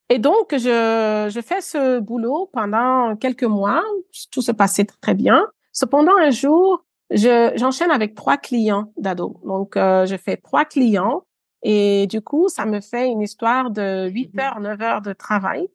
Et 0.09 0.19
donc, 0.19 0.51
je, 0.51 1.29
je 1.29 1.41
fais 1.41 1.61
ce 1.61 1.99
boulot 1.99 2.49
pendant 2.53 3.15
quelques 3.15 3.43
mois. 3.43 3.83
Tout 4.31 4.41
se 4.41 4.51
passait 4.51 4.85
très 4.85 5.13
bien. 5.13 5.45
Cependant, 5.73 6.15
un 6.17 6.31
jour, 6.31 6.85
je, 7.09 7.51
j'enchaîne 7.55 7.91
avec 7.91 8.15
trois 8.15 8.37
clients 8.37 8.93
d'ado. 8.97 9.41
Donc, 9.45 9.75
euh, 9.77 10.05
je 10.05 10.15
fais 10.15 10.37
trois 10.37 10.65
clients 10.65 11.23
et 11.63 12.07
du 12.07 12.21
coup, 12.21 12.49
ça 12.49 12.65
me 12.65 12.81
fait 12.81 13.07
une 13.09 13.21
histoire 13.21 13.71
de 13.71 14.09
8 14.09 14.39
heures, 14.39 14.59
9 14.59 14.81
heures 14.81 15.01
de 15.01 15.13
travail. 15.13 15.67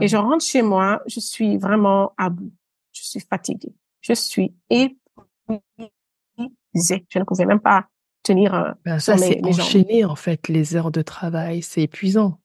Et 0.00 0.08
je 0.08 0.16
rentre 0.16 0.44
chez 0.44 0.62
moi, 0.62 1.00
je 1.06 1.20
suis 1.20 1.56
vraiment 1.56 2.12
à 2.18 2.28
bout. 2.30 2.52
Je 2.92 3.02
suis 3.02 3.20
fatiguée. 3.20 3.74
Je 4.02 4.12
suis 4.12 4.54
épuisée. 4.68 5.92
Je 6.74 7.18
ne 7.18 7.24
pouvais 7.24 7.46
même 7.46 7.60
pas 7.60 7.86
tenir 8.22 8.54
euh, 8.54 8.72
ben 8.84 8.98
ça, 8.98 9.16
c'est 9.16 9.44
enchaîner, 9.44 10.04
en 10.04 10.16
fait, 10.16 10.48
les 10.48 10.76
heures 10.76 10.90
de 10.90 11.02
travail. 11.02 11.62
C'est 11.62 11.82
épuisant 11.82 12.38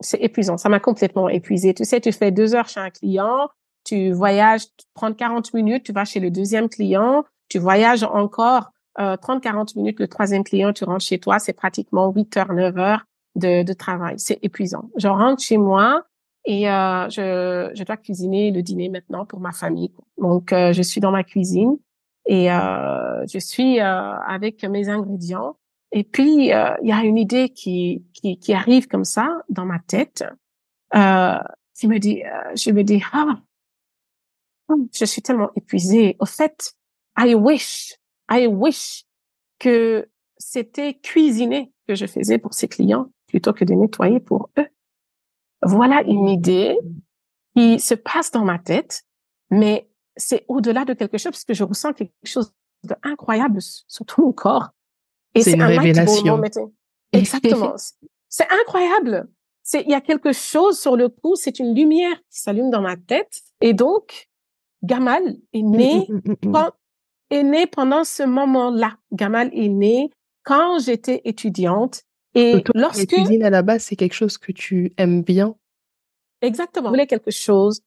c'est 0.00 0.18
épuisant. 0.22 0.56
Ça 0.56 0.68
m'a 0.68 0.80
complètement 0.80 1.28
épuisé. 1.28 1.74
Tu 1.74 1.84
sais, 1.84 2.00
tu 2.00 2.12
fais 2.12 2.30
deux 2.30 2.54
heures 2.54 2.68
chez 2.68 2.80
un 2.80 2.90
client, 2.90 3.48
tu 3.84 4.12
voyages, 4.12 4.64
tu 4.76 4.86
prends 4.94 5.12
40 5.12 5.54
minutes, 5.54 5.84
tu 5.84 5.92
vas 5.92 6.04
chez 6.04 6.20
le 6.20 6.30
deuxième 6.30 6.68
client, 6.68 7.24
tu 7.48 7.58
voyages 7.58 8.02
encore 8.02 8.70
euh, 8.98 9.16
30-40 9.16 9.76
minutes, 9.76 10.00
le 10.00 10.08
troisième 10.08 10.44
client, 10.44 10.72
tu 10.72 10.84
rentres 10.84 11.04
chez 11.04 11.18
toi, 11.18 11.38
c'est 11.38 11.52
pratiquement 11.52 12.10
8 12.10 12.36
heures, 12.36 12.52
9 12.52 12.78
heures 12.78 13.04
de, 13.34 13.62
de 13.62 13.72
travail. 13.72 14.14
C'est 14.18 14.38
épuisant. 14.42 14.90
Je 14.96 15.08
rentre 15.08 15.42
chez 15.42 15.58
moi 15.58 16.04
et 16.44 16.70
euh, 16.70 17.08
je, 17.08 17.70
je 17.74 17.84
dois 17.84 17.96
cuisiner 17.96 18.50
le 18.50 18.62
dîner 18.62 18.88
maintenant 18.88 19.24
pour 19.24 19.40
ma 19.40 19.52
famille. 19.52 19.92
Donc, 20.18 20.52
euh, 20.52 20.72
je 20.72 20.82
suis 20.82 21.00
dans 21.00 21.10
ma 21.10 21.24
cuisine 21.24 21.76
et 22.26 22.50
euh, 22.50 23.26
je 23.26 23.38
suis 23.38 23.80
euh, 23.80 23.84
avec 23.84 24.64
mes 24.64 24.88
ingrédients 24.88 25.56
et 25.96 26.02
puis, 26.02 26.52
euh, 26.52 26.74
il 26.82 26.88
y 26.88 26.92
a 26.92 27.04
une 27.04 27.16
idée 27.16 27.50
qui, 27.50 28.04
qui, 28.12 28.36
qui, 28.36 28.52
arrive 28.52 28.88
comme 28.88 29.04
ça 29.04 29.42
dans 29.48 29.64
ma 29.64 29.78
tête. 29.78 30.24
Euh, 30.96 31.38
qui 31.72 31.86
me 31.86 31.98
dit, 31.98 32.22
je 32.56 32.72
me 32.72 32.82
dis, 32.82 33.00
ah, 33.12 33.40
je 34.92 35.04
suis 35.04 35.22
tellement 35.22 35.50
épuisée. 35.54 36.16
Au 36.18 36.26
fait, 36.26 36.74
I 37.16 37.36
wish, 37.36 37.94
I 38.28 38.48
wish 38.48 39.04
que 39.60 40.08
c'était 40.36 40.94
cuisiner 40.94 41.72
que 41.86 41.94
je 41.94 42.06
faisais 42.06 42.38
pour 42.38 42.54
ces 42.54 42.66
clients 42.66 43.12
plutôt 43.28 43.52
que 43.52 43.64
de 43.64 43.74
nettoyer 43.74 44.18
pour 44.18 44.50
eux. 44.58 44.68
Voilà 45.62 46.02
une 46.02 46.28
idée 46.28 46.76
qui 47.56 47.78
se 47.78 47.94
passe 47.94 48.32
dans 48.32 48.44
ma 48.44 48.58
tête, 48.58 49.04
mais 49.50 49.88
c'est 50.16 50.44
au-delà 50.48 50.84
de 50.84 50.94
quelque 50.94 51.18
chose 51.18 51.32
parce 51.32 51.44
que 51.44 51.54
je 51.54 51.64
ressens 51.64 51.92
quelque 51.92 52.12
chose 52.24 52.52
d'incroyable 52.82 53.60
sur 53.60 54.04
tout 54.06 54.22
mon 54.22 54.32
corps. 54.32 54.70
Et 55.34 55.42
c'est 55.42 55.54
une 55.54 55.62
révélation. 55.62 56.40
Exactement. 57.12 57.74
c'est 58.28 58.46
incroyable. 58.50 59.28
C'est, 59.62 59.82
il 59.82 59.90
y 59.90 59.94
a 59.94 60.00
quelque 60.00 60.32
chose 60.32 60.78
sur 60.78 60.96
le 60.96 61.08
coup, 61.08 61.36
c'est 61.36 61.58
une 61.58 61.74
lumière 61.74 62.16
qui 62.30 62.40
s'allume 62.40 62.70
dans 62.70 62.82
ma 62.82 62.96
tête. 62.96 63.40
Et 63.60 63.72
donc, 63.72 64.28
Gamal 64.82 65.36
est 65.52 65.62
mmh, 65.62 65.70
né, 65.70 66.06
mmh, 66.08 66.48
mmh, 66.48 66.70
est 67.30 67.42
né 67.42 67.66
pendant 67.66 68.04
ce 68.04 68.24
moment-là. 68.24 68.98
Gamal 69.12 69.50
est 69.54 69.68
né 69.68 70.10
quand 70.42 70.78
j'étais 70.80 71.22
étudiante. 71.24 72.02
Et 72.34 72.62
lorsque. 72.74 73.12
La 73.12 73.18
cuisine 73.18 73.42
à 73.42 73.50
la 73.50 73.62
base, 73.62 73.84
c'est 73.84 73.96
quelque 73.96 74.12
chose 74.12 74.36
que 74.36 74.52
tu 74.52 74.92
aimes 74.98 75.22
bien? 75.22 75.56
Exactement. 76.42 76.88
Je 76.88 76.90
voulais 76.90 77.06
quelque 77.06 77.30
chose, 77.30 77.80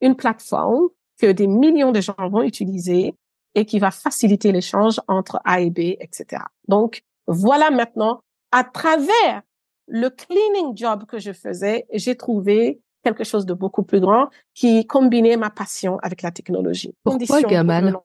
une 0.00 0.14
plateforme 0.14 0.88
que 1.20 1.30
des 1.32 1.46
millions 1.46 1.92
de 1.92 2.00
gens 2.00 2.14
vont 2.18 2.42
utiliser 2.42 3.14
et 3.54 3.64
qui 3.64 3.78
va 3.78 3.90
faciliter 3.90 4.52
l'échange 4.52 5.00
entre 5.08 5.40
A 5.44 5.60
et 5.60 5.70
B, 5.70 5.78
etc. 6.00 6.42
Donc, 6.68 7.02
voilà 7.26 7.70
maintenant, 7.70 8.20
à 8.52 8.64
travers 8.64 9.42
le 9.88 10.10
cleaning 10.10 10.76
job 10.76 11.06
que 11.06 11.18
je 11.18 11.32
faisais, 11.32 11.86
j'ai 11.92 12.16
trouvé 12.16 12.80
quelque 13.02 13.24
chose 13.24 13.46
de 13.46 13.54
beaucoup 13.54 13.82
plus 13.82 14.00
grand 14.00 14.28
qui 14.52 14.86
combinait 14.86 15.36
ma 15.36 15.50
passion 15.50 15.98
avec 16.02 16.22
la 16.22 16.32
technologie. 16.32 16.94
Pourquoi 17.04 17.42
Gamal 17.42 17.96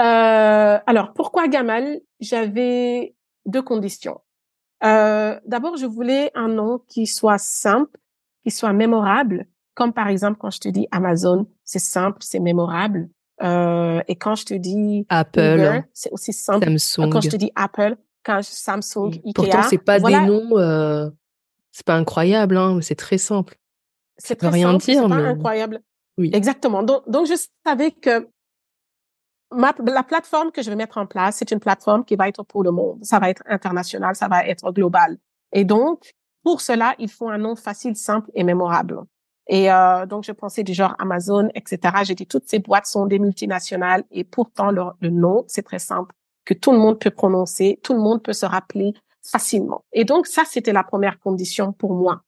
euh, 0.00 0.78
Alors, 0.86 1.12
pourquoi 1.14 1.48
Gamal? 1.48 2.00
J'avais 2.20 3.14
deux 3.46 3.62
conditions. 3.62 4.20
Euh, 4.84 5.38
D'abord, 5.46 5.76
je 5.76 5.86
voulais 5.86 6.32
un 6.34 6.48
nom 6.48 6.80
qui 6.88 7.06
soit 7.06 7.38
simple, 7.38 7.98
qui 8.44 8.50
soit 8.50 8.72
mémorable, 8.72 9.46
comme 9.74 9.92
par 9.92 10.08
exemple 10.08 10.38
quand 10.38 10.50
je 10.50 10.60
te 10.60 10.68
dis 10.68 10.86
Amazon, 10.90 11.46
c'est 11.64 11.78
simple, 11.78 12.18
c'est 12.20 12.40
mémorable. 12.40 13.08
Euh, 13.42 14.00
et 14.08 14.16
quand 14.16 14.34
je 14.34 14.44
te 14.44 14.54
dis 14.54 15.06
Apple, 15.08 15.82
c'est 15.92 16.12
aussi 16.12 16.32
simple. 16.32 16.64
Samsung. 16.78 17.10
Quand 17.10 17.20
je 17.20 17.30
te 17.30 17.36
dis 17.36 17.50
Apple, 17.54 17.96
quand 18.24 18.40
je, 18.40 18.48
Samsung, 18.50 19.10
Ikea. 19.24 19.32
Pourtant, 19.34 19.62
c'est 19.62 19.78
pas 19.78 19.98
des 19.98 20.20
noms, 20.20 20.56
euh, 20.58 21.10
c'est 21.72 21.84
pas 21.84 21.96
incroyable, 21.96 22.56
hein, 22.56 22.78
c'est 22.82 22.94
très 22.94 23.18
simple. 23.18 23.56
C'est 24.16 24.36
très 24.36 24.48
rien 24.48 24.72
simple, 24.72 24.84
dire, 24.84 25.08
mais... 25.08 25.16
pas 25.16 25.28
incroyable. 25.28 25.82
Oui. 26.18 26.30
Exactement. 26.32 26.82
Donc, 26.82 27.08
donc, 27.08 27.26
je 27.26 27.34
savais 27.66 27.90
que 27.90 28.28
ma, 29.50 29.74
la 29.84 30.02
plateforme 30.02 30.52
que 30.52 30.62
je 30.62 30.70
vais 30.70 30.76
mettre 30.76 30.98
en 30.98 31.06
place, 31.06 31.36
c'est 31.36 31.50
une 31.50 31.60
plateforme 31.60 32.04
qui 32.04 32.16
va 32.16 32.28
être 32.28 32.44
pour 32.44 32.62
le 32.62 32.70
monde. 32.70 32.98
Ça 33.02 33.18
va 33.18 33.30
être 33.30 33.42
international, 33.46 34.14
ça 34.14 34.28
va 34.28 34.46
être 34.46 34.70
global. 34.72 35.16
Et 35.52 35.64
donc, 35.64 36.12
pour 36.44 36.60
cela, 36.60 36.94
il 36.98 37.08
faut 37.08 37.28
un 37.28 37.38
nom 37.38 37.56
facile, 37.56 37.96
simple 37.96 38.30
et 38.34 38.44
mémorable. 38.44 39.00
Et 39.48 39.70
euh, 39.70 40.06
donc, 40.06 40.24
je 40.24 40.32
pensais 40.32 40.62
du 40.62 40.72
genre 40.72 40.94
Amazon, 40.98 41.48
etc. 41.54 41.94
J'ai 42.04 42.14
dit, 42.14 42.26
toutes 42.26 42.48
ces 42.48 42.58
boîtes 42.58 42.86
sont 42.86 43.06
des 43.06 43.18
multinationales 43.18 44.04
et 44.10 44.24
pourtant, 44.24 44.70
le, 44.70 45.10
nom, 45.10 45.44
c'est 45.48 45.62
très 45.62 45.78
simple, 45.78 46.14
que 46.44 46.54
tout 46.54 46.72
le 46.72 46.78
monde 46.78 46.98
peut 46.98 47.10
prononcer, 47.10 47.80
tout 47.82 47.94
le 47.94 48.00
monde 48.00 48.22
peut 48.22 48.32
se 48.32 48.46
rappeler 48.46 48.94
facilement. 49.22 49.84
Et 49.92 50.04
donc, 50.04 50.26
ça, 50.26 50.44
c'était 50.46 50.72
la 50.72 50.84
première 50.84 51.18
condition 51.18 51.72
pour 51.72 51.94
moi. 51.94 52.22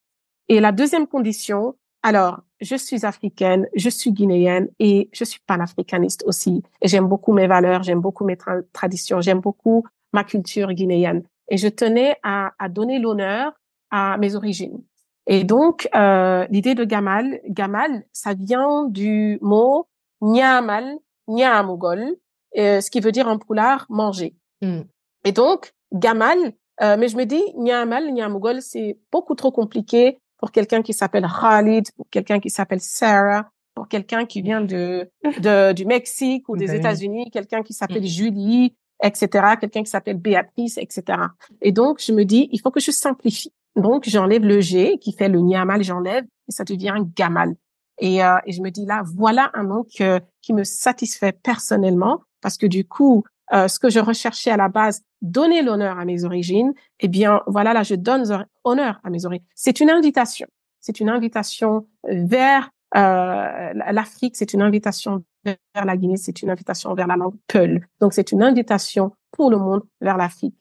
Et 0.48 0.60
la 0.60 0.72
deuxième 0.72 1.06
condition, 1.06 1.76
alors, 2.02 2.40
je 2.60 2.76
suis 2.76 3.06
africaine, 3.06 3.66
je 3.74 3.88
suis 3.88 4.12
guinéenne 4.12 4.68
et 4.78 5.08
je 5.12 5.24
suis 5.24 5.40
panafricaniste 5.46 6.24
aussi. 6.26 6.62
J'aime 6.82 7.06
beaucoup 7.06 7.32
mes 7.32 7.46
valeurs, 7.46 7.82
j'aime 7.82 8.00
beaucoup 8.00 8.24
mes 8.24 8.36
traditions, 8.72 9.20
j'aime 9.20 9.40
beaucoup 9.40 9.84
ma 10.12 10.24
culture 10.24 10.72
guinéenne. 10.72 11.22
Et 11.48 11.56
je 11.56 11.68
tenais 11.68 12.16
à, 12.22 12.52
à 12.58 12.68
donner 12.68 12.98
l'honneur 12.98 13.52
à 13.90 14.18
mes 14.18 14.34
origines. 14.34 14.82
Et 15.26 15.44
donc, 15.44 15.88
euh, 15.94 16.46
l'idée 16.50 16.74
de 16.74 16.84
Gamal, 16.84 17.40
Gamal, 17.48 18.04
ça 18.12 18.34
vient 18.34 18.84
du 18.88 19.38
mot 19.40 19.88
Nyamal, 20.20 20.96
Nyamugol, 21.28 22.16
euh, 22.58 22.80
ce 22.80 22.90
qui 22.90 23.00
veut 23.00 23.12
dire 23.12 23.26
en 23.28 23.38
poulard 23.38 23.86
manger. 23.88 24.34
Mm. 24.60 24.82
Et 25.24 25.32
donc, 25.32 25.72
Gamal, 25.92 26.38
euh, 26.82 26.96
mais 26.98 27.08
je 27.08 27.16
me 27.16 27.24
dis, 27.24 27.42
Nyamal, 27.56 28.12
Nyamugol, 28.12 28.60
c'est 28.60 28.98
beaucoup 29.10 29.34
trop 29.34 29.50
compliqué 29.50 30.18
pour 30.38 30.52
quelqu'un 30.52 30.82
qui 30.82 30.92
s'appelle 30.92 31.26
Khalid, 31.26 31.90
pour 31.96 32.08
quelqu'un 32.10 32.38
qui 32.38 32.50
s'appelle 32.50 32.80
Sarah, 32.80 33.48
pour 33.74 33.88
quelqu'un 33.88 34.26
qui 34.26 34.42
vient 34.42 34.60
de, 34.60 35.10
de 35.40 35.72
du 35.72 35.86
Mexique 35.86 36.48
ou 36.48 36.56
des 36.56 36.74
États-Unis, 36.74 37.30
quelqu'un 37.30 37.62
qui 37.62 37.72
s'appelle 37.72 38.02
mm. 38.02 38.06
Julie, 38.06 38.76
etc., 39.02 39.56
quelqu'un 39.58 39.82
qui 39.82 39.90
s'appelle 39.90 40.18
Béatrice, 40.18 40.76
etc. 40.76 41.18
Et 41.62 41.72
donc, 41.72 42.00
je 42.00 42.12
me 42.12 42.24
dis, 42.24 42.48
il 42.52 42.60
faut 42.60 42.70
que 42.70 42.80
je 42.80 42.90
simplifie. 42.90 43.52
Donc, 43.76 44.08
j'enlève 44.08 44.44
le 44.44 44.60
G 44.60 44.98
qui 44.98 45.12
fait 45.12 45.28
le 45.28 45.40
Niamal, 45.40 45.82
j'enlève 45.82 46.24
et 46.48 46.52
ça 46.52 46.64
devient 46.64 46.94
Gamal. 47.16 47.54
Et, 47.98 48.24
euh, 48.24 48.36
et 48.46 48.52
je 48.52 48.60
me 48.60 48.70
dis 48.70 48.86
là, 48.86 49.02
voilà 49.04 49.50
un 49.54 49.64
nom 49.64 49.84
que, 49.96 50.20
qui 50.42 50.52
me 50.52 50.64
satisfait 50.64 51.32
personnellement 51.32 52.22
parce 52.40 52.56
que 52.56 52.66
du 52.66 52.86
coup, 52.86 53.24
euh, 53.52 53.68
ce 53.68 53.78
que 53.78 53.90
je 53.90 54.00
recherchais 54.00 54.50
à 54.50 54.56
la 54.56 54.68
base, 54.68 55.02
donner 55.20 55.62
l'honneur 55.62 55.98
à 55.98 56.04
mes 56.04 56.24
origines, 56.24 56.72
eh 57.00 57.08
bien, 57.08 57.40
voilà, 57.46 57.72
là, 57.72 57.82
je 57.82 57.94
donne 57.94 58.46
honneur 58.64 59.00
à 59.04 59.10
mes 59.10 59.26
origines. 59.26 59.46
C'est 59.54 59.80
une 59.80 59.90
invitation. 59.90 60.46
C'est 60.80 61.00
une 61.00 61.08
invitation 61.08 61.86
vers 62.04 62.70
euh, 62.96 63.72
l'Afrique, 63.92 64.36
c'est 64.36 64.52
une 64.52 64.62
invitation 64.62 65.24
vers 65.44 65.84
la 65.84 65.96
Guinée, 65.96 66.16
c'est 66.16 66.42
une 66.42 66.50
invitation 66.50 66.94
vers 66.94 67.06
la 67.06 67.16
langue 67.16 67.34
Peul. 67.48 67.86
Donc, 68.00 68.12
c'est 68.12 68.32
une 68.32 68.42
invitation 68.42 69.12
pour 69.30 69.50
le 69.50 69.58
monde 69.58 69.82
vers 70.00 70.16
l'Afrique. 70.16 70.54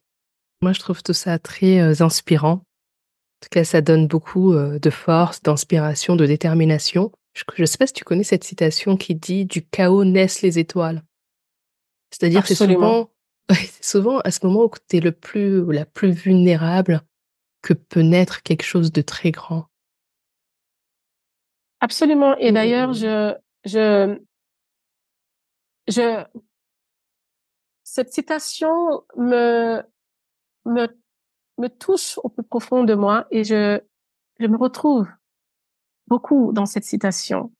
Moi, 0.61 0.73
je 0.73 0.79
trouve 0.79 1.03
tout 1.03 1.13
ça 1.13 1.39
très 1.39 1.79
euh, 1.79 1.93
inspirant 2.03 2.63
tout 3.43 3.49
cas, 3.51 3.63
ça 3.63 3.81
donne 3.81 4.07
beaucoup 4.07 4.53
euh, 4.53 4.79
de 4.79 4.89
force, 4.89 5.41
d'inspiration, 5.41 6.15
de 6.15 6.25
détermination. 6.25 7.11
Je 7.33 7.43
ne 7.59 7.65
sais 7.65 7.77
pas 7.77 7.87
si 7.87 7.93
tu 7.93 8.03
connais 8.03 8.23
cette 8.23 8.43
citation 8.43 8.95
qui 8.95 9.15
dit 9.15 9.45
Du 9.45 9.65
chaos 9.65 10.05
naissent 10.05 10.41
les 10.41 10.59
étoiles. 10.59 11.03
C'est-à-dire 12.11 12.41
que 12.43 12.49
c'est 12.49 12.55
souvent, 12.55 13.09
souvent 13.81 14.19
à 14.19 14.31
ce 14.31 14.45
moment 14.45 14.63
où 14.65 14.71
tu 14.87 14.97
es 14.97 14.99
le 14.99 15.11
plus 15.11 15.59
ou 15.59 15.71
la 15.71 15.85
plus 15.85 16.11
vulnérable 16.11 17.01
que 17.61 17.73
peut 17.73 18.01
naître 18.01 18.43
quelque 18.43 18.63
chose 18.63 18.91
de 18.91 19.01
très 19.01 19.31
grand. 19.31 19.65
Absolument. 21.81 22.37
Et 22.37 22.51
d'ailleurs, 22.51 22.91
mmh. 22.91 22.93
je, 22.93 23.35
je, 23.65 24.19
je, 25.87 26.23
cette 27.83 28.13
citation 28.13 29.03
me, 29.17 29.81
me 30.65 30.87
me 31.57 31.67
touche 31.67 32.19
au 32.23 32.29
plus 32.29 32.43
profond 32.43 32.83
de 32.83 32.93
moi 32.93 33.27
et 33.31 33.43
je, 33.43 33.79
je 34.39 34.47
me 34.47 34.57
retrouve 34.57 35.07
beaucoup 36.07 36.51
dans 36.53 36.65
cette 36.65 36.83
citation. 36.83 37.51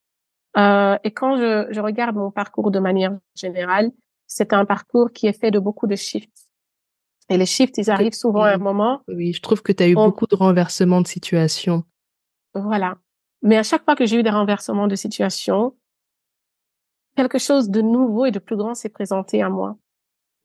Euh, 0.58 0.98
et 1.04 1.12
quand 1.12 1.38
je, 1.38 1.68
je 1.72 1.80
regarde 1.80 2.16
mon 2.16 2.32
parcours 2.32 2.72
de 2.72 2.80
manière 2.80 3.18
générale, 3.36 3.92
c'est 4.28 4.54
un 4.54 4.66
parcours 4.66 5.12
qui 5.12 5.28
est 5.28 5.40
fait 5.40 5.52
de 5.52 5.60
beaucoup 5.60 5.88
de 5.88 5.96
shifts. 5.96 6.50
Et 7.30 7.38
les 7.38 7.46
shifts, 7.46 7.78
ils 7.78 7.90
arrivent 7.90 8.14
souvent 8.14 8.44
à 8.44 8.54
un 8.54 8.58
moment. 8.58 9.02
Oui, 9.08 9.34
je 9.34 9.42
trouve 9.42 9.62
que 9.62 9.72
tu 9.72 9.84
as 9.84 9.88
eu 9.88 9.96
beaucoup 9.96 10.28
de 10.28 10.36
renversements 10.36 11.02
de 11.02 11.08
situation. 11.08 11.84
Voilà. 12.54 12.98
Mais 13.42 13.58
à 13.58 13.64
chaque 13.64 13.84
fois 13.84 13.96
que 13.96 14.06
j'ai 14.06 14.18
eu 14.20 14.24
des 14.24 14.30
renversements 14.30 14.88
de 14.88 14.96
situation, 14.96 15.76
quelque 17.16 17.38
chose 17.38 17.70
de 17.70 17.82
nouveau 17.82 18.26
et 18.26 18.32
de 18.32 18.40
plus 18.40 18.58
grand 18.58 18.76
s'est 18.76 18.90
présenté 18.90 19.42
à 19.42 19.50
moi. 19.50 19.78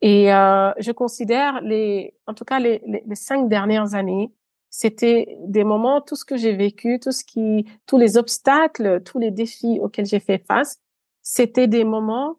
Et 0.01 0.33
euh, 0.33 0.73
je 0.79 0.93
considère 0.93 1.61
les, 1.61 2.15
en 2.27 2.35
tout 2.35 2.45
cas 2.45 2.61
les, 2.61 2.83
les, 2.87 3.15
cinq 3.15 3.49
dernières 3.49 3.95
années, 3.95 4.33
c'était 4.71 5.37
des 5.41 5.65
moments, 5.65 6.01
tout 6.01 6.15
ce 6.15 6.25
que 6.25 6.37
j'ai 6.37 6.55
vécu, 6.55 7.01
tout 7.01 7.11
ce 7.13 7.25
qui, 7.25 7.67
tous 7.87 7.99
les 7.99 8.17
obstacles, 8.17 9.03
tous 9.05 9.19
les 9.19 9.31
défis 9.31 9.81
auxquels 9.81 10.07
j'ai 10.07 10.21
fait 10.21 10.39
face, 10.47 10.79
c'était 11.23 11.67
des 11.67 11.85
moments 11.85 12.39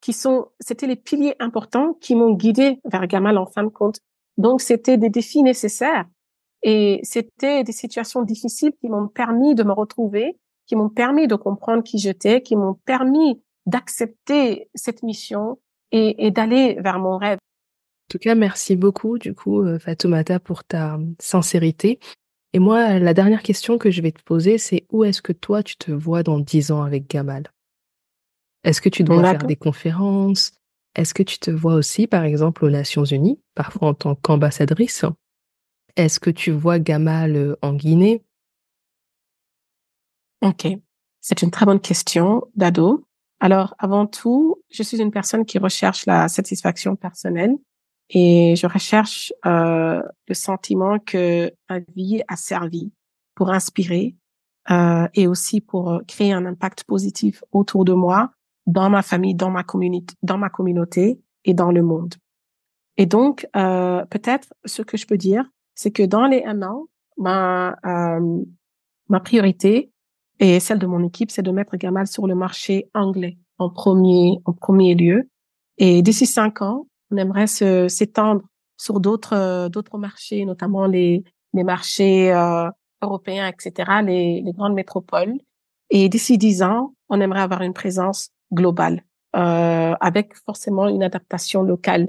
qui 0.00 0.12
sont, 0.12 0.48
c'était 0.60 0.86
les 0.86 0.96
piliers 0.96 1.34
importants 1.40 1.94
qui 1.94 2.14
m'ont 2.14 2.34
guidé 2.34 2.78
vers 2.84 3.06
Gamal 3.06 3.38
en 3.38 3.46
fin 3.46 3.64
de 3.64 3.68
compte. 3.68 3.98
Donc 4.36 4.60
c'était 4.60 4.98
des 4.98 5.10
défis 5.10 5.42
nécessaires 5.42 6.06
et 6.62 7.00
c'était 7.02 7.64
des 7.64 7.72
situations 7.72 8.22
difficiles 8.22 8.72
qui 8.80 8.88
m'ont 8.88 9.08
permis 9.08 9.54
de 9.54 9.62
me 9.64 9.72
retrouver, 9.72 10.38
qui 10.66 10.76
m'ont 10.76 10.88
permis 10.88 11.26
de 11.26 11.36
comprendre 11.36 11.82
qui 11.82 11.98
j'étais, 11.98 12.42
qui 12.42 12.54
m'ont 12.54 12.74
permis 12.84 13.42
d'accepter 13.66 14.68
cette 14.74 15.02
mission, 15.02 15.58
et, 15.92 16.30
d'aller 16.30 16.76
vers 16.80 16.98
mon 16.98 17.18
rêve. 17.18 17.38
En 17.38 18.10
tout 18.10 18.18
cas, 18.18 18.34
merci 18.34 18.76
beaucoup, 18.76 19.18
du 19.18 19.34
coup, 19.34 19.62
euh, 19.62 19.78
Fatoumata, 19.78 20.38
pour 20.40 20.64
ta 20.64 20.98
sincérité. 21.20 21.98
Et 22.52 22.58
moi, 22.58 22.98
la 22.98 23.14
dernière 23.14 23.42
question 23.42 23.78
que 23.78 23.90
je 23.90 24.02
vais 24.02 24.12
te 24.12 24.22
poser, 24.22 24.58
c'est 24.58 24.86
où 24.90 25.04
est-ce 25.04 25.22
que 25.22 25.32
toi, 25.32 25.62
tu 25.62 25.76
te 25.76 25.90
vois 25.90 26.22
dans 26.22 26.38
dix 26.38 26.70
ans 26.70 26.82
avec 26.82 27.08
Gamal? 27.08 27.44
Est-ce 28.62 28.80
que 28.80 28.88
tu 28.88 29.04
dois 29.04 29.22
faire 29.22 29.44
des 29.44 29.56
conférences? 29.56 30.52
Est-ce 30.94 31.14
que 31.14 31.22
tu 31.22 31.38
te 31.38 31.50
vois 31.50 31.74
aussi, 31.74 32.06
par 32.06 32.24
exemple, 32.24 32.64
aux 32.64 32.70
Nations 32.70 33.04
Unies, 33.04 33.40
parfois 33.54 33.88
en 33.88 33.94
tant 33.94 34.14
qu'ambassadrice? 34.14 35.04
Est-ce 35.96 36.20
que 36.20 36.30
tu 36.30 36.50
vois 36.50 36.78
Gamal 36.78 37.36
euh, 37.36 37.56
en 37.62 37.74
Guinée? 37.74 38.22
Ok, 40.42 40.66
c'est 41.20 41.42
une 41.42 41.50
très 41.50 41.66
bonne 41.66 41.80
question, 41.80 42.44
Dado. 42.54 43.06
Alors, 43.44 43.74
avant 43.78 44.06
tout, 44.06 44.62
je 44.70 44.82
suis 44.82 45.02
une 45.02 45.10
personne 45.10 45.44
qui 45.44 45.58
recherche 45.58 46.06
la 46.06 46.28
satisfaction 46.28 46.96
personnelle 46.96 47.54
et 48.08 48.54
je 48.56 48.66
recherche 48.66 49.34
euh, 49.44 50.00
le 50.28 50.34
sentiment 50.34 50.98
que 50.98 51.52
ma 51.68 51.80
vie 51.94 52.22
a 52.26 52.36
servi 52.36 52.90
pour 53.34 53.50
inspirer 53.50 54.14
euh, 54.70 55.06
et 55.12 55.26
aussi 55.26 55.60
pour 55.60 56.00
créer 56.08 56.32
un 56.32 56.46
impact 56.46 56.84
positif 56.84 57.44
autour 57.52 57.84
de 57.84 57.92
moi, 57.92 58.30
dans 58.64 58.88
ma 58.88 59.02
famille, 59.02 59.34
dans 59.34 59.50
ma 59.50 59.62
communauté, 59.62 60.14
dans 60.22 60.38
ma 60.38 60.48
communauté 60.48 61.20
et 61.44 61.52
dans 61.52 61.70
le 61.70 61.82
monde. 61.82 62.14
Et 62.96 63.04
donc, 63.04 63.46
euh, 63.56 64.06
peut-être 64.06 64.54
ce 64.64 64.80
que 64.80 64.96
je 64.96 65.06
peux 65.06 65.18
dire, 65.18 65.44
c'est 65.74 65.90
que 65.90 66.02
dans 66.02 66.26
les 66.26 66.44
un 66.44 66.62
an, 66.62 66.86
ma 67.18 67.76
euh, 67.84 68.42
ma 69.10 69.20
priorité 69.20 69.92
et 70.40 70.60
celle 70.60 70.78
de 70.78 70.86
mon 70.86 71.02
équipe, 71.04 71.30
c'est 71.30 71.42
de 71.42 71.50
mettre 71.50 71.76
Gamal 71.76 72.06
sur 72.06 72.26
le 72.26 72.34
marché 72.34 72.90
anglais 72.94 73.38
en 73.58 73.70
premier, 73.70 74.38
en 74.44 74.52
premier 74.52 74.94
lieu. 74.94 75.28
Et 75.78 76.02
d'ici 76.02 76.26
cinq 76.26 76.62
ans, 76.62 76.86
on 77.10 77.16
aimerait 77.16 77.46
s'étendre 77.46 78.42
sur 78.76 79.00
d'autres 79.00 79.68
d'autres 79.68 79.98
marchés, 79.98 80.44
notamment 80.44 80.86
les 80.86 81.24
les 81.52 81.64
marchés 81.64 82.32
euh, 82.32 82.68
européens, 83.00 83.46
etc., 83.48 84.02
les, 84.04 84.40
les 84.40 84.52
grandes 84.52 84.74
métropoles. 84.74 85.34
Et 85.90 86.08
d'ici 86.08 86.38
dix 86.38 86.62
ans, 86.62 86.94
on 87.08 87.20
aimerait 87.20 87.42
avoir 87.42 87.62
une 87.62 87.74
présence 87.74 88.30
globale, 88.52 89.04
euh, 89.36 89.94
avec 90.00 90.34
forcément 90.44 90.88
une 90.88 91.02
adaptation 91.02 91.62
locale. 91.62 92.08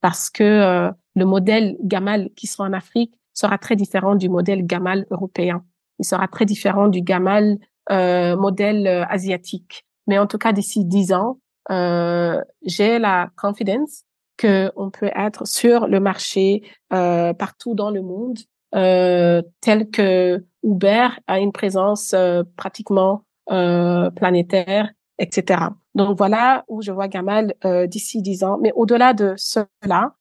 parce 0.00 0.30
que 0.30 0.90
le 1.14 1.24
modèle 1.24 1.76
Gamal 1.82 2.30
qui 2.36 2.46
sera 2.46 2.64
en 2.64 2.72
Afrique 2.72 3.14
sera 3.34 3.58
très 3.58 3.76
différent 3.76 4.14
du 4.14 4.28
modèle 4.28 4.66
Gamal 4.66 5.06
européen. 5.10 5.64
Il 6.00 6.04
sera 6.04 6.26
très 6.26 6.44
différent 6.46 6.88
du 6.88 7.02
Gamal 7.02 7.58
modèle 7.88 8.86
asiatique. 9.08 9.84
Mais 10.06 10.18
en 10.18 10.26
tout 10.26 10.38
cas, 10.38 10.52
d'ici 10.52 10.84
dix 10.84 11.12
ans, 11.12 11.38
j'ai 11.68 12.98
la 12.98 13.30
confidence 13.36 14.04
qu'on 14.40 14.90
peut 14.90 15.10
être 15.14 15.46
sur 15.46 15.86
le 15.86 16.00
marché 16.00 16.62
partout 16.88 17.74
dans 17.74 17.90
le 17.90 18.02
monde 18.02 18.38
euh, 18.74 19.42
tel 19.60 19.90
que 19.90 20.44
Uber 20.62 21.08
a 21.26 21.40
une 21.40 21.52
présence 21.52 22.12
euh, 22.14 22.42
pratiquement 22.56 23.24
euh, 23.50 24.10
planétaire, 24.10 24.90
etc. 25.18 25.62
Donc 25.94 26.16
voilà 26.16 26.64
où 26.68 26.82
je 26.82 26.92
vois 26.92 27.08
Gamal 27.08 27.54
euh, 27.64 27.86
d'ici 27.86 28.22
dix 28.22 28.44
ans. 28.44 28.58
Mais 28.60 28.72
au-delà 28.74 29.12
de 29.12 29.34
cela, 29.36 30.14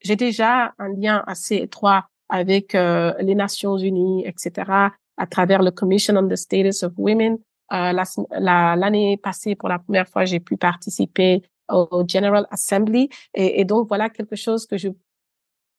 j'ai 0.00 0.16
déjà 0.16 0.72
un 0.78 0.88
lien 0.96 1.22
assez 1.26 1.56
étroit 1.56 2.06
avec 2.32 2.72
les 2.72 3.34
Nations 3.34 3.76
Unies, 3.76 4.24
etc. 4.26 4.70
à 5.16 5.26
travers 5.26 5.62
le 5.62 5.70
Commission 5.70 6.16
on 6.16 6.26
the 6.28 6.36
Status 6.36 6.82
of 6.82 6.92
Women. 6.96 7.36
L'année 7.70 9.16
passée, 9.16 9.54
pour 9.54 9.68
la 9.68 9.78
première 9.78 10.08
fois, 10.08 10.24
j'ai 10.24 10.40
pu 10.40 10.56
participer 10.56 11.42
au 11.70 12.04
General 12.08 12.46
Assembly 12.50 13.08
et, 13.34 13.60
et, 13.60 13.64
donc 13.64 13.88
voilà 13.88 14.10
quelque 14.10 14.36
chose 14.36 14.66
que 14.66 14.76
je 14.76 14.88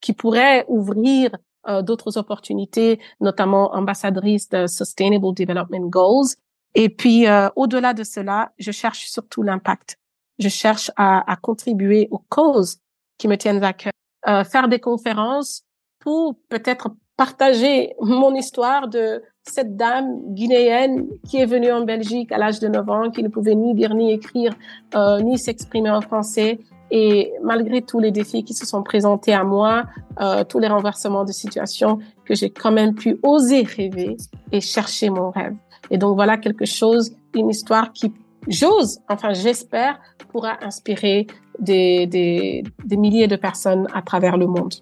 qui 0.04 0.14
pourrait 0.14 0.66
ouvrir 0.68 1.32
euh, 1.70 1.82
d'autres 1.82 2.18
opportunités, 2.18 3.00
notamment 3.22 3.74
ambassadrice 3.74 4.50
de 4.50 4.68
Sustainable 4.68 5.34
Development 5.34 5.90
Goals. 5.90 6.36
Et 6.76 6.90
puis, 6.90 7.26
euh, 7.26 7.48
au-delà 7.56 7.94
de 7.94 8.04
cela, 8.04 8.52
je 8.60 8.72
cherche 8.72 9.06
surtout 9.08 9.44
l'impact. 9.44 9.98
Je 10.40 10.50
cherche 10.50 10.92
à, 10.98 11.32
à, 11.32 11.38
contribuer 11.38 12.10
aux 12.12 12.22
causes 12.28 12.80
qui 13.18 13.30
me 13.30 13.38
tiennent 13.38 13.64
à 13.64 13.72
cœur. 13.72 13.94
Euh, 14.28 14.44
faire 14.44 14.68
des 14.68 14.80
conférences 14.80 15.64
pour 16.04 16.36
peut-être 16.50 16.90
partager 17.16 17.94
mon 18.02 18.36
histoire 18.36 18.88
de 18.88 19.22
cette 19.44 19.76
dame 19.76 20.34
guinéenne 20.34 21.08
qui 21.30 21.38
est 21.38 21.46
venue 21.46 21.72
en 21.72 21.82
Belgique 21.82 22.32
à 22.32 22.38
l'âge 22.38 22.60
de 22.60 22.68
9 22.68 22.90
ans, 22.90 23.12
qui 23.12 23.24
ne 23.24 23.28
pouvait 23.28 23.56
ni 23.56 23.74
lire 23.74 23.94
ni 23.94 24.12
écrire, 24.12 24.54
euh, 24.96 25.22
ni 25.22 25.38
s'exprimer 25.38 25.92
en 25.92 26.02
français, 26.02 26.60
et 26.92 27.34
malgré 27.42 27.82
tous 27.82 28.00
les 28.00 28.12
défis 28.12 28.44
qui 28.44 28.54
se 28.54 28.66
sont 28.66 28.84
présentés 28.84 29.34
à 29.34 29.44
moi, 29.44 29.84
euh, 30.22 30.44
tous 30.44 30.60
les 30.60 30.68
renversements 30.68 31.24
de 31.24 31.32
situation, 31.32 32.00
que 32.26 32.36
j'ai 32.36 32.50
quand 32.50 32.72
même 32.72 32.96
pu 32.96 33.20
oser 33.24 33.64
rêver 33.64 34.18
et 34.52 34.62
chercher 34.62 35.10
mon 35.10 35.30
rêve. 35.32 35.56
Et 35.90 35.98
donc 35.98 36.16
voilà 36.16 36.38
quelque 36.38 36.66
chose, 36.66 37.16
une 37.34 37.50
histoire 37.50 37.94
qui, 37.94 38.14
j'ose, 38.48 39.00
enfin 39.10 39.34
j'espère, 39.34 40.00
pourra 40.32 40.58
inspirer 40.64 41.28
des, 41.60 42.08
des, 42.08 42.64
des, 42.86 42.98
milliers 42.98 43.28
de 43.28 43.36
personnes 43.36 43.88
à 43.94 44.02
travers 44.02 44.38
le 44.38 44.48
monde. 44.48 44.74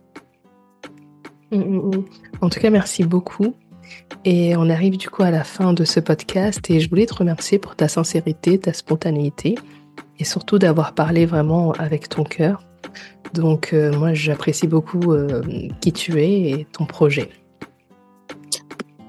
Mm, 1.52 1.58
mm, 1.58 1.96
mm. 1.96 2.06
En 2.42 2.50
tout 2.50 2.60
cas, 2.60 2.70
merci 2.70 3.04
beaucoup. 3.04 3.54
Et 4.26 4.56
on 4.56 4.70
arrive 4.70 4.98
du 4.98 5.10
coup 5.10 5.24
à 5.24 5.32
la 5.32 5.44
fin 5.44 5.74
de 5.74 5.84
ce 5.84 6.00
podcast 6.00 6.70
et 6.70 6.80
je 6.80 6.90
voulais 6.90 7.06
te 7.06 7.14
remercier 7.14 7.60
pour 7.60 7.76
ta 7.76 7.88
sincérité, 7.88 8.60
ta 8.60 8.74
spontanéité 8.74 9.56
et 10.20 10.24
surtout 10.24 10.60
d'avoir 10.60 10.94
parlé 10.94 11.26
vraiment 11.26 11.72
avec 11.74 12.08
ton 12.08 12.24
cœur. 12.24 12.64
Donc 13.34 13.74
euh, 13.74 13.92
moi 13.98 14.14
j'apprécie 14.14 14.68
beaucoup 14.68 15.14
euh, 15.14 15.42
qui 15.80 15.92
tu 15.94 16.22
es 16.22 16.52
et 16.52 16.68
ton 16.72 16.86
projet. 16.86 17.30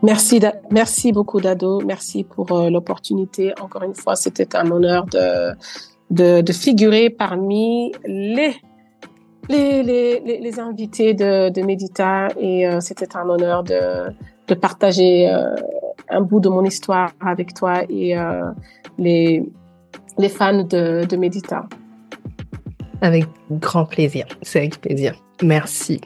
Merci, 0.03 0.41
merci 0.71 1.13
beaucoup 1.13 1.41
Dado, 1.41 1.81
merci 1.81 2.25
pour 2.25 2.51
euh, 2.53 2.71
l'opportunité. 2.71 3.53
Encore 3.61 3.85
une 3.85 3.95
fois, 3.95 4.17
c'était 4.17 4.57
un 4.57 4.69
honneur 4.71 5.07
de, 5.07 5.53
de, 6.11 6.41
de, 6.41 6.53
figurer 6.53 7.09
parmi 7.09 7.93
les 8.05 8.57
les, 9.49 9.83
les, 9.83 10.21
les 10.41 10.61
invités 10.61 11.15
de, 11.15 11.49
de 11.49 11.63
Medita 11.63 12.29
et 12.39 12.67
c'était 12.81 13.17
un 13.17 13.29
honneur 13.29 13.63
de, 13.63 14.13
de 14.49 14.55
partager 14.55 15.29
un 16.09 16.21
bout 16.21 16.41
de 16.41 16.49
mon 16.49 16.65
histoire 16.65 17.13
avec 17.21 17.55
toi 17.55 17.83
et 17.89 18.15
les 18.99 19.45
les 20.19 20.29
fans 20.29 20.63
de, 20.63 21.05
de 21.05 21.17
Médita. 21.17 21.67
Avec 23.01 23.25
grand 23.51 23.85
plaisir, 23.85 24.27
c'est 24.43 24.61
avec 24.61 24.81
plaisir. 24.81 25.15
Merci. 25.43 26.01